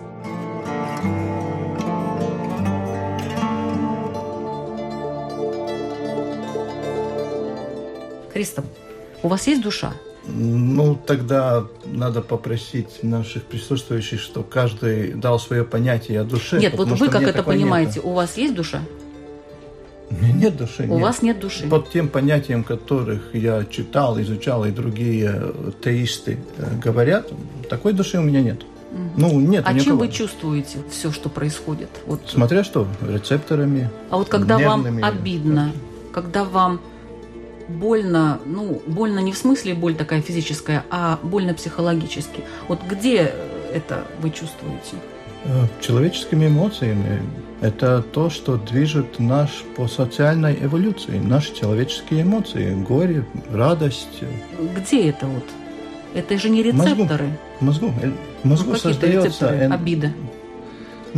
Кристоп, 8.32 8.64
у 9.22 9.28
вас 9.28 9.46
есть 9.46 9.62
душа? 9.62 9.92
Ну, 10.28 10.94
тогда 10.94 11.64
надо 11.86 12.20
попросить 12.20 13.02
наших 13.02 13.44
присутствующих, 13.44 14.20
что 14.20 14.42
каждый 14.42 15.14
дал 15.14 15.38
свое 15.38 15.64
понятие 15.64 16.20
о 16.20 16.24
душе. 16.24 16.58
Нет, 16.58 16.74
вот 16.76 16.88
вы 16.88 17.08
как 17.08 17.22
это 17.22 17.42
понимаете? 17.42 17.96
нету. 17.96 18.08
У 18.08 18.12
вас 18.12 18.36
есть 18.36 18.54
душа? 18.54 18.82
Нет 20.10 20.56
души. 20.56 20.84
У 20.84 20.94
нет. 20.94 21.02
вас 21.02 21.22
нет 21.22 21.40
души. 21.40 21.66
Под 21.66 21.90
тем 21.90 22.08
понятием, 22.08 22.64
которых 22.64 23.34
я 23.34 23.64
читал, 23.64 24.20
изучал, 24.20 24.64
и 24.64 24.70
другие 24.70 25.52
теисты 25.82 26.38
э, 26.56 26.78
говорят, 26.82 27.30
такой 27.68 27.92
души 27.92 28.18
у 28.18 28.22
меня 28.22 28.40
нет. 28.40 28.62
Ну, 29.16 29.38
нет. 29.38 29.64
а 29.66 29.78
чем 29.78 29.98
вы 29.98 30.08
чувствуете 30.08 30.78
все, 30.90 31.12
что 31.12 31.28
происходит? 31.28 31.90
Вот. 32.06 32.22
Смотря 32.26 32.64
что, 32.64 32.86
рецепторами. 33.06 33.90
А 34.10 34.16
вот 34.16 34.28
когда 34.28 34.58
нервными. 34.58 35.02
вам 35.02 35.10
обидно, 35.10 35.72
когда 36.12 36.44
вам 36.44 36.80
больно, 37.68 38.40
ну, 38.44 38.82
больно 38.86 39.18
не 39.20 39.32
в 39.32 39.36
смысле 39.38 39.74
боль 39.74 39.94
такая 39.94 40.20
физическая, 40.22 40.84
а 40.90 41.18
больно 41.22 41.54
психологически. 41.54 42.42
Вот 42.68 42.80
где 42.88 43.32
это 43.72 44.04
вы 44.20 44.30
чувствуете? 44.30 44.96
Э, 45.44 45.66
Человеческими 45.80 46.46
эмоциями. 46.46 47.22
Это 47.60 48.02
то, 48.02 48.30
что 48.30 48.56
движет 48.56 49.18
наш 49.18 49.64
по 49.76 49.88
социальной 49.88 50.56
эволюции. 50.64 51.18
Наши 51.18 51.54
человеческие 51.54 52.22
эмоции. 52.22 52.74
Горе, 52.74 53.24
радость. 53.50 54.22
Где 54.76 55.08
это 55.10 55.26
вот? 55.26 55.44
Это 56.14 56.38
же 56.38 56.48
не 56.48 56.62
Мозгу. 56.72 56.94
рецепторы. 56.94 57.38
В 57.60 57.64
мозгу. 57.64 57.92
Э, 58.02 58.10
мозгу 58.44 58.70
Ну, 58.70 58.76
создается... 58.76 59.28
рецепторы 59.28 59.58
обида. 59.68 60.12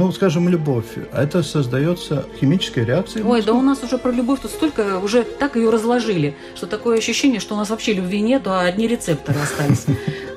Ну, 0.00 0.10
скажем, 0.12 0.48
любовь. 0.48 0.86
Это 1.12 1.42
создается 1.42 2.24
химической 2.40 2.86
реакцией. 2.86 3.22
Ой, 3.22 3.42
да 3.42 3.52
у 3.52 3.60
нас 3.60 3.82
уже 3.82 3.98
про 3.98 4.10
любовь 4.10 4.40
тут 4.40 4.50
столько, 4.50 4.98
уже 4.98 5.24
так 5.24 5.56
ее 5.56 5.68
разложили, 5.68 6.34
что 6.56 6.66
такое 6.66 6.96
ощущение, 6.96 7.38
что 7.38 7.54
у 7.54 7.58
нас 7.58 7.68
вообще 7.68 7.92
любви 7.92 8.22
нету, 8.22 8.50
а 8.50 8.62
одни 8.62 8.88
рецепторы 8.88 9.38
остались. 9.38 9.84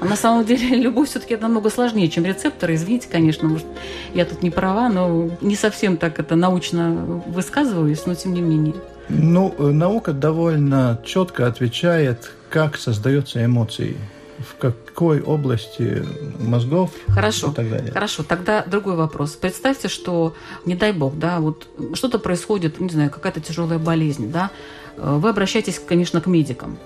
А 0.02 0.06
на 0.06 0.18
самом 0.18 0.44
деле 0.44 0.68
любовь 0.82 1.08
все-таки 1.08 1.38
намного 1.38 1.70
сложнее, 1.70 2.10
чем 2.10 2.26
рецепторы. 2.26 2.76
Извините, 2.76 3.08
конечно, 3.10 3.48
может, 3.48 3.66
я 4.14 4.26
тут 4.26 4.44
не 4.44 4.50
права, 4.52 4.90
но 4.90 5.30
не 5.40 5.56
совсем 5.56 5.96
так 5.96 6.20
это 6.20 6.36
научно 6.36 7.24
высказываюсь, 7.28 8.06
но 8.06 8.16
тем 8.16 8.34
не 8.34 8.42
менее. 8.42 8.76
Ну, 9.08 9.56
э, 9.58 9.64
наука 9.72 10.12
довольно 10.12 11.00
четко 11.06 11.48
отвечает, 11.48 12.32
как 12.50 12.76
создаются 12.76 13.46
эмоции 13.46 13.96
в 14.44 14.56
какой 14.58 15.22
области 15.22 16.06
мозгов 16.40 16.92
Хорошо, 17.08 17.52
и 17.52 17.54
так 17.54 17.70
далее. 17.70 17.92
Хорошо, 17.92 18.24
тогда 18.24 18.64
другой 18.64 18.96
вопрос. 18.96 19.32
Представьте, 19.32 19.88
что, 19.88 20.36
не 20.66 20.76
дай 20.76 20.92
бог, 20.94 21.18
да, 21.18 21.40
вот 21.40 21.68
что-то 21.94 22.20
происходит, 22.20 22.80
не 22.80 22.90
знаю, 22.90 23.10
какая-то 23.10 23.40
тяжелая 23.40 23.80
болезнь, 23.80 24.32
да, 24.32 24.52
вы 24.98 25.30
обращаетесь, 25.30 25.80
конечно, 25.80 26.22
к 26.22 26.28
медикам, 26.28 26.78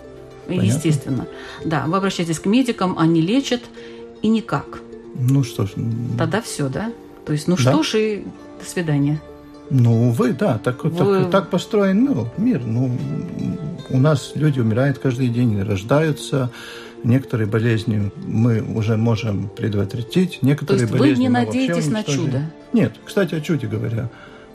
Понятно. 0.48 0.68
естественно. 0.68 1.28
Да, 1.66 1.86
вы 1.88 1.98
обращаетесь 1.98 2.40
к 2.40 2.46
медикам, 2.46 2.98
они 2.98 3.22
лечат, 3.22 3.62
и 4.22 4.28
никак. 4.30 4.80
Ну 5.16 5.44
что 5.44 5.66
ж. 5.66 5.72
Тогда 6.18 6.42
все, 6.42 6.70
да? 6.70 6.92
То 7.26 7.34
есть, 7.34 7.48
ну 7.48 7.56
да? 7.56 7.62
что 7.62 7.84
ж, 7.84 7.96
и 7.96 8.26
до 8.60 8.66
свидания. 8.66 9.22
Ну, 9.70 10.12
вы, 10.12 10.32
да, 10.34 10.58
так, 10.58 10.84
вы... 10.84 11.24
так, 11.24 11.32
так 11.32 11.50
построен 11.50 12.06
ну, 12.06 12.30
мир. 12.38 12.62
Ну, 12.66 12.98
у 13.90 13.98
нас 13.98 14.32
люди 14.36 14.60
умирают 14.60 14.98
каждый 15.00 15.28
день, 15.28 15.62
рождаются. 15.62 16.52
Некоторые 17.04 17.48
болезни 17.48 18.12
мы 18.26 18.62
уже 18.62 18.98
можем 18.98 19.50
предотвратить, 19.50 20.40
некоторые 20.42 20.88
То 20.88 20.94
есть 20.94 21.00
болезни 21.00 21.28
вы 21.28 21.28
не 21.28 21.30
надеетесь 21.30 21.88
на 21.88 22.04
чудо? 22.04 22.52
Нет, 22.74 22.94
кстати, 23.06 23.36
о 23.36 23.42
чуде 23.42 23.68
говоря. 23.68 24.10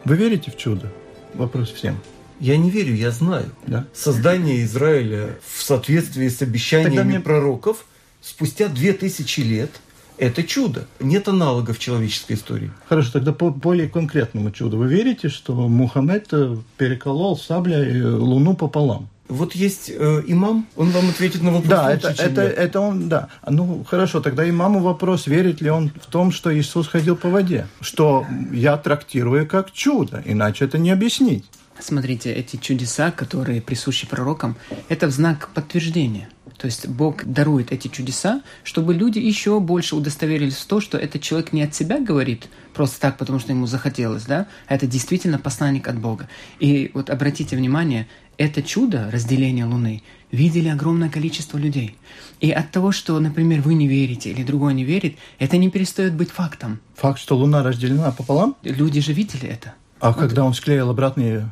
Вы 0.05 0.17
верите 0.17 0.51
в 0.51 0.57
чудо? 0.57 0.91
Вопрос 1.35 1.71
всем. 1.71 1.97
Я 2.41 2.57
не 2.57 2.71
верю, 2.71 2.95
я 2.95 3.11
знаю. 3.11 3.47
Да? 3.67 3.87
Создание 3.95 4.65
Израиля 4.65 5.31
в 5.47 5.63
соответствии 5.63 6.29
с 6.29 6.43
обещаниями 6.43 7.03
мне... 7.03 7.21
пророков 7.21 7.87
спустя 8.21 8.69
две 8.69 8.93
тысячи 8.93 9.41
лет– 9.41 9.71
это 10.19 10.45
чудо. 10.45 10.87
Нет 11.01 11.27
аналогов 11.29 11.79
в 11.79 11.81
человеческой 11.81 12.35
истории. 12.35 12.71
Хорошо, 12.89 13.13
тогда 13.13 13.33
по 13.33 13.51
более 13.51 13.89
конкретному 13.89 14.51
чуду. 14.51 14.77
Вы 14.77 14.87
верите, 14.89 15.29
что 15.29 15.53
Мухаммед 15.55 16.29
э, 16.33 16.57
переколол 16.77 17.37
саблей 17.37 18.01
э, 18.01 18.07
Луну 18.07 18.55
пополам? 18.55 19.09
Вот 19.29 19.55
есть 19.55 19.89
э, 19.89 20.23
имам, 20.27 20.67
он 20.77 20.91
вам 20.91 21.09
ответит 21.09 21.43
на 21.43 21.53
вопрос. 21.53 21.69
Да, 21.69 21.91
лучше, 21.91 22.07
это, 22.09 22.23
это, 22.23 22.43
это 22.43 22.81
он, 22.81 23.09
да. 23.09 23.29
Ну, 23.49 23.85
хорошо, 23.85 24.21
тогда 24.21 24.49
имаму 24.49 24.81
вопрос, 24.81 25.27
верит 25.27 25.61
ли 25.61 25.71
он 25.71 25.91
в 25.91 26.07
том, 26.07 26.33
что 26.33 26.55
Иисус 26.55 26.89
ходил 26.89 27.17
по 27.17 27.29
воде. 27.29 27.67
Что 27.81 28.27
я 28.53 28.77
трактирую 28.77 29.47
как 29.47 29.73
чудо, 29.73 30.23
иначе 30.27 30.65
это 30.65 30.79
не 30.79 30.91
объяснить. 30.91 31.45
Смотрите, 31.79 32.33
эти 32.33 32.57
чудеса, 32.57 33.11
которые 33.11 33.63
присущи 33.63 34.07
пророкам, 34.07 34.57
это 34.89 35.07
в 35.07 35.11
знак 35.11 35.51
подтверждения. 35.55 36.29
То 36.59 36.67
есть 36.67 36.87
Бог 36.87 37.25
дарует 37.25 37.73
эти 37.73 37.89
чудеса, 37.89 38.43
чтобы 38.63 38.95
люди 38.95 39.19
еще 39.19 39.59
больше 39.59 39.97
удостоверились 39.97 40.57
в 40.57 40.67
том, 40.67 40.81
что 40.81 40.97
этот 40.97 41.21
человек 41.21 41.53
не 41.53 41.63
от 41.63 41.75
себя 41.75 41.99
говорит 41.99 42.49
просто 42.73 43.01
так, 43.01 43.19
потому 43.19 43.41
что 43.41 43.53
ему 43.53 43.67
захотелось, 43.67 44.25
да, 44.25 44.47
а 44.69 44.75
это 44.77 44.87
действительно 44.87 45.39
посланник 45.39 45.89
от 45.89 45.99
Бога. 45.99 46.29
И 46.61 46.93
вот 46.95 47.11
обратите 47.11 47.57
внимание, 47.57 48.07
это 48.39 48.63
чудо 48.63 49.11
разделения 49.11 49.65
Луны 49.65 50.03
видели 50.31 50.69
огромное 50.69 51.09
количество 51.09 51.59
людей. 51.59 51.97
И 52.41 52.51
от 52.51 52.71
того, 52.71 52.91
что, 52.93 53.19
например, 53.21 53.61
вы 53.61 53.75
не 53.75 53.87
верите 53.87 54.31
или 54.31 54.43
другой 54.43 54.75
не 54.75 54.85
верит, 54.85 55.17
это 55.39 55.57
не 55.59 55.71
перестает 55.71 56.15
быть 56.15 56.31
фактом. 56.31 56.81
Факт, 56.97 57.19
что 57.19 57.37
Луна 57.37 57.63
разделена 57.63 58.11
пополам? 58.11 58.57
Люди 58.63 59.01
же 59.01 59.13
видели 59.13 59.49
это. 59.49 59.75
А 60.01 60.11
вот. 60.11 60.19
когда 60.19 60.45
он 60.45 60.55
склеил 60.55 60.91
обратные 60.91 61.49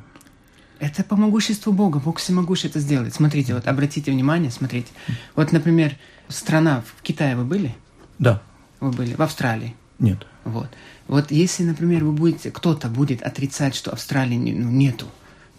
это 0.80 1.04
по 1.04 1.14
могуществу 1.14 1.72
Бога. 1.72 2.00
Бог 2.00 2.18
всемогущ 2.18 2.64
это 2.64 2.80
сделать. 2.80 3.14
Смотрите, 3.14 3.54
вот 3.54 3.68
обратите 3.68 4.10
внимание, 4.10 4.50
смотрите. 4.50 4.88
Вот, 5.36 5.52
например, 5.52 5.94
страна 6.28 6.82
в 6.96 7.02
Китае 7.02 7.36
вы 7.36 7.44
были? 7.44 7.76
Да. 8.18 8.42
Вы 8.80 8.90
были? 8.90 9.14
В 9.14 9.20
Австралии? 9.20 9.76
Нет. 9.98 10.26
Вот. 10.44 10.68
Вот 11.06 11.30
если, 11.30 11.64
например, 11.64 12.04
вы 12.04 12.12
будете, 12.12 12.50
кто-то 12.50 12.88
будет 12.88 13.22
отрицать, 13.22 13.74
что 13.74 13.90
Австралии 13.90 14.36
ну, 14.36 14.70
нету, 14.70 15.06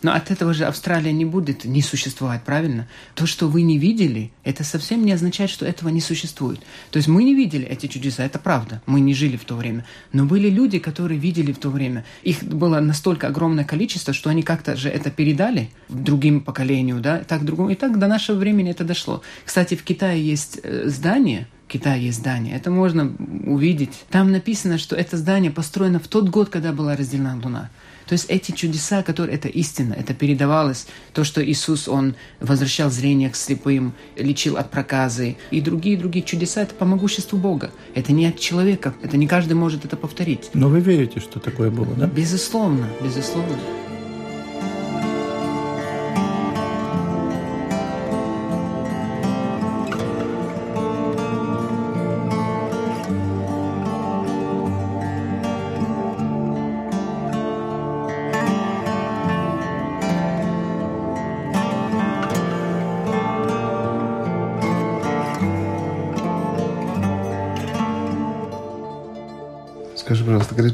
но 0.02 0.14
от 0.14 0.32
этого 0.32 0.54
же 0.54 0.66
Австралия 0.66 1.12
не 1.12 1.26
будет 1.26 1.66
не 1.66 1.82
существовать, 1.82 2.44
правильно? 2.44 2.88
То, 3.16 3.26
что 3.26 3.48
вы 3.48 3.62
не 3.62 3.78
видели, 3.78 4.32
это 4.44 4.64
совсем 4.64 5.06
не 5.06 5.12
означает, 5.12 5.50
что 5.50 5.66
этого 5.66 5.90
не 5.90 6.02
существует. 6.02 6.60
То 6.90 6.98
есть 6.98 7.08
мы 7.08 7.24
не 7.24 7.36
видели 7.36 7.66
эти 7.66 7.88
чудеса, 7.88 8.24
это 8.24 8.40
правда. 8.40 8.82
Мы 8.86 9.00
не 9.00 9.14
жили 9.14 9.38
в 9.38 9.46
то 9.46 9.56
время. 9.56 9.86
Но 10.12 10.26
были 10.26 10.50
люди, 10.50 10.80
которые 10.80 11.20
видели 11.20 11.52
в 11.52 11.60
то 11.60 11.70
время. 11.70 12.06
Их 12.24 12.44
было 12.44 12.80
настолько 12.80 13.28
огромное 13.28 13.66
количество, 13.66 14.14
что 14.14 14.30
они 14.30 14.44
как-то 14.44 14.76
же 14.76 14.90
это 14.90 15.12
передали 15.12 15.70
другим 15.90 16.42
поколению, 16.42 17.00
да, 17.00 17.20
так 17.20 17.46
другому. 17.46 17.70
И 17.70 17.76
так 17.76 18.00
до 18.00 18.08
нашего 18.08 18.38
времени 18.38 18.72
это 18.72 18.84
дошло. 18.84 19.22
Кстати, 19.46 19.76
в 19.76 19.84
Китае 19.84 20.26
есть 20.26 20.60
э, 20.64 20.88
здание, 20.88 21.48
Китае 21.72 22.08
есть 22.08 22.20
здание. 22.20 22.56
Это 22.56 22.70
можно 22.70 23.16
увидеть. 23.46 24.04
Там 24.10 24.32
написано, 24.32 24.78
что 24.78 24.96
это 24.96 25.16
здание 25.16 25.52
построено 25.52 26.00
в 26.00 26.08
тот 26.08 26.28
год, 26.28 26.50
когда 26.50 26.74
была 26.74 26.98
разделена 26.98 27.40
Луна. 27.42 27.70
То 28.12 28.16
есть 28.16 28.26
эти 28.28 28.52
чудеса, 28.52 29.04
которые 29.04 29.38
это 29.38 29.48
истина, 29.48 29.94
это 29.94 30.14
передавалось, 30.14 30.86
то, 31.14 31.24
что 31.24 31.42
Иисус, 31.42 31.88
Он 31.88 32.16
возвращал 32.42 32.90
зрение 32.90 33.30
к 33.30 33.38
слепым, 33.38 33.94
лечил 34.18 34.58
от 34.58 34.70
проказы, 34.70 35.38
и 35.50 35.62
другие-другие 35.62 36.22
чудеса, 36.22 36.64
это 36.64 36.76
по 36.76 36.84
могуществу 36.84 37.40
Бога. 37.40 37.72
Это 37.96 38.12
не 38.12 38.26
от 38.26 38.38
человека, 38.38 38.94
это 39.02 39.16
не 39.16 39.28
каждый 39.28 39.54
может 39.54 39.86
это 39.86 39.96
повторить. 39.96 40.50
Но 40.54 40.68
вы 40.68 40.82
верите, 40.82 41.22
что 41.22 41.40
такое 41.40 41.72
было, 41.72 41.96
да? 41.96 42.08
Безусловно, 42.08 42.86
безусловно. 43.02 43.56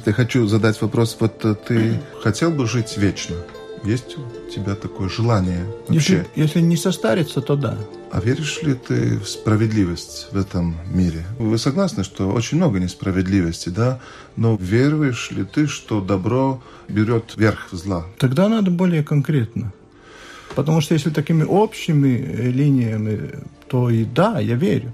Я 0.07 0.13
хочу 0.13 0.47
задать 0.47 0.81
вопрос. 0.81 1.17
Вот 1.19 1.45
э, 1.45 1.55
ты 1.55 1.99
хотел 2.23 2.51
бы 2.51 2.65
жить 2.67 2.97
вечно? 2.97 3.35
Есть 3.83 4.17
у 4.17 4.51
тебя 4.51 4.75
такое 4.75 5.09
желание 5.09 5.65
вообще? 5.87 5.95
Если, 5.95 6.27
если 6.35 6.61
не 6.61 6.77
состариться, 6.77 7.41
то 7.41 7.55
да. 7.55 7.77
А 8.11 8.21
веришь 8.21 8.61
ли 8.63 8.73
ты 8.73 9.19
в 9.19 9.27
справедливость 9.27 10.29
в 10.31 10.37
этом 10.37 10.77
мире? 10.91 11.25
Вы 11.37 11.57
согласны, 11.57 12.03
что 12.03 12.29
очень 12.29 12.57
много 12.57 12.79
несправедливости, 12.79 13.69
да? 13.69 13.99
Но 14.35 14.57
веруешь 14.59 15.31
ли 15.31 15.43
ты, 15.43 15.67
что 15.67 16.01
добро 16.01 16.61
берет 16.87 17.35
верх 17.35 17.67
зла? 17.71 18.05
Тогда 18.17 18.49
надо 18.49 18.71
более 18.71 19.03
конкретно. 19.03 19.73
Потому 20.55 20.81
что 20.81 20.93
если 20.95 21.11
такими 21.11 21.43
общими 21.43 22.49
линиями, 22.51 23.31
то 23.67 23.89
и 23.89 24.05
да, 24.05 24.39
я 24.39 24.55
верю. 24.55 24.93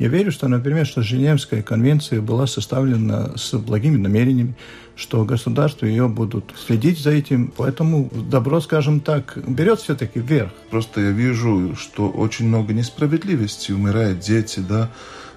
Я 0.00 0.08
верю, 0.08 0.32
что, 0.32 0.48
например, 0.48 0.86
что 0.86 1.02
Женевская 1.02 1.62
конвенция 1.62 2.22
была 2.22 2.46
составлена 2.46 3.36
с 3.36 3.52
благими 3.58 3.98
намерениями, 3.98 4.54
что 4.96 5.26
государства 5.26 5.84
ее 5.84 6.08
будут 6.08 6.54
следить 6.56 6.98
за 6.98 7.10
этим. 7.10 7.52
Поэтому 7.54 8.10
добро, 8.10 8.62
скажем 8.62 9.00
так, 9.00 9.36
берет 9.46 9.78
все-таки 9.80 10.18
вверх. 10.18 10.52
Просто 10.70 11.02
я 11.02 11.10
вижу, 11.10 11.76
что 11.76 12.08
очень 12.08 12.48
много 12.48 12.72
несправедливости. 12.72 13.72
Умирают 13.72 14.20
дети, 14.20 14.60
да, 14.66 14.90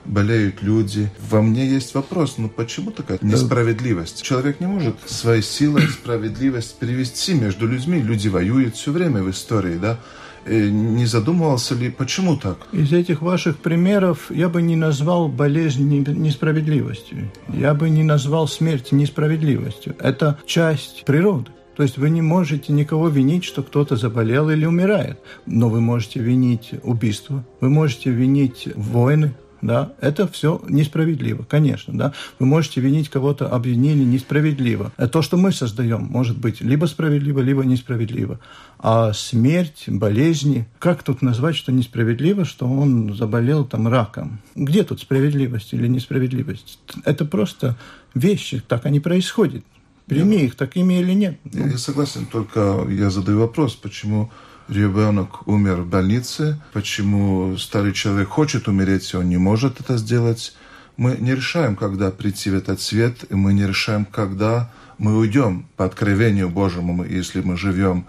болеют 0.06 0.63
люди. 0.63 1.12
Во 1.30 1.41
мне 1.41 1.67
есть 1.67 1.93
вопрос, 1.93 2.36
ну 2.38 2.47
почему 2.47 2.91
такая 2.91 3.19
несправедливость? 3.21 4.21
Человек 4.23 4.62
не 4.62 4.67
может 4.67 4.95
своей 5.06 5.41
силой 5.41 5.89
справедливость 5.89 6.80
перевести 6.80 7.34
между 7.34 7.67
людьми. 7.67 8.02
Люди 8.02 8.30
воюют 8.30 8.78
все 8.78 8.93
время 8.93 9.23
в 9.23 9.30
истории, 9.30 9.78
да? 9.78 9.99
Э, 10.45 10.69
не 10.69 11.06
задумывался 11.06 11.75
ли, 11.75 11.89
почему 11.89 12.38
так? 12.38 12.58
Из 12.71 12.91
этих 12.91 13.21
ваших 13.21 13.58
примеров 13.58 14.29
я 14.29 14.49
бы 14.49 14.62
не 14.62 14.75
назвал 14.75 15.27
болезнь 15.27 15.88
несправедливостью. 15.88 17.32
Я 17.47 17.73
бы 17.73 17.89
не 17.89 18.03
назвал 18.03 18.47
смерть 18.47 18.91
несправедливостью. 18.91 19.95
Это 19.99 20.39
часть 20.45 21.06
природы. 21.06 21.51
То 21.75 21.84
есть 21.84 21.97
вы 21.97 22.10
не 22.10 22.21
можете 22.21 22.71
никого 22.71 23.08
винить, 23.08 23.43
что 23.43 23.63
кто-то 23.63 23.95
заболел 23.95 24.49
или 24.49 24.65
умирает. 24.65 25.19
Но 25.45 25.69
вы 25.69 25.82
можете 25.82 26.19
винить 26.19 26.71
убийство, 26.84 27.43
вы 27.62 27.69
можете 27.69 28.12
винить 28.12 28.67
войны, 28.75 29.34
да, 29.63 29.93
это 30.02 30.28
все 30.28 30.62
несправедливо, 30.67 31.43
конечно, 31.43 31.97
да. 31.97 32.13
Вы 32.38 32.45
можете 32.45 32.82
винить 32.82 33.10
кого-то, 33.10 33.47
обвинили 33.47 34.04
несправедливо. 34.04 34.91
А 34.97 35.08
то, 35.08 35.21
что 35.21 35.38
мы 35.38 35.52
создаем, 35.52 36.02
может 36.04 36.38
быть 36.38 36.62
либо 36.62 36.86
справедливо, 36.86 37.39
либо 37.39 37.63
несправедливо. 37.63 38.39
А 38.78 39.13
смерть, 39.13 39.86
болезни, 39.88 40.67
как 40.80 41.04
тут 41.04 41.21
назвать, 41.21 41.56
что 41.56 41.71
несправедливо, 41.71 42.43
что 42.43 42.67
он 42.67 43.15
заболел 43.15 43.63
там 43.63 43.88
раком? 43.88 44.39
Где 44.56 44.84
тут 44.84 44.99
справедливость 44.99 45.73
или 45.73 45.88
несправедливость? 45.88 46.80
Это 47.06 47.23
просто 47.23 47.78
вещи, 48.13 48.62
так 48.67 48.86
они 48.86 48.99
происходят. 48.99 49.63
Прими 50.08 50.39
я, 50.39 50.43
их 50.43 50.56
такими 50.56 50.95
или 50.95 51.13
нет. 51.13 51.39
Я, 51.45 51.67
я 51.67 51.78
согласен, 51.78 52.26
только 52.26 52.86
я 52.89 53.10
задаю 53.10 53.39
вопрос, 53.39 53.76
почему 53.76 54.30
ребенок 54.67 55.48
умер 55.48 55.81
в 55.81 55.88
больнице, 55.88 56.62
почему 56.73 57.58
старый 57.58 57.94
человек 57.94 58.29
хочет 58.29 58.67
умереть, 58.67 59.13
и 59.13 59.17
он 59.17 59.29
не 59.29 59.38
может 59.38 59.79
это 59.79 59.98
сделать. 59.98 60.56
Мы 60.98 61.17
не 61.19 61.35
решаем, 61.35 61.75
когда 61.75 62.12
прийти 62.12 62.50
в 62.50 62.56
этот 62.56 62.81
свет, 62.81 63.25
и 63.29 63.35
мы 63.35 63.54
не 63.54 63.65
решаем, 63.65 64.06
когда 64.06 64.71
мы 64.98 65.17
уйдем 65.17 65.67
по 65.75 65.85
откровению 65.85 66.50
Божьему, 66.50 67.04
если 67.04 67.42
мы 67.42 67.58
живем. 67.58 68.06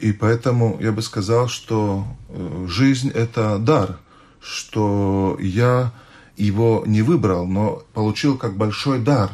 И 0.00 0.12
поэтому 0.12 0.78
я 0.80 0.92
бы 0.92 1.02
сказал, 1.02 1.48
что 1.48 2.06
э, 2.28 2.66
жизнь– 2.68 3.10
это 3.14 3.58
дар, 3.58 3.98
что 4.40 5.38
я 5.40 5.92
его 6.36 6.84
не 6.86 7.02
выбрал, 7.02 7.46
но 7.46 7.82
получил 7.94 8.36
как 8.36 8.56
большой 8.56 8.98
дар. 8.98 9.30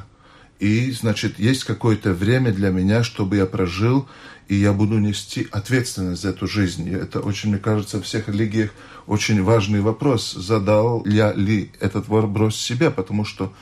И, 0.59 0.93
значит, 0.93 1.39
есть 1.39 1.64
какое-то 1.64 2.12
время 2.12 2.53
для 2.53 2.70
меня, 2.70 3.03
чтобы 3.03 3.37
я 3.37 3.47
прожил, 3.47 4.07
и 4.51 4.57
я 4.57 4.73
буду 4.73 4.99
нести 4.99 5.47
ответственность 5.53 6.23
за 6.23 6.31
эту 6.31 6.49
жизнь. 6.49 6.89
И 6.89 6.91
это 6.91 7.21
очень, 7.21 7.51
мне 7.51 7.59
кажется, 7.59 7.99
в 7.99 8.03
всех 8.03 8.29
религиях 8.29 8.71
очень 9.07 9.45
важный 9.45 9.81
вопрос. 9.81 10.33
Задал 10.33 11.07
я 11.07 11.33
ли 11.33 11.71
этот 11.79 12.09
вопрос 12.09 12.57
себе, 12.57 12.91
потому 12.91 13.25
что 13.25 13.53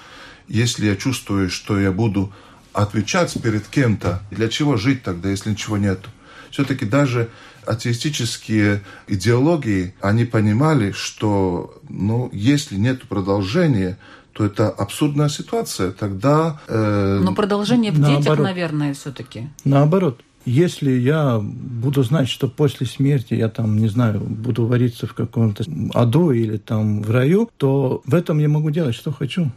если 0.49 0.87
я 0.87 0.97
чувствую, 0.97 1.51
что 1.51 1.79
я 1.79 1.93
буду 1.93 2.33
отвечать 2.73 3.37
перед 3.43 3.69
кем-то, 3.69 4.23
для 4.31 4.49
чего 4.49 4.79
жить 4.79 5.03
тогда, 5.03 5.29
если 5.29 5.51
ничего 5.51 5.77
нету? 5.77 6.09
Все-таки 6.51 6.87
даже 6.87 7.29
атеистические 7.67 8.83
идеологии, 9.09 9.95
они 10.01 10.25
понимали, 10.25 10.93
что 10.93 11.79
ну, 11.91 12.31
если 12.33 12.77
нет 12.77 13.03
продолжения, 13.03 13.99
то 14.33 14.47
это 14.47 14.71
абсурдная 14.71 15.29
ситуация. 15.29 15.91
Тогда... 15.91 16.61
Э, 16.67 17.21
Но 17.23 17.35
продолжение 17.35 17.93
в 17.93 17.99
наоборот. 17.99 18.23
детях, 18.23 18.39
наверное, 18.39 18.95
все-таки. 18.95 19.51
Наоборот. 19.65 20.23
Если 20.45 20.93
я 20.93 21.41
буду 21.41 22.03
знать, 22.03 22.29
что 22.29 22.49
после 22.49 22.87
смерти 22.87 23.35
я 23.35 23.49
там, 23.49 23.77
не 23.77 23.89
знаю, 23.89 24.21
буду 24.21 24.67
вариться 24.67 25.07
в 25.07 25.15
каком-то 25.15 25.65
аду 25.95 26.31
или 26.31 26.57
там 26.57 27.03
в 27.03 27.11
раю, 27.11 27.51
то 27.57 28.03
в 28.07 28.15
этом 28.15 28.39
я 28.39 28.49
могу 28.49 28.71
делать, 28.71 28.95
что 28.95 29.13
хочу. 29.13 29.51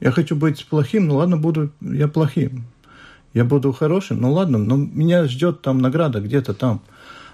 Я 0.00 0.10
хочу 0.10 0.34
быть 0.34 0.66
плохим, 0.66 1.06
ну 1.06 1.16
ладно, 1.16 1.36
буду 1.36 1.70
я 1.80 2.08
плохим. 2.08 2.64
Я 3.32 3.44
буду 3.44 3.72
хорошим, 3.72 4.20
ну 4.20 4.32
ладно, 4.32 4.58
но 4.58 4.76
меня 4.76 5.24
ждет 5.26 5.62
там 5.62 5.78
награда 5.78 6.20
где-то 6.20 6.54
там. 6.54 6.82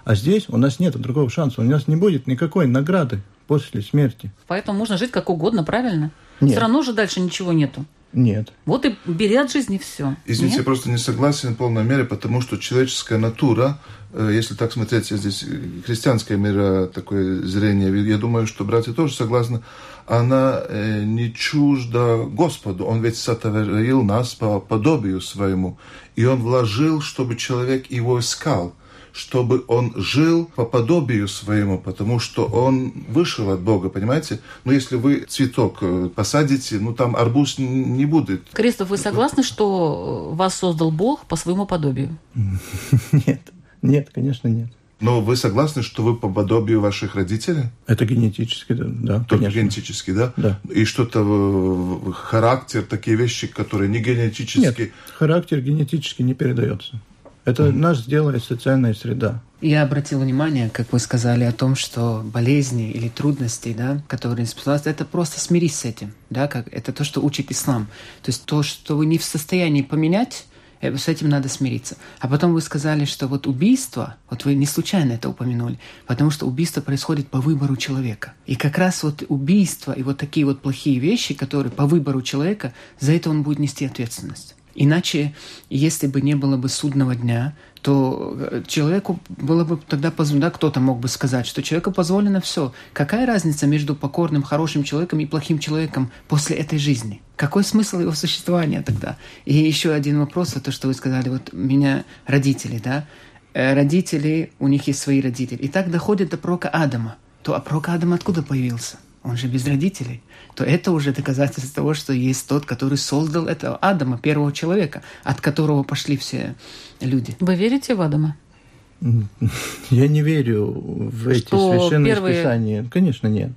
А 0.03 0.15
здесь 0.15 0.45
у 0.49 0.57
нас 0.57 0.79
нет 0.79 0.97
другого 0.99 1.29
шанса. 1.29 1.61
У 1.61 1.63
нас 1.63 1.87
не 1.87 1.95
будет 1.95 2.27
никакой 2.27 2.67
награды 2.67 3.21
после 3.47 3.81
смерти. 3.81 4.31
Поэтому 4.47 4.77
можно 4.77 4.97
жить 4.97 5.11
как 5.11 5.29
угодно, 5.29 5.63
правильно? 5.63 6.11
Нет. 6.39 6.51
Все 6.51 6.59
равно 6.59 6.81
же 6.81 6.93
дальше 6.93 7.19
ничего 7.19 7.53
нету. 7.53 7.85
Нет. 8.13 8.51
Вот 8.65 8.85
и 8.85 8.95
бери 9.05 9.35
от 9.35 9.51
жизни 9.51 9.77
все. 9.77 10.15
Извините, 10.25 10.57
Нет? 10.57 10.59
я 10.59 10.65
просто 10.65 10.89
не 10.89 10.97
согласен 10.97 11.53
в 11.53 11.57
полной 11.57 11.83
мере, 11.83 12.03
потому 12.03 12.41
что 12.41 12.57
человеческая 12.57 13.17
натура, 13.17 13.79
э, 14.13 14.31
если 14.33 14.53
так 14.53 14.73
смотреть, 14.73 15.07
здесь 15.07 15.45
христианское 15.85 16.35
мира 16.35 16.87
такое 16.87 17.41
зрение, 17.43 18.05
я 18.05 18.17
думаю, 18.17 18.47
что 18.47 18.65
братья 18.65 18.91
тоже 18.91 19.13
согласны, 19.13 19.61
она 20.07 20.61
э, 20.67 21.03
не 21.05 21.33
чужда 21.33 22.17
Господу. 22.17 22.85
Он 22.85 23.01
ведь 23.01 23.15
сотворил 23.15 24.03
нас 24.03 24.35
по 24.35 24.59
подобию 24.59 25.21
своему, 25.21 25.77
и 26.17 26.25
Он 26.25 26.41
вложил, 26.41 27.01
чтобы 27.01 27.37
человек 27.37 27.89
его 27.89 28.19
искал 28.19 28.75
чтобы 29.13 29.63
он 29.67 29.93
жил 29.95 30.49
по 30.55 30.65
подобию 30.65 31.27
своему, 31.27 31.77
потому 31.77 32.19
что 32.19 32.45
он 32.45 32.93
вышел 33.07 33.51
от 33.51 33.61
Бога, 33.61 33.89
понимаете? 33.89 34.39
Но 34.63 34.71
если 34.71 34.95
вы 34.95 35.25
цветок 35.27 35.79
э, 35.81 36.09
посадите, 36.13 36.79
ну 36.79 36.93
там 36.93 37.15
арбуз 37.15 37.57
не 37.57 38.05
будет. 38.05 38.43
Кристоф, 38.53 38.89
вы 38.89 38.97
согласны, 38.97 39.43
что 39.43 40.31
вас 40.33 40.55
создал 40.55 40.91
Бог 40.91 41.25
по 41.25 41.35
своему 41.35 41.65
подобию? 41.65 42.17
Нет, 43.11 43.41
нет, 43.81 44.09
конечно, 44.13 44.47
нет. 44.47 44.69
Но 44.99 45.19
вы 45.19 45.35
согласны, 45.35 45.81
что 45.81 46.03
вы 46.03 46.15
по 46.15 46.29
подобию 46.29 46.79
ваших 46.79 47.15
родителей? 47.15 47.63
Это 47.87 48.05
генетически, 48.05 48.73
да. 48.73 48.85
да 48.85 49.19
Только 49.21 49.45
конечно. 49.45 49.59
генетически, 49.59 50.11
да? 50.11 50.33
Да. 50.37 50.59
И 50.69 50.85
что-то 50.85 52.13
характер, 52.13 52.83
такие 52.83 53.17
вещи, 53.17 53.47
которые 53.47 53.89
не 53.89 53.99
генетически... 53.99 54.59
Нет, 54.59 54.91
характер 55.17 55.59
генетически 55.61 56.21
не 56.21 56.35
передается. 56.35 56.99
Это 57.45 57.67
mm. 57.67 57.71
нас 57.71 58.05
делает 58.05 58.43
социальная 58.43 58.93
среда. 58.93 59.41
Я 59.61 59.83
обратил 59.83 60.19
внимание, 60.19 60.69
как 60.69 60.91
вы 60.91 60.99
сказали, 60.99 61.43
о 61.43 61.51
том, 61.51 61.75
что 61.75 62.23
болезни 62.23 62.89
или 62.89 63.09
трудности, 63.09 63.73
да, 63.77 64.01
которые 64.07 64.45
испытываются, 64.45 64.89
это 64.89 65.05
просто 65.05 65.39
смирись 65.39 65.75
с 65.75 65.85
этим, 65.85 66.13
да, 66.31 66.47
как 66.47 66.67
это 66.71 66.91
то, 66.91 67.03
что 67.03 67.21
учит 67.21 67.51
ислам. 67.51 67.85
То 68.23 68.29
есть 68.29 68.45
то, 68.45 68.63
что 68.63 68.97
вы 68.97 69.05
не 69.05 69.19
в 69.19 69.23
состоянии 69.23 69.83
поменять, 69.83 70.45
э, 70.81 70.97
с 70.97 71.07
этим 71.07 71.29
надо 71.29 71.47
смириться. 71.47 71.95
А 72.19 72.27
потом 72.27 72.53
вы 72.53 72.61
сказали, 72.61 73.05
что 73.05 73.27
вот 73.27 73.45
убийство, 73.45 74.15
вот 74.31 74.45
вы 74.45 74.55
не 74.55 74.65
случайно 74.65 75.11
это 75.13 75.29
упомянули, 75.29 75.79
потому 76.07 76.31
что 76.31 76.47
убийство 76.47 76.81
происходит 76.81 77.27
по 77.27 77.39
выбору 77.39 77.75
человека. 77.75 78.33
И 78.47 78.55
как 78.55 78.79
раз 78.79 79.03
вот 79.03 79.23
убийство 79.29 79.91
и 79.91 80.01
вот 80.01 80.17
такие 80.17 80.45
вот 80.45 80.61
плохие 80.61 80.97
вещи, 80.97 81.35
которые 81.35 81.71
по 81.71 81.85
выбору 81.85 82.23
человека, 82.23 82.73
за 82.99 83.11
это 83.11 83.29
он 83.29 83.43
будет 83.43 83.59
нести 83.59 83.85
ответственность. 83.85 84.55
Иначе, 84.75 85.33
если 85.69 86.07
бы 86.07 86.21
не 86.21 86.35
было 86.35 86.57
бы 86.57 86.69
судного 86.69 87.15
дня, 87.15 87.53
то 87.81 88.35
э, 88.37 88.63
человеку 88.67 89.19
было 89.29 89.63
бы 89.65 89.77
тогда 89.87 90.11
позволено, 90.11 90.47
да, 90.47 90.51
кто-то 90.51 90.79
мог 90.79 90.99
бы 90.99 91.07
сказать, 91.07 91.47
что 91.47 91.63
человеку 91.63 91.91
позволено 91.91 92.39
все. 92.39 92.73
Какая 92.93 93.25
разница 93.25 93.67
между 93.67 93.95
покорным, 93.95 94.43
хорошим 94.43 94.83
человеком 94.83 95.19
и 95.19 95.25
плохим 95.25 95.59
человеком 95.59 96.11
после 96.27 96.57
этой 96.57 96.77
жизни? 96.77 97.21
Какой 97.35 97.63
смысл 97.63 97.99
его 97.99 98.13
существования 98.13 98.81
тогда? 98.81 99.17
И 99.45 99.53
еще 99.53 99.91
один 99.91 100.19
вопрос, 100.19 100.49
то, 100.49 100.71
что 100.71 100.87
вы 100.87 100.93
сказали, 100.93 101.29
вот 101.29 101.53
меня 101.53 102.05
родители, 102.27 102.79
да, 102.83 103.07
э, 103.53 103.73
родители, 103.73 104.51
у 104.59 104.67
них 104.67 104.87
есть 104.87 104.99
свои 104.99 105.21
родители. 105.21 105.57
И 105.57 105.67
так 105.67 105.89
доходит 105.89 106.29
до 106.29 106.37
пророка 106.37 106.69
Адама. 106.69 107.15
То 107.41 107.55
а 107.55 107.59
пророк 107.59 107.89
Адам 107.89 108.13
откуда 108.13 108.43
появился? 108.43 108.97
Он 109.23 109.37
же 109.37 109.47
без 109.47 109.67
родителей 109.67 110.21
то 110.55 110.63
это 110.63 110.91
уже 110.91 111.13
доказательство 111.13 111.73
того, 111.73 111.93
что 111.93 112.13
есть 112.13 112.47
тот, 112.47 112.65
который 112.65 112.97
создал 112.97 113.47
этого 113.47 113.77
Адама, 113.77 114.17
первого 114.17 114.51
человека, 114.51 115.01
от 115.23 115.41
которого 115.41 115.83
пошли 115.83 116.17
все 116.17 116.55
люди. 116.99 117.35
Вы 117.39 117.55
верите 117.55 117.95
в 117.95 118.01
Адама? 118.01 118.35
Я 119.89 120.07
не 120.07 120.21
верю 120.21 120.65
в 120.65 121.27
эти 121.27 121.47
что 121.47 121.71
священные 121.71 122.13
первые... 122.13 122.41
писания. 122.41 122.85
Конечно, 122.91 123.27
нет. 123.27 123.51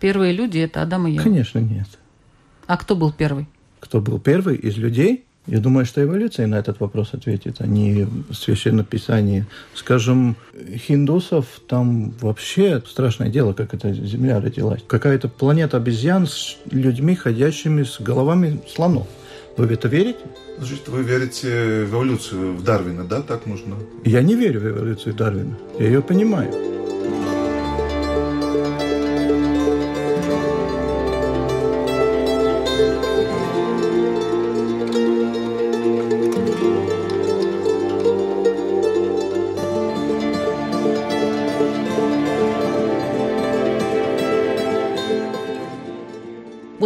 Первые 0.00 0.32
люди– 0.32 0.58
это 0.60 0.82
Адам 0.82 1.06
и 1.06 1.12
Ева? 1.12 1.22
Конечно, 1.22 1.58
нет. 1.58 1.86
А 2.66 2.76
кто 2.76 2.94
был 2.96 3.12
первый? 3.12 3.46
Кто 3.80 4.00
был 4.00 4.18
первый 4.18 4.56
из 4.56 4.76
людей? 4.76 5.24
Я 5.46 5.58
думаю, 5.58 5.84
что 5.84 6.02
эволюция 6.02 6.46
на 6.46 6.54
этот 6.54 6.80
вопрос 6.80 7.12
ответит, 7.12 7.56
а 7.58 7.66
не 7.66 8.08
священное 8.32 8.84
писание. 8.84 9.46
Скажем, 9.74 10.36
хиндусов 10.74 11.46
там 11.66 12.14
вообще 12.20 12.82
страшное 12.86 13.28
дело, 13.28 13.52
как 13.52 13.74
эта 13.74 13.92
Земля 13.92 14.40
родилась. 14.40 14.80
Какая-то 14.86 15.28
планета 15.28 15.76
обезьян 15.76 16.26
с 16.26 16.56
людьми, 16.70 17.14
ходящими 17.14 17.82
с 17.82 18.00
головами 18.00 18.60
слонов. 18.74 19.06
Вы 19.56 19.66
в 19.66 19.72
это 19.72 19.86
верите? 19.86 20.18
Значит, 20.58 20.88
вы 20.88 21.02
верите 21.02 21.84
в 21.84 21.92
эволюцию, 21.92 22.54
в 22.54 22.64
Дарвина, 22.64 23.04
да? 23.04 23.20
Так 23.20 23.46
можно? 23.46 23.76
Я 24.04 24.22
не 24.22 24.34
верю 24.34 24.60
в 24.60 24.66
эволюцию 24.66 25.14
Дарвина. 25.14 25.56
Я 25.78 25.86
ее 25.86 26.02
понимаю. 26.02 26.73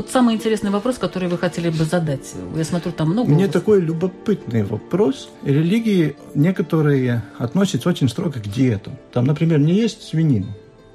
Вот 0.09 0.15
самый 0.15 0.37
интересный 0.37 0.71
вопрос, 0.71 0.97
который 0.97 1.29
вы 1.29 1.37
хотели 1.37 1.69
бы 1.69 1.85
задать. 1.85 2.35
Я 2.57 2.65
смотрю, 2.65 2.93
там 2.93 3.11
много... 3.11 3.31
Мне 3.31 3.47
такой 3.47 3.83
любопытный 3.83 4.63
вопрос. 4.63 5.29
Религии 5.45 6.17
некоторые 6.35 7.25
относятся 7.37 7.91
очень 7.91 8.09
строго 8.09 8.41
к 8.41 8.49
диетам. 8.49 8.95
Там, 9.13 9.27
например, 9.27 9.59
не 9.59 9.75
есть 9.75 10.03
свинину, 10.03 10.47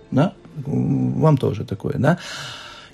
да? 0.10 0.34
Вам 0.56 1.38
тоже 1.38 1.64
такое, 1.64 1.94
да? 2.00 2.18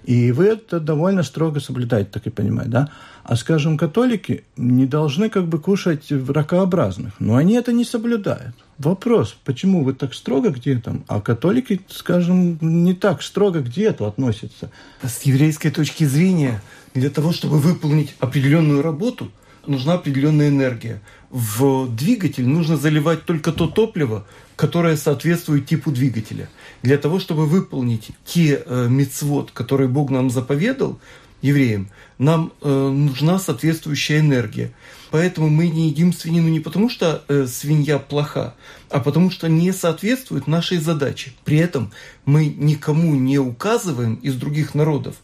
И 0.04 0.34
вы 0.34 0.48
это 0.48 0.82
довольно 0.82 1.24
строго 1.24 1.62
соблюдаете, 1.62 2.10
так 2.12 2.28
и 2.28 2.30
понимаю, 2.30 2.68
да? 2.68 2.90
А, 3.30 3.36
скажем, 3.36 3.78
католики 3.78 4.44
не 4.58 4.88
должны 4.88 5.30
как 5.30 5.48
бы 5.48 5.60
кушать 5.60 6.08
ракообразных, 6.10 7.14
но 7.20 7.36
они 7.36 7.54
это 7.54 7.72
не 7.72 7.86
соблюдают. 7.86 8.56
Вопрос, 8.80 9.38
почему 9.46 9.84
вы 9.84 9.94
так 9.94 10.16
строго 10.16 10.52
к 10.52 10.58
диетам, 10.58 11.06
а 11.08 11.22
католики, 11.22 11.80
скажем, 11.90 12.58
не 12.60 12.96
так 12.96 13.22
строго 13.22 13.60
к 13.60 13.70
диету 13.70 14.06
относятся? 14.06 14.72
С 15.04 15.22
еврейской 15.22 15.70
точки 15.70 16.06
зрения, 16.06 16.64
для 16.96 17.12
того, 17.12 17.32
чтобы 17.32 17.60
выполнить 17.60 18.16
определенную 18.18 18.82
работу, 18.82 19.32
нужна 19.68 19.94
определенная 19.94 20.48
энергия. 20.48 21.00
В 21.30 21.88
двигатель 21.96 22.48
нужно 22.48 22.78
заливать 22.78 23.26
только 23.26 23.52
то 23.52 23.68
топливо, 23.68 24.26
которое 24.56 24.98
соответствует 24.98 25.68
типу 25.68 25.92
двигателя. 25.92 26.50
Для 26.82 26.98
того, 26.98 27.20
чтобы 27.20 27.46
выполнить 27.46 28.10
те 28.26 28.64
э, 28.66 28.88
мецвод, 28.90 29.52
которые 29.52 29.88
Бог 29.88 30.10
нам 30.10 30.32
заповедал, 30.32 31.00
евреям, 31.42 31.90
нам 32.18 32.54
э, 32.62 32.70
нужна 32.70 33.40
соответствующая 33.40 34.20
энергия. 34.20 34.72
Поэтому 35.12 35.50
мы 35.50 35.70
не 35.70 35.90
едим 35.90 36.14
свинину 36.14 36.50
не 36.50 36.60
потому, 36.60 36.90
что 36.90 37.24
э, 37.28 37.48
свинья 37.48 37.98
плоха, 37.98 38.56
а 38.90 39.00
потому 39.00 39.32
что 39.32 39.50
не 39.50 39.72
соответствует 39.72 40.46
нашей 40.46 40.78
задаче. 40.78 41.32
При 41.46 41.58
этом 41.58 41.92
мы 42.26 42.46
никому 42.46 43.16
не 43.16 43.40
указываем 43.40 44.16
из 44.16 44.36
других 44.36 44.76
народов, 44.76 45.16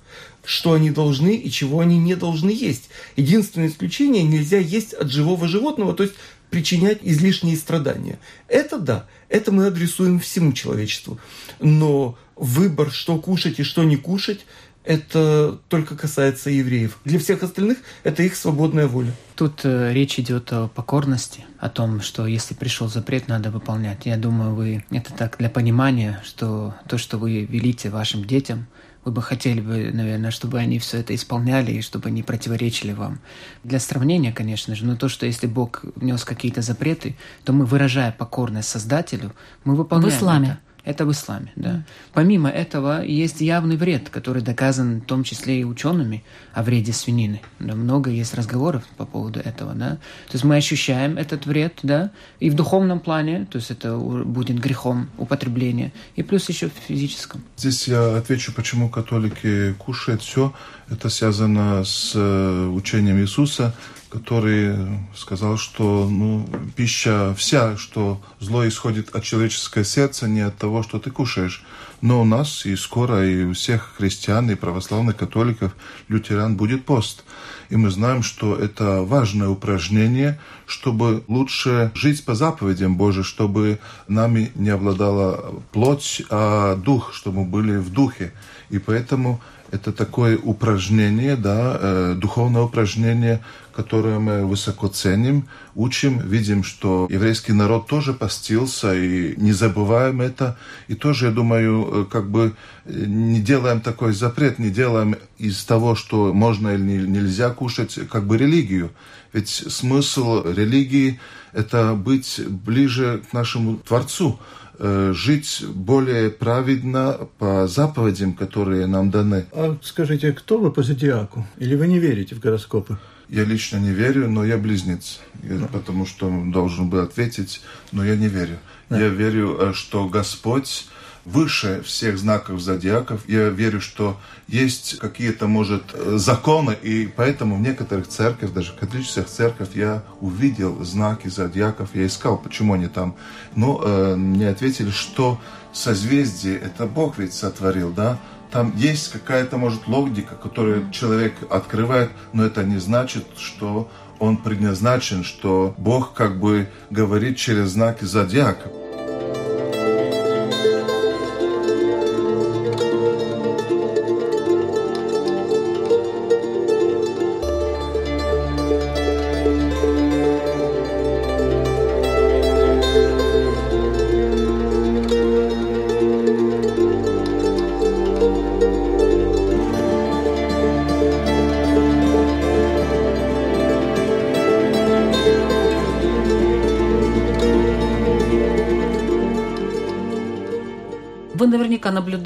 что 0.44 0.74
они 0.74 0.90
должны 0.90 1.36
и 1.36 1.52
чего 1.52 1.82
они 1.82 2.00
не 2.00 2.16
должны 2.16 2.50
есть. 2.50 2.90
Единственное 3.16 3.68
исключение– 3.68 4.24
нельзя 4.24 4.58
есть 4.58 4.94
от 4.94 5.12
живого 5.12 5.48
животного, 5.48 5.94
то 5.94 6.04
есть 6.04 6.16
причинять 6.50 7.00
излишние 7.02 7.58
страдания. 7.58 8.20
Это 8.48 8.80
да, 8.80 9.08
это 9.30 9.52
мы 9.52 9.68
адресуем 9.68 10.20
всему 10.20 10.54
человечеству. 10.54 11.20
Но 11.60 12.18
выбор, 12.36 12.92
что 12.92 13.18
кушать 13.18 13.60
и 13.60 13.64
что 13.64 13.84
не 13.84 13.98
кушать, 13.98 14.46
это 14.86 15.60
только 15.68 15.96
касается 15.96 16.50
евреев. 16.50 16.98
Для 17.06 17.20
всех 17.20 17.44
остальных 17.44 17.80
это 18.04 18.24
их 18.24 18.36
свободная 18.36 18.88
воля. 18.88 19.12
Тут 19.36 19.62
э, 19.64 19.92
речь 19.94 20.20
идет 20.20 20.52
о 20.54 20.68
покорности, 20.68 21.46
о 21.60 21.70
том, 21.70 22.02
что 22.02 22.26
если 22.28 22.54
пришел 22.54 22.88
запрет, 22.88 23.28
надо 23.28 23.52
выполнять. 23.52 24.06
Я 24.06 24.18
думаю, 24.18 24.54
вы 24.54 24.86
это 24.92 25.14
так 25.14 25.38
для 25.40 25.50
понимания, 25.50 26.22
что 26.24 26.76
то, 26.88 26.98
что 26.98 27.18
вы 27.18 27.46
велите 27.46 27.90
вашим 27.90 28.26
детям, 28.26 28.68
вы 29.06 29.12
бы 29.12 29.22
хотели 29.22 29.62
бы, 29.62 29.92
наверное, 29.94 30.32
чтобы 30.32 30.58
они 30.60 30.80
все 30.80 30.98
это 30.98 31.14
исполняли 31.14 31.72
и 31.72 31.82
чтобы 31.82 32.10
они 32.10 32.24
противоречили 32.24 32.92
вам. 32.92 33.20
Для 33.64 33.80
сравнения, 33.80 34.34
конечно 34.34 34.76
же, 34.76 34.84
но 34.86 34.96
то, 34.96 35.10
что 35.10 35.28
если 35.28 35.46
Бог 35.46 35.86
внес 35.96 36.26
какие-то 36.26 36.64
запреты, 36.64 37.16
то 37.44 37.54
мы, 37.54 37.66
выражая 37.66 38.12
покорность 38.12 38.68
Создателю, 38.68 39.34
мы 39.64 39.76
выполняем 39.76 40.12
В 40.12 40.18
исламе. 40.18 40.48
это. 40.48 40.60
Это 40.86 41.06
в 41.06 41.12
исламе, 41.12 41.52
да. 41.56 41.84
Помимо 42.14 42.48
этого, 42.50 43.04
есть 43.04 43.42
явный 43.42 43.76
вред, 43.76 44.10
который 44.10 44.44
доказан 44.44 45.02
в 45.02 45.06
том 45.06 45.24
числе 45.24 45.62
и 45.62 45.64
учеными 45.64 46.24
о 46.54 46.62
вреде 46.62 46.94
свинины. 46.94 47.42
Да, 47.60 47.74
много 47.74 48.12
есть 48.12 48.36
разговоров 48.36 48.84
по 48.96 49.06
поводу 49.06 49.40
этого, 49.40 49.74
да. 49.74 49.98
То 50.28 50.34
есть 50.34 50.44
мы 50.44 50.56
ощущаем 50.58 51.18
этот 51.18 51.48
вред, 51.48 51.80
да, 51.82 52.12
и 52.40 52.52
в 52.52 52.54
духовном 52.54 53.00
плане, 53.00 53.48
то 53.50 53.58
есть 53.58 53.72
это 53.72 53.98
будет 53.98 54.60
грехом 54.60 55.10
употребления, 55.18 55.92
и 56.16 56.22
плюс 56.22 56.48
еще 56.50 56.70
в 56.70 56.74
физическом. 56.88 57.44
Здесь 57.58 57.88
я 57.88 58.18
отвечу, 58.18 58.54
почему 58.54 58.90
католики 58.90 59.74
кушают 59.74 60.22
все. 60.22 60.54
Это 60.88 61.10
связано 61.10 61.84
с 61.84 62.12
э, 62.14 62.68
учением 62.68 63.20
Иисуса, 63.20 63.74
который 64.16 64.78
сказал, 65.14 65.58
что 65.58 66.08
ну, 66.10 66.48
пища 66.78 67.36
вся, 67.38 67.76
что 67.76 68.22
зло 68.40 68.66
исходит 68.66 69.14
от 69.14 69.24
человеческого 69.24 69.84
сердца, 69.84 70.26
не 70.28 70.40
от 70.40 70.58
того, 70.58 70.84
что 70.84 71.00
ты 71.00 71.12
кушаешь. 71.12 71.66
Но 72.00 72.22
у 72.22 72.26
нас 72.26 72.66
и 72.66 72.78
скоро, 72.78 73.28
и 73.28 73.44
у 73.44 73.54
всех 73.54 73.96
христиан, 73.98 74.50
и 74.50 74.56
православных 74.56 75.18
католиков, 75.18 75.76
лютеран 76.08 76.56
будет 76.56 76.86
пост. 76.86 77.26
И 77.70 77.76
мы 77.76 77.90
знаем, 77.90 78.24
что 78.24 78.56
это 78.56 79.02
важное 79.02 79.50
упражнение, 79.50 80.40
чтобы 80.66 81.24
лучше 81.28 81.92
жить 81.94 82.24
по 82.24 82.36
заповедям 82.36 82.96
Божьим, 82.96 83.26
чтобы 83.26 83.80
нами 84.08 84.52
не 84.56 84.70
обладала 84.70 85.62
плоть, 85.74 86.22
а 86.30 86.76
дух, 86.76 87.14
чтобы 87.14 87.40
мы 87.40 87.46
были 87.46 87.78
в 87.78 87.92
духе. 87.92 88.32
И 88.70 88.80
поэтому 88.80 89.42
это 89.72 89.92
такое 89.92 90.38
упражнение, 90.38 91.36
да, 91.36 91.78
э, 91.80 92.16
духовное 92.18 92.62
упражнение, 92.62 93.42
которое 93.76 94.20
мы 94.20 94.46
высоко 94.46 94.88
ценим, 94.88 95.48
учим, 95.76 96.20
видим, 96.20 96.64
что 96.64 97.08
еврейский 97.10 97.54
народ 97.54 97.88
тоже 97.88 98.14
постился, 98.14 98.96
и 98.96 99.36
не 99.38 99.52
забываем 99.52 100.22
это. 100.22 100.58
И 100.88 100.96
тоже, 100.96 101.26
я 101.28 101.32
думаю, 101.32 102.04
э, 102.04 102.06
как 102.10 102.30
бы 102.30 102.54
э, 102.86 103.04
не 103.06 103.42
делаем 103.42 103.82
такой 103.82 104.14
запрет, 104.14 104.60
не 104.60 104.70
делаем 104.70 105.16
из 105.38 105.64
того, 105.66 105.96
что 105.96 106.34
можно 106.34 106.70
или 106.70 106.82
не- 106.82 107.08
нельзя 107.08 107.50
кушать, 107.50 108.00
как 108.10 108.26
бы 108.26 108.38
религию. 108.38 108.92
Ведь 109.34 109.50
смысл 109.50 110.44
религии– 110.46 111.20
это 111.54 111.94
быть 111.94 112.40
ближе 112.48 113.22
к 113.30 113.34
нашему 113.34 113.78
Творцу, 113.78 114.40
э, 114.80 115.12
жить 115.14 115.66
более 115.68 116.30
праведно 116.30 117.28
по 117.40 117.68
заповедям, 117.68 118.34
которые 118.34 118.88
нам 118.88 119.12
даны. 119.12 119.46
А 119.52 119.78
скажите, 119.82 120.32
кто 120.32 120.58
вы 120.58 120.72
по 120.72 120.84
зодиаку? 120.84 121.46
Или 121.58 121.76
вы 121.76 121.88
не 121.88 122.00
верите 122.00 122.36
в 122.36 122.40
гороскопы? 122.40 122.98
Я 123.30 123.44
лично 123.44 123.78
не 123.78 123.92
верю, 123.92 124.30
но 124.30 124.46
я 124.46 124.58
близнец, 124.58 125.20
Я- 125.44 125.66
потому 125.68 126.06
что 126.06 126.30
должен 126.46 126.90
был 126.90 127.00
ответить, 127.00 127.62
но 127.92 128.06
я 128.06 128.16
не 128.16 128.28
верю. 128.28 128.58
Я 128.90 129.08
верю, 129.10 129.58
э, 129.60 129.74
что 129.74 130.08
Господь 130.08 130.88
выше 131.26 131.82
всех 131.84 132.20
знаков 132.20 132.62
зодиаков. 132.62 133.28
Я 133.28 133.50
верю, 133.50 133.82
что 133.82 134.20
есть 134.48 135.00
какие-то, 135.00 135.48
может, 135.48 135.84
э, 135.94 136.18
законы, 136.18 136.78
и 136.84 137.08
поэтому 137.08 137.56
в 137.58 137.62
некоторых 137.62 138.08
церквях, 138.08 138.54
даже 138.54 138.74
в 138.74 138.76
католических 138.76 139.26
церквях, 139.26 139.70
я 139.76 140.04
увидел 140.22 140.84
знаки 140.84 141.28
зодиаков, 141.28 141.90
я 141.96 142.06
искал, 142.06 142.38
почему 142.38 142.74
они 142.74 142.88
там. 142.88 143.16
Но 143.56 143.82
э, 143.84 144.16
мне 144.16 144.50
ответили, 144.50 144.92
что 144.92 145.42
созвездие, 145.74 146.58
это 146.58 146.86
Бог 146.86 147.18
ведь 147.18 147.34
сотворил, 147.34 147.92
да? 147.92 148.20
Там 148.56 148.72
есть 148.78 149.12
какая-то, 149.12 149.58
может, 149.58 149.86
логика, 149.86 150.36
которую 150.36 150.90
человек 150.92 151.34
открывает, 151.50 152.10
но 152.32 152.46
это 152.46 152.64
не 152.64 152.78
значит, 152.78 153.26
что 153.38 153.92
он 154.18 154.38
предназначен, 154.38 155.26
что 155.26 155.76
Бог 155.78 156.14
как 156.14 156.40
бы 156.40 156.70
говорит 156.90 157.36
через 157.36 157.72
знаки 157.72 158.06
зодиака. 158.06 158.70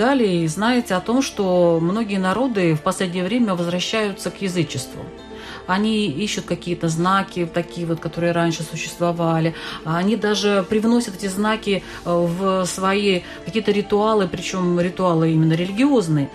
Наблюдали 0.10 0.44
и 0.44 0.48
знаете 0.48 0.96
о 0.96 1.02
том, 1.02 1.22
что 1.22 1.80
многие 1.82 2.18
народы 2.18 2.74
в 2.74 2.82
последнее 2.82 3.24
время 3.24 3.56
возвращаются 3.56 4.32
к 4.32 4.42
язычеству. 4.42 5.02
Они 5.68 6.08
ищут 6.08 6.46
какие-то 6.46 6.90
знаки, 6.90 7.46
такие 7.46 7.86
вот, 7.86 8.00
которые 8.00 8.32
раньше 8.32 8.64
существовали. 8.64 9.54
Они 9.86 10.16
даже 10.16 10.66
привносят 10.68 11.16
эти 11.16 11.28
знаки 11.28 11.84
э, 12.06 12.10
в 12.10 12.66
свои 12.66 13.22
какие-то 13.46 13.72
ритуалы, 13.72 14.28
причем 14.28 14.80
ритуалы 14.80 15.32
именно 15.32 15.54
религиозные, 15.54 16.30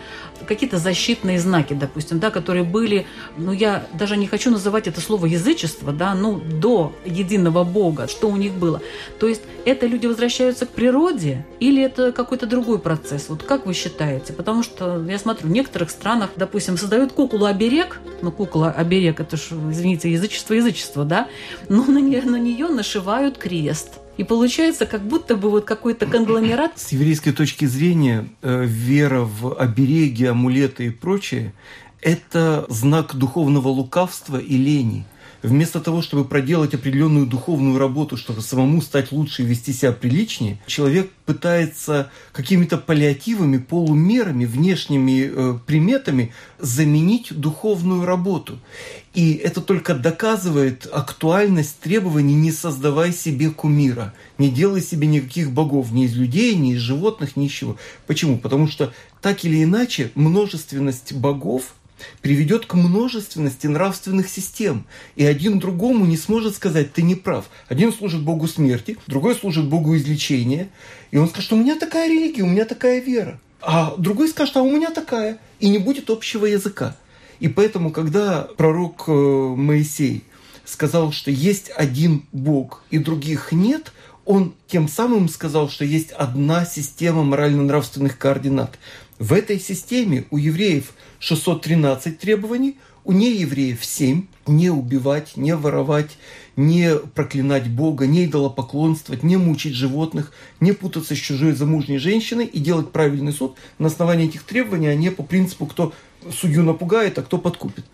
какие-то 0.45 0.79
защитные 0.79 1.39
знаки, 1.39 1.75
допустим, 1.75 2.19
да, 2.19 2.31
которые 2.31 2.65
были, 2.65 3.07
ну 3.37 3.53
я 3.53 3.87
даже 3.93 4.17
не 4.17 4.27
хочу 4.27 4.51
называть 4.51 4.87
это 4.87 5.01
слово 5.01 5.27
язычество, 5.27 5.93
да, 5.93 6.15
ну 6.15 6.39
до 6.39 6.93
единого 7.05 7.65
Бога, 7.65 8.09
что 8.09 8.29
у 8.29 8.37
них 8.37 8.53
было. 8.53 8.81
То 9.19 9.27
есть 9.27 9.43
это 9.65 9.87
люди 9.87 10.07
возвращаются 10.07 10.67
к 10.67 10.71
природе 10.71 11.45
или 11.61 11.83
это 11.83 12.13
какой-то 12.13 12.47
другой 12.47 12.79
процесс? 12.79 13.29
Вот 13.29 13.43
как 13.43 13.67
вы 13.67 13.75
считаете? 13.75 14.33
Потому 14.33 14.63
что 14.63 15.03
я 15.09 15.19
смотрю, 15.19 15.49
в 15.49 15.51
некоторых 15.51 15.91
странах, 15.91 16.31
допустим, 16.37 16.77
создают 16.77 17.13
куклу-оберег, 17.13 18.01
ну 18.23 18.31
кукла-оберег, 18.31 19.21
это 19.21 19.37
ж, 19.37 19.53
извините, 19.71 20.11
язычество-язычество, 20.11 21.05
да, 21.05 21.29
но 21.69 21.85
на 21.85 21.99
нее, 21.99 22.23
на 22.23 22.37
нее 22.37 22.69
нашивают 22.69 23.39
крест. 23.39 24.01
И 24.17 24.25
получается, 24.25 24.87
как 24.87 25.03
будто 25.03 25.37
бы 25.37 25.51
вот 25.51 25.65
какой-то 25.65 26.07
конгломерат 26.07 26.79
С 26.79 26.93
еврейской 26.93 27.33
точки 27.33 27.65
зрения, 27.65 28.29
э, 28.43 28.65
вера 28.65 29.23
в 29.23 29.55
обереги, 29.55 30.27
амулеты 30.27 30.87
и 30.87 30.91
прочее– 30.91 31.53
это 32.05 32.67
знак 32.69 33.15
духовного 33.15 33.69
лукавства 33.69 34.37
и 34.37 34.57
лени. 34.57 35.05
Вместо 35.45 35.79
того, 35.81 36.01
чтобы 36.01 36.25
проделать 36.25 36.73
определенную 36.73 37.27
духовную 37.27 37.79
работу, 37.79 38.17
чтобы 38.17 38.41
самому 38.41 38.81
стать 38.81 39.13
лучше 39.13 39.43
и 39.43 39.45
вести 39.45 39.75
себя 39.75 39.93
приличнее, 39.93 40.59
человек 40.67 41.11
пытается 41.27 42.11
какими-то 42.33 42.79
паллиативами, 42.79 43.59
полумерами, 43.59 44.47
внешними 44.47 45.31
э, 45.31 45.59
приметами 45.67 46.33
заменить 46.59 47.29
духовную 47.31 48.07
работу. 48.07 48.59
И 49.13 49.35
это 49.35 49.61
только 49.61 49.95
доказывает 49.95 50.89
актуальность 50.91 51.79
требований 51.79 52.35
«не 52.35 52.51
создавай 52.51 53.13
себе 53.13 53.51
кумира», 53.51 54.15
не 54.39 54.49
делай 54.49 54.81
себе 54.81 55.07
никаких 55.07 55.53
богов 55.53 55.93
ни 55.93 56.07
из 56.07 56.15
людей, 56.17 56.57
ни 56.57 56.73
из 56.73 56.79
животных, 56.79 57.37
ни 57.37 57.49
из 57.49 57.53
чего. 57.53 57.77
Почему? 58.07 58.39
Потому 58.39 58.67
что 58.67 58.95
так 59.21 59.45
или 59.45 59.63
иначе 59.63 60.11
множественность 60.15 61.13
богов 61.13 61.75
приведет 62.23 62.67
к 62.67 62.75
множественности 62.75 63.67
нравственных 63.67 64.29
систем. 64.29 64.87
И 65.17 65.25
один 65.25 65.59
другому 65.59 66.07
не 66.07 66.17
сможет 66.17 66.57
сказать, 66.57 66.93
ты 66.93 67.03
не 67.03 67.15
прав. 67.15 67.47
Один 67.69 67.93
служит 67.93 68.23
Богу 68.23 68.49
смерти, 68.49 68.97
другой 69.07 69.35
служит 69.35 69.67
Богу 69.69 69.97
излечения. 69.97 70.69
И 71.11 71.17
он 71.17 71.29
скажет, 71.29 71.53
у 71.53 71.57
меня 71.57 71.79
такая 71.79 72.09
религия, 72.09 72.43
у 72.43 72.49
меня 72.49 72.65
такая 72.65 73.01
вера. 73.01 73.41
А 73.61 73.95
другой 73.97 74.29
скажет, 74.29 74.57
а 74.57 74.63
у 74.63 74.71
меня 74.71 74.91
такая. 74.91 75.39
И 75.61 75.69
не 75.69 75.79
будет 75.79 76.11
общего 76.11 76.47
языка. 76.47 76.97
И 77.41 77.49
поэтому, 77.49 77.91
когда 77.91 78.49
пророк 78.57 79.05
э, 79.07 79.13
Моисей 79.13 80.25
сказал, 80.65 81.13
что 81.13 81.31
есть 81.31 81.71
один 81.75 82.25
Бог 82.33 82.83
и 82.91 82.99
других 82.99 83.53
нет, 83.53 83.93
он 84.25 84.55
тем 84.67 84.89
самым 84.89 85.29
сказал, 85.29 85.69
что 85.69 85.85
есть 85.85 86.11
одна 86.13 86.65
система 86.65 87.25
морально-нравственных 87.25 88.19
координат. 88.19 88.79
В 89.19 89.33
этой 89.33 89.61
системе 89.61 90.25
у 90.31 90.39
евреев 90.39 90.93
613 91.21 92.19
требований, 92.19 92.79
у 93.05 93.13
неевреев 93.13 93.85
семь. 93.85 94.27
Не 94.47 94.71
убивать, 94.71 95.37
не 95.37 95.55
воровать, 95.57 96.19
не 96.57 96.97
проклинать 96.99 97.69
Бога, 97.69 98.07
не 98.07 98.27
идолопоклонствовать, 98.27 99.23
не 99.23 99.37
мучить 99.37 99.75
животных, 99.75 100.33
не 100.61 100.73
путаться 100.73 101.15
с 101.15 101.19
чужой 101.19 101.53
замужней 101.53 101.99
женщиной 101.99 102.45
и 102.45 102.59
делать 102.59 102.93
правильный 102.93 103.33
суд 103.33 103.57
на 103.79 103.87
основании 103.87 104.27
этих 104.27 104.43
требований, 104.43 104.89
а 104.89 104.95
не 104.95 105.11
по 105.11 105.23
принципу, 105.23 105.67
кто 105.67 105.95
судью 106.31 106.63
напугает, 106.63 107.19
а 107.19 107.23
кто 107.23 107.39
подкупит, 107.39 107.87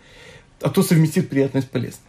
а 0.61 0.69
кто 0.69 0.83
совместит 0.83 1.29
приятность 1.29 1.67
с 1.67 1.69
полезным. 1.69 2.03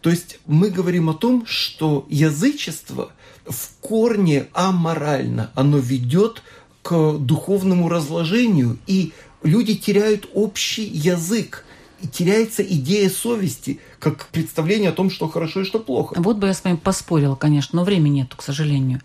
То 0.00 0.10
есть 0.10 0.38
мы 0.46 0.70
говорим 0.70 1.08
о 1.08 1.14
том, 1.14 1.46
что 1.46 2.06
язычество 2.08 3.12
в 3.46 3.70
корне 3.80 4.46
аморально, 4.52 5.50
оно 5.54 5.78
ведет 5.78 6.42
к 6.88 7.18
духовному 7.18 7.90
разложению, 7.90 8.78
и 8.86 9.12
люди 9.42 9.74
теряют 9.74 10.26
общий 10.32 10.84
язык 10.84 11.66
теряется 12.12 12.62
идея 12.62 13.10
совести, 13.10 13.80
как 13.98 14.28
представление 14.28 14.90
о 14.90 14.92
том, 14.92 15.10
что 15.10 15.28
хорошо 15.28 15.62
и 15.62 15.64
что 15.64 15.80
плохо. 15.80 16.14
Вот 16.16 16.36
бы 16.36 16.46
я 16.46 16.54
с 16.54 16.62
вами 16.62 16.76
поспорила, 16.76 17.34
конечно, 17.34 17.76
но 17.76 17.84
времени 17.84 18.20
нету, 18.20 18.36
к 18.36 18.42
сожалению. 18.42 19.00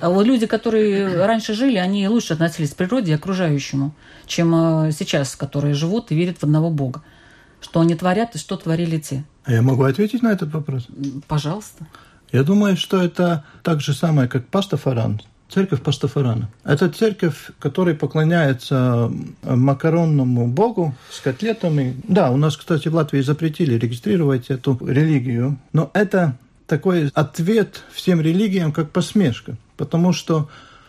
А 0.00 0.08
вот 0.08 0.24
люди, 0.24 0.46
которые 0.46 1.26
раньше 1.26 1.52
жили, 1.52 1.76
они 1.76 2.08
лучше 2.08 2.32
относились 2.32 2.70
к 2.70 2.76
природе 2.76 3.12
и 3.12 3.14
окружающему, 3.14 3.94
чем 4.26 4.54
э, 4.54 4.92
сейчас, 4.92 5.36
которые 5.36 5.74
живут 5.74 6.10
и 6.10 6.14
верят 6.14 6.38
в 6.38 6.44
одного 6.44 6.70
Бога. 6.70 7.02
Что 7.60 7.80
они 7.80 7.94
творят 7.94 8.34
и 8.34 8.38
что 8.38 8.56
творили 8.56 8.98
те. 8.98 9.24
А 9.44 9.52
я 9.52 9.60
могу 9.60 9.82
ответить 9.82 10.22
на 10.22 10.32
этот 10.32 10.50
вопрос? 10.54 10.88
Пожалуйста. 11.28 11.86
Я 12.32 12.44
думаю, 12.44 12.78
что 12.78 13.02
это 13.02 13.44
так 13.62 13.82
же 13.82 13.92
самое, 13.92 14.26
как 14.26 14.48
пастафаран. 14.48 15.20
Церковь 15.48 15.80
Пастафарана. 15.80 16.50
Это 16.64 16.90
церковь, 16.90 17.50
которая 17.58 17.94
поклоняется 17.94 19.10
макаронному 19.42 20.46
богу 20.46 20.94
с 21.10 21.20
котлетами. 21.20 21.96
Да, 22.06 22.30
у 22.30 22.36
нас, 22.36 22.56
кстати, 22.56 22.88
в 22.88 22.94
Латвии 22.94 23.22
запретили 23.22 23.74
регистрировать 23.74 24.50
эту 24.50 24.78
религию, 24.86 25.58
но 25.72 25.90
это 25.94 26.36
такой 26.66 27.10
ответ 27.14 27.82
всем 27.92 28.20
религиям 28.20 28.72
как 28.72 28.90
посмешка, 28.90 29.56
потому 29.78 30.12
что 30.12 30.48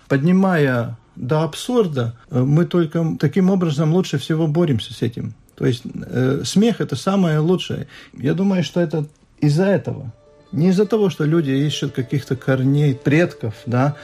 поднимая 0.09 0.97
до 1.15 1.43
абсурда, 1.43 2.17
мы 2.29 2.65
только 2.65 3.15
таким 3.19 3.49
образом 3.49 3.93
лучше 3.93 4.17
всего 4.17 4.47
боремся 4.47 4.93
с 4.93 5.01
этим. 5.01 5.33
То 5.55 5.65
есть 5.65 5.83
э, 5.85 6.43
смех– 6.45 6.75
это 6.79 6.95
самое 6.95 7.39
лучшее. 7.39 7.87
Я 8.13 8.33
думаю, 8.33 8.63
что 8.63 8.79
это 8.79 9.05
из-за 9.41 9.65
этого. 9.65 10.13
Не 10.53 10.69
из-за 10.69 10.85
того, 10.85 11.09
что 11.09 11.25
люди 11.25 11.51
ищут 11.51 11.91
каких-то 11.91 12.35
корней 12.37 12.95
предков, 12.95 13.53
да, 13.65 13.95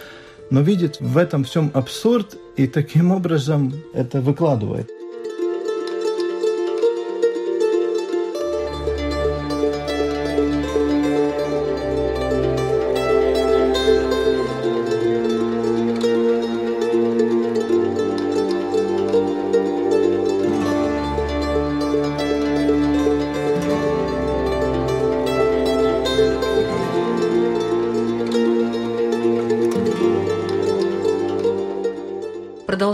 но 0.49 0.61
видит 0.61 0.97
в 0.99 1.17
этом 1.17 1.43
всем 1.43 1.71
абсурд 1.73 2.37
и 2.55 2.67
таким 2.67 3.11
образом 3.11 3.73
это 3.93 4.21
выкладывает. 4.21 4.89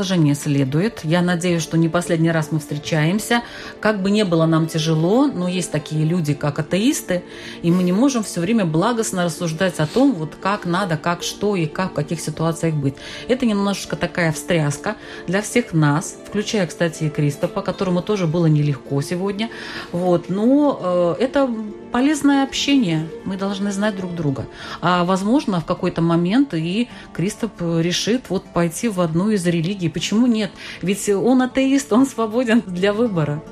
Продолжение 0.01 0.33
следует. 0.33 1.01
Я 1.03 1.21
надеюсь, 1.21 1.61
что 1.61 1.77
не 1.77 1.87
последний 1.87 2.31
раз 2.31 2.51
мы 2.51 2.57
встречаемся. 2.57 3.43
Как 3.79 4.01
бы 4.01 4.09
не 4.09 4.25
было 4.25 4.47
нам 4.47 4.65
тяжело, 4.65 5.27
но 5.27 5.47
есть 5.47 5.71
такие 5.71 6.05
люди, 6.05 6.33
как 6.33 6.57
атеисты, 6.57 7.23
и 7.61 7.69
мы 7.69 7.83
не 7.83 7.91
можем 7.91 8.23
все 8.23 8.41
время 8.41 8.65
благостно 8.65 9.25
рассуждать 9.25 9.79
о 9.79 9.85
том, 9.85 10.13
вот 10.13 10.33
как 10.41 10.65
надо, 10.65 10.97
как 10.97 11.21
что 11.21 11.55
и 11.55 11.67
как 11.67 11.91
в 11.91 11.93
каких 11.93 12.19
ситуациях 12.19 12.73
быть. 12.73 12.95
Это 13.27 13.45
немножечко 13.45 13.95
такая 13.95 14.31
встряска 14.31 14.95
для 15.27 15.43
всех 15.43 15.71
нас, 15.71 16.17
включая, 16.31 16.65
кстати, 16.65 17.03
и 17.03 17.09
Кристопа, 17.09 17.61
которому 17.61 18.01
тоже 18.01 18.25
было 18.25 18.45
нелегко 18.45 19.01
сегодня. 19.01 19.49
Вот. 19.91 20.29
Но 20.29 21.15
э, 21.19 21.23
это 21.23 21.49
полезное 21.91 22.43
общение. 22.43 23.09
Мы 23.25 23.35
должны 23.35 23.73
знать 23.73 23.97
друг 23.97 24.15
друга. 24.15 24.45
А 24.79 25.03
возможно, 25.03 25.59
в 25.59 25.65
какой-то 25.65 26.01
момент 26.01 26.53
и 26.53 26.87
Кристоп 27.11 27.51
решит 27.59 28.29
вот 28.29 28.45
пойти 28.45 28.87
в 28.87 29.01
одну 29.01 29.29
из 29.29 29.45
религий. 29.45 29.89
Почему 29.89 30.25
нет? 30.25 30.51
Ведь 30.81 31.09
он 31.09 31.41
атеист, 31.41 31.91
он 31.91 32.05
свободен 32.05 32.63
для 32.65 32.93
выбора. 32.93 33.43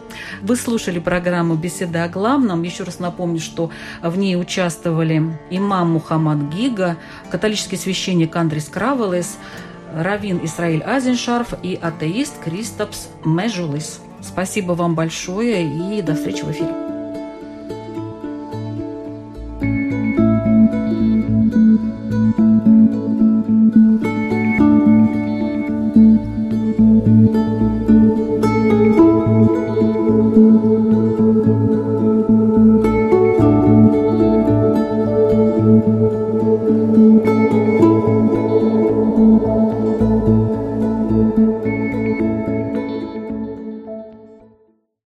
Вы 0.42 0.56
слушали 0.56 1.00
программу 1.00 1.56
«Беседа 1.56 2.06
о 2.06 2.08
главном». 2.08 2.64
Еще 2.64 2.84
раз 2.84 3.00
напомню, 3.00 3.42
что 3.42 3.72
в 4.02 4.18
ней 4.18 4.38
участвовали 4.38 5.38
имам 5.50 5.92
Мухаммад 5.92 6.50
Гига, 6.54 6.96
католический 7.30 7.78
священник 7.78 8.34
Андрис 8.38 8.70
Кравелес, 8.70 9.38
раввин 9.96 10.40
Исраиль 10.44 10.84
Азеншарф 10.84 11.54
и 11.64 11.78
атеист 11.82 12.40
Кристопс 12.44 13.10
Межулис. 13.26 14.02
Спасибо 14.22 14.74
вам 14.74 14.96
большое 14.96 15.66
и 15.66 16.02
до 16.02 16.16
встречи 16.16 16.44
в 16.44 16.52
эфире. 16.52 16.89